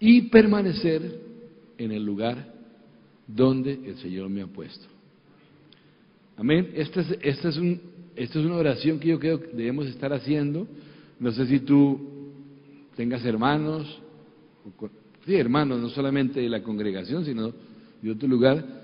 Y 0.00 0.22
permanecer 0.22 1.20
en 1.78 1.92
el 1.92 2.04
lugar 2.04 2.52
donde 3.28 3.72
el 3.72 3.96
Señor 3.98 4.28
me 4.28 4.42
ha 4.42 4.48
puesto. 4.48 4.86
Amén. 6.36 6.72
Esta 6.74 7.00
es, 7.00 7.16
esta 7.22 7.48
es, 7.48 7.56
un, 7.56 7.80
esta 8.16 8.40
es 8.40 8.44
una 8.44 8.56
oración 8.56 8.98
que 8.98 9.08
yo 9.08 9.20
creo 9.20 9.40
que 9.40 9.56
debemos 9.56 9.86
estar 9.86 10.12
haciendo. 10.12 10.66
No 11.20 11.30
sé 11.30 11.46
si 11.46 11.60
tú 11.60 12.32
tengas 12.96 13.24
hermanos, 13.24 14.00
sí, 15.24 15.36
hermanos, 15.36 15.80
no 15.80 15.88
solamente 15.90 16.40
de 16.40 16.48
la 16.48 16.60
congregación, 16.60 17.24
sino 17.24 17.52
de 18.02 18.10
otro 18.10 18.26
lugar, 18.26 18.82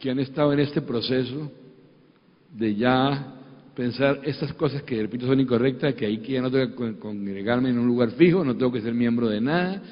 que 0.00 0.10
han 0.10 0.18
estado 0.18 0.54
en 0.54 0.60
este 0.60 0.80
proceso 0.80 1.52
de 2.52 2.74
ya 2.74 3.34
pensar 3.74 4.20
estas 4.24 4.52
cosas 4.54 4.82
que 4.82 5.00
repente 5.02 5.26
son 5.26 5.40
incorrectas, 5.40 5.94
que 5.94 6.06
ahí 6.06 6.18
que 6.18 6.32
ya 6.32 6.42
no 6.42 6.50
tengo 6.50 6.74
que 6.74 6.98
congregarme 6.98 7.70
en 7.70 7.78
un 7.78 7.86
lugar 7.86 8.10
fijo, 8.12 8.44
no 8.44 8.56
tengo 8.56 8.72
que 8.72 8.80
ser 8.80 8.94
miembro 8.94 9.28
de 9.28 9.40
nada, 9.40 9.82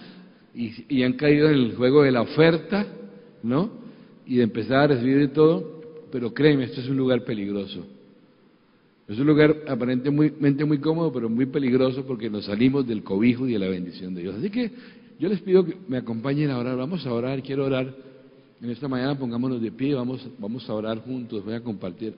y, 0.54 0.72
y 0.88 1.02
han 1.02 1.12
caído 1.12 1.48
en 1.48 1.54
el 1.54 1.76
juego 1.76 2.02
de 2.02 2.10
la 2.10 2.22
oferta, 2.22 2.86
¿no? 3.42 3.70
Y 4.26 4.36
de 4.36 4.42
empezar 4.42 4.78
a 4.78 4.86
recibir 4.88 5.18
de 5.18 5.28
todo, 5.28 5.80
pero 6.10 6.34
créeme, 6.34 6.64
esto 6.64 6.80
es 6.80 6.88
un 6.88 6.96
lugar 6.96 7.24
peligroso. 7.24 7.86
Es 9.08 9.18
un 9.20 9.26
lugar 9.26 9.54
aparentemente 9.68 10.64
muy 10.64 10.78
cómodo, 10.78 11.12
pero 11.12 11.28
muy 11.28 11.46
peligroso 11.46 12.04
porque 12.04 12.28
nos 12.28 12.46
salimos 12.46 12.86
del 12.86 13.04
cobijo 13.04 13.46
y 13.46 13.52
de 13.52 13.58
la 13.58 13.68
bendición 13.68 14.14
de 14.14 14.22
Dios. 14.22 14.34
Así 14.36 14.50
que 14.50 14.70
yo 15.18 15.28
les 15.28 15.40
pido 15.40 15.64
que 15.64 15.76
me 15.86 15.98
acompañen 15.98 16.50
a 16.50 16.58
orar. 16.58 16.76
Vamos 16.76 17.06
a 17.06 17.12
orar, 17.12 17.40
quiero 17.42 17.66
orar. 17.66 17.94
En 18.60 18.70
esta 18.70 18.88
mañana 18.88 19.16
pongámonos 19.16 19.62
de 19.62 19.70
pie, 19.70 19.94
vamos, 19.94 20.28
vamos 20.38 20.68
a 20.68 20.74
orar 20.74 20.98
juntos. 20.98 21.44
Voy 21.44 21.54
a 21.54 21.60
compartir 21.60 22.14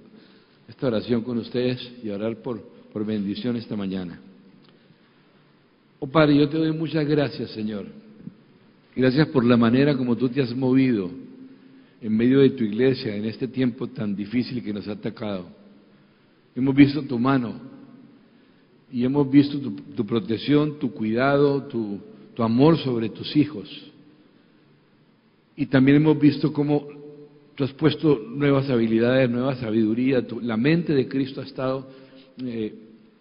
esta 0.68 0.86
oración 0.86 1.22
con 1.22 1.38
ustedes 1.38 1.80
y 2.02 2.10
orar 2.10 2.36
por, 2.42 2.60
por 2.92 3.04
bendición 3.04 3.56
esta 3.56 3.74
mañana. 3.74 4.20
Oh 5.98 6.06
Padre, 6.06 6.36
yo 6.36 6.48
te 6.48 6.58
doy 6.58 6.72
muchas 6.72 7.06
gracias, 7.06 7.50
Señor. 7.50 7.86
Gracias 8.94 9.28
por 9.28 9.44
la 9.44 9.56
manera 9.56 9.96
como 9.96 10.16
tú 10.16 10.28
te 10.28 10.42
has 10.42 10.54
movido 10.54 11.10
en 12.00 12.16
medio 12.16 12.40
de 12.40 12.50
tu 12.50 12.64
iglesia 12.64 13.16
en 13.16 13.24
este 13.24 13.48
tiempo 13.48 13.88
tan 13.88 14.14
difícil 14.14 14.62
que 14.62 14.72
nos 14.72 14.86
ha 14.86 14.92
atacado. 14.92 15.46
Hemos 16.54 16.74
visto 16.74 17.02
tu 17.02 17.18
mano 17.18 17.54
y 18.92 19.04
hemos 19.04 19.30
visto 19.30 19.58
tu, 19.58 20.06
protección, 20.06 20.78
tu 20.78 20.92
cuidado, 20.92 21.64
tu, 21.64 21.98
tu 22.34 22.42
amor 22.42 22.78
sobre 22.78 23.08
tus 23.08 23.34
hijos. 23.36 23.68
Y 25.56 25.66
también 25.66 25.96
hemos 25.96 26.18
visto 26.18 26.52
cómo 26.52 26.86
tú 27.58 27.64
has 27.64 27.72
puesto 27.72 28.20
nuevas 28.24 28.70
habilidades, 28.70 29.28
nueva 29.28 29.56
sabiduría. 29.56 30.24
la 30.42 30.56
mente 30.56 30.94
de 30.94 31.08
Cristo 31.08 31.40
ha 31.40 31.44
estado 31.44 31.88
eh, 32.40 32.72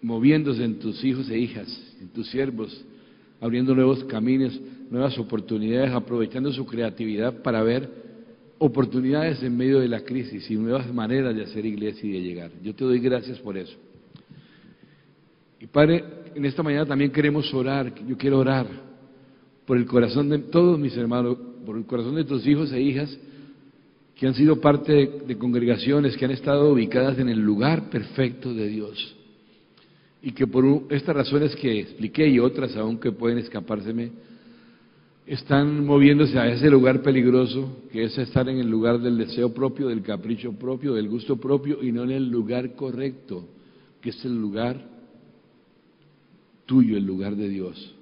moviéndose 0.03 0.63
en 0.63 0.77
tus 0.77 1.03
hijos 1.03 1.27
e 1.31 1.39
hijas, 1.39 1.67
en 1.99 2.09
tus 2.09 2.29
siervos, 2.29 2.85
abriendo 3.41 3.73
nuevos 3.73 4.03
caminos, 4.03 4.61
nuevas 4.91 5.17
oportunidades, 5.17 5.91
aprovechando 5.91 6.53
su 6.53 6.67
creatividad 6.67 7.41
para 7.41 7.63
ver 7.63 7.89
oportunidades 8.59 9.41
en 9.41 9.57
medio 9.57 9.79
de 9.79 9.87
la 9.87 10.01
crisis 10.01 10.47
y 10.51 10.55
nuevas 10.55 10.93
maneras 10.93 11.35
de 11.35 11.41
hacer 11.41 11.65
iglesia 11.65 12.07
y 12.07 12.13
de 12.13 12.21
llegar. 12.21 12.51
Yo 12.61 12.75
te 12.75 12.83
doy 12.85 12.99
gracias 12.99 13.39
por 13.39 13.57
eso. 13.57 13.75
Y 15.59 15.65
Padre, 15.65 16.03
en 16.35 16.45
esta 16.45 16.61
mañana 16.61 16.85
también 16.85 17.09
queremos 17.09 17.51
orar, 17.55 17.91
yo 18.07 18.15
quiero 18.15 18.37
orar 18.37 18.67
por 19.65 19.77
el 19.77 19.87
corazón 19.87 20.29
de 20.29 20.37
todos 20.37 20.77
mis 20.77 20.95
hermanos, 20.95 21.39
por 21.65 21.75
el 21.75 21.87
corazón 21.87 22.13
de 22.13 22.23
tus 22.23 22.45
hijos 22.45 22.71
e 22.71 22.79
hijas 22.79 23.17
que 24.17 24.25
han 24.25 24.33
sido 24.33 24.59
parte 24.59 25.21
de, 25.27 25.37
congregaciones 25.37 26.17
que 26.17 26.25
han 26.25 26.31
estado 26.31 26.71
ubicadas 26.71 27.19
en 27.19 27.29
el 27.29 27.39
lugar 27.39 27.89
perfecto 27.89 28.51
de 28.53 28.67
Dios 28.67 29.15
y 30.23 30.31
que 30.31 30.47
por 30.47 30.65
estas 30.89 31.15
razones 31.15 31.55
que 31.55 31.81
expliqué 31.81 32.27
y 32.27 32.39
otras 32.39 32.75
aún 32.75 32.97
que 32.97 33.11
pueden 33.11 33.37
escapárseme, 33.37 34.11
están 35.27 35.85
moviéndose 35.85 36.39
a 36.39 36.47
ese 36.47 36.69
lugar 36.69 37.01
peligroso, 37.01 37.83
que 37.91 38.05
es 38.05 38.17
estar 38.17 38.47
en 38.49 38.57
el 38.57 38.69
lugar 38.69 38.99
del 38.99 39.17
deseo 39.17 39.53
propio, 39.53 39.89
del 39.89 40.01
capricho 40.01 40.53
propio, 40.53 40.93
del 40.93 41.09
gusto 41.09 41.37
propio, 41.37 41.83
y 41.83 41.91
no 41.91 42.03
en 42.03 42.11
el 42.11 42.29
lugar 42.29 42.75
correcto, 42.75 43.45
que 44.01 44.09
es 44.09 44.25
el 44.25 44.39
lugar 44.39 44.81
tuyo, 46.65 46.97
el 46.97 47.05
lugar 47.05 47.35
de 47.35 47.49
Dios. 47.49 47.93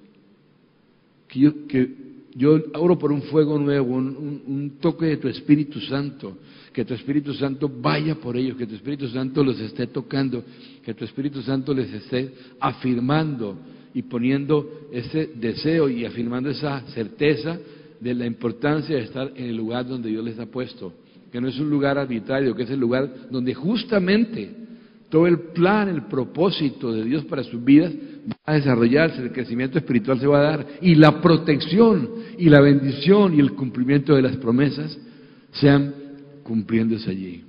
Que 1.28 1.40
yo, 1.40 1.66
que 1.66 2.05
yo 2.36 2.60
oro 2.74 2.98
por 2.98 3.10
un 3.12 3.22
fuego 3.22 3.58
nuevo, 3.58 3.94
un, 3.94 4.42
un 4.46 4.72
toque 4.78 5.06
de 5.06 5.16
tu 5.16 5.26
Espíritu 5.28 5.80
Santo, 5.80 6.36
que 6.72 6.84
tu 6.84 6.92
Espíritu 6.92 7.32
Santo 7.32 7.70
vaya 7.80 8.16
por 8.16 8.36
ellos, 8.36 8.58
que 8.58 8.66
tu 8.66 8.74
Espíritu 8.74 9.08
Santo 9.08 9.42
los 9.42 9.58
esté 9.58 9.86
tocando, 9.86 10.44
que 10.84 10.92
tu 10.92 11.06
Espíritu 11.06 11.40
Santo 11.40 11.72
les 11.72 11.90
esté 11.90 12.30
afirmando 12.60 13.56
y 13.94 14.02
poniendo 14.02 14.88
ese 14.92 15.30
deseo 15.34 15.88
y 15.88 16.04
afirmando 16.04 16.50
esa 16.50 16.82
certeza 16.88 17.58
de 17.98 18.14
la 18.14 18.26
importancia 18.26 18.94
de 18.94 19.04
estar 19.04 19.32
en 19.34 19.46
el 19.46 19.56
lugar 19.56 19.86
donde 19.86 20.10
Dios 20.10 20.22
les 20.22 20.38
ha 20.38 20.44
puesto, 20.44 20.92
que 21.32 21.40
no 21.40 21.48
es 21.48 21.58
un 21.58 21.70
lugar 21.70 21.96
arbitrario, 21.96 22.54
que 22.54 22.64
es 22.64 22.70
el 22.70 22.80
lugar 22.80 23.30
donde 23.30 23.54
justamente 23.54 24.50
todo 25.08 25.26
el 25.26 25.38
plan, 25.54 25.88
el 25.88 26.02
propósito 26.02 26.92
de 26.92 27.04
Dios 27.04 27.24
para 27.24 27.42
sus 27.42 27.64
vidas 27.64 27.92
va 28.28 28.36
a 28.44 28.54
desarrollarse, 28.54 29.22
el 29.22 29.32
crecimiento 29.32 29.78
espiritual 29.78 30.18
se 30.18 30.26
va 30.26 30.38
a 30.38 30.42
dar 30.42 30.66
y 30.80 30.94
la 30.94 31.20
protección 31.20 32.08
y 32.38 32.48
la 32.48 32.60
bendición 32.60 33.34
y 33.34 33.40
el 33.40 33.52
cumplimiento 33.52 34.14
de 34.14 34.22
las 34.22 34.36
promesas 34.36 34.98
sean 35.52 35.94
cumpliéndose 36.42 37.10
allí. 37.10 37.44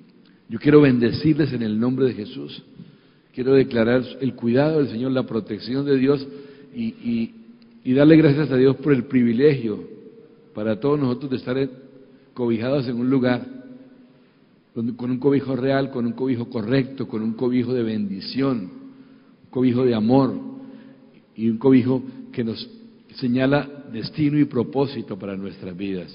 Yo 0.49 0.59
quiero 0.59 0.81
bendecirles 0.81 1.51
en 1.53 1.63
el 1.63 1.79
nombre 1.79 2.05
de 2.07 2.13
Jesús 2.13 2.63
quiero 3.37 3.53
declarar 3.53 4.03
el 4.19 4.33
cuidado 4.33 4.79
del 4.79 4.89
Señor, 4.89 5.11
la 5.11 5.27
protección 5.27 5.85
de 5.85 5.95
Dios 5.95 6.27
y, 6.73 7.35
darle 7.93 8.17
gracias 8.17 8.49
a 8.49 8.55
Dios 8.55 8.77
por 8.77 8.93
el 8.93 9.03
privilegio 9.03 9.79
para 10.55 10.79
todos 10.79 10.99
nosotros 10.99 11.29
de 11.29 11.37
estar 11.37 11.69
cobijados 12.33 12.87
en 12.87 12.99
un 12.99 13.11
lugar 13.11 13.45
con 14.73 15.11
un 15.11 15.19
cobijo 15.19 15.55
real, 15.55 15.91
con 15.91 16.07
un 16.07 16.13
cobijo 16.13 16.49
correcto, 16.49 17.07
con 17.07 17.21
un 17.21 17.33
cobijo 17.33 17.75
de 17.75 17.83
bendición, 17.83 18.57
un 19.43 19.51
cobijo 19.51 19.85
de 19.85 19.93
amor 19.93 20.33
y 21.37 21.49
un 21.49 21.57
cobijo 21.57 22.03
que 22.33 22.43
nos 22.43 22.67
señala 23.15 23.85
destino 23.93 24.37
y 24.39 24.45
propósito 24.45 25.17
para 25.17 25.37
nuestras 25.37 25.77
vidas. 25.77 26.11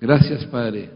Gracias, 0.00 0.44
Padre. 0.46 0.90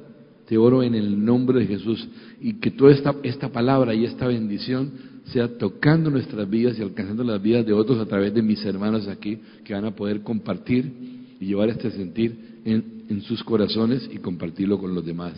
Te 0.47 0.57
oro 0.57 0.83
en 0.83 0.95
el 0.95 1.25
nombre 1.25 1.61
de 1.61 1.67
Jesús 1.67 2.07
y 2.41 2.55
que 2.55 2.71
toda 2.71 2.93
esta, 2.93 3.49
palabra 3.49 3.95
y 3.95 4.05
esta 4.05 4.29
bendición 4.29 4.93
sea 5.25 5.59
tocando 5.59 6.09
nuestras 6.09 6.49
vidas 6.49 6.79
y 6.79 6.83
alcanzando 6.83 7.25
las 7.25 7.43
vidas 7.43 7.67
de 7.67 7.73
otros 7.73 7.99
a 7.99 8.07
través 8.07 8.33
de 8.33 8.43
mis 8.43 8.65
hermanos 8.65 9.09
aquí 9.09 9.39
que 9.65 9.75
van 9.75 9.87
a 9.87 9.97
poder 9.97 10.21
compartir 10.21 10.93
y 11.41 11.47
llevar 11.47 11.71
este 11.71 11.91
sentir 11.91 12.61
en, 12.65 13.03
en 13.09 13.23
sus 13.23 13.43
corazones 13.43 14.09
y 14.13 14.19
compartirlo 14.19 14.79
con 14.79 14.95
los 14.95 15.05
demás. 15.05 15.33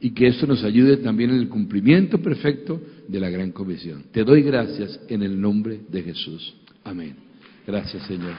Y 0.00 0.10
que 0.12 0.28
esto 0.28 0.46
nos 0.46 0.64
ayude 0.64 0.98
también 0.98 1.30
en 1.30 1.40
el 1.40 1.48
cumplimiento 1.48 2.22
perfecto 2.22 2.80
de 3.06 3.20
la 3.20 3.28
gran 3.28 3.50
comisión. 3.52 4.04
Te 4.12 4.24
doy 4.24 4.42
gracias 4.42 4.98
en 5.08 5.22
el 5.22 5.38
nombre 5.38 5.80
de 5.90 6.02
Jesús. 6.02 6.54
Amén. 6.88 7.14
Gracias, 7.66 8.02
Señor. 8.06 8.34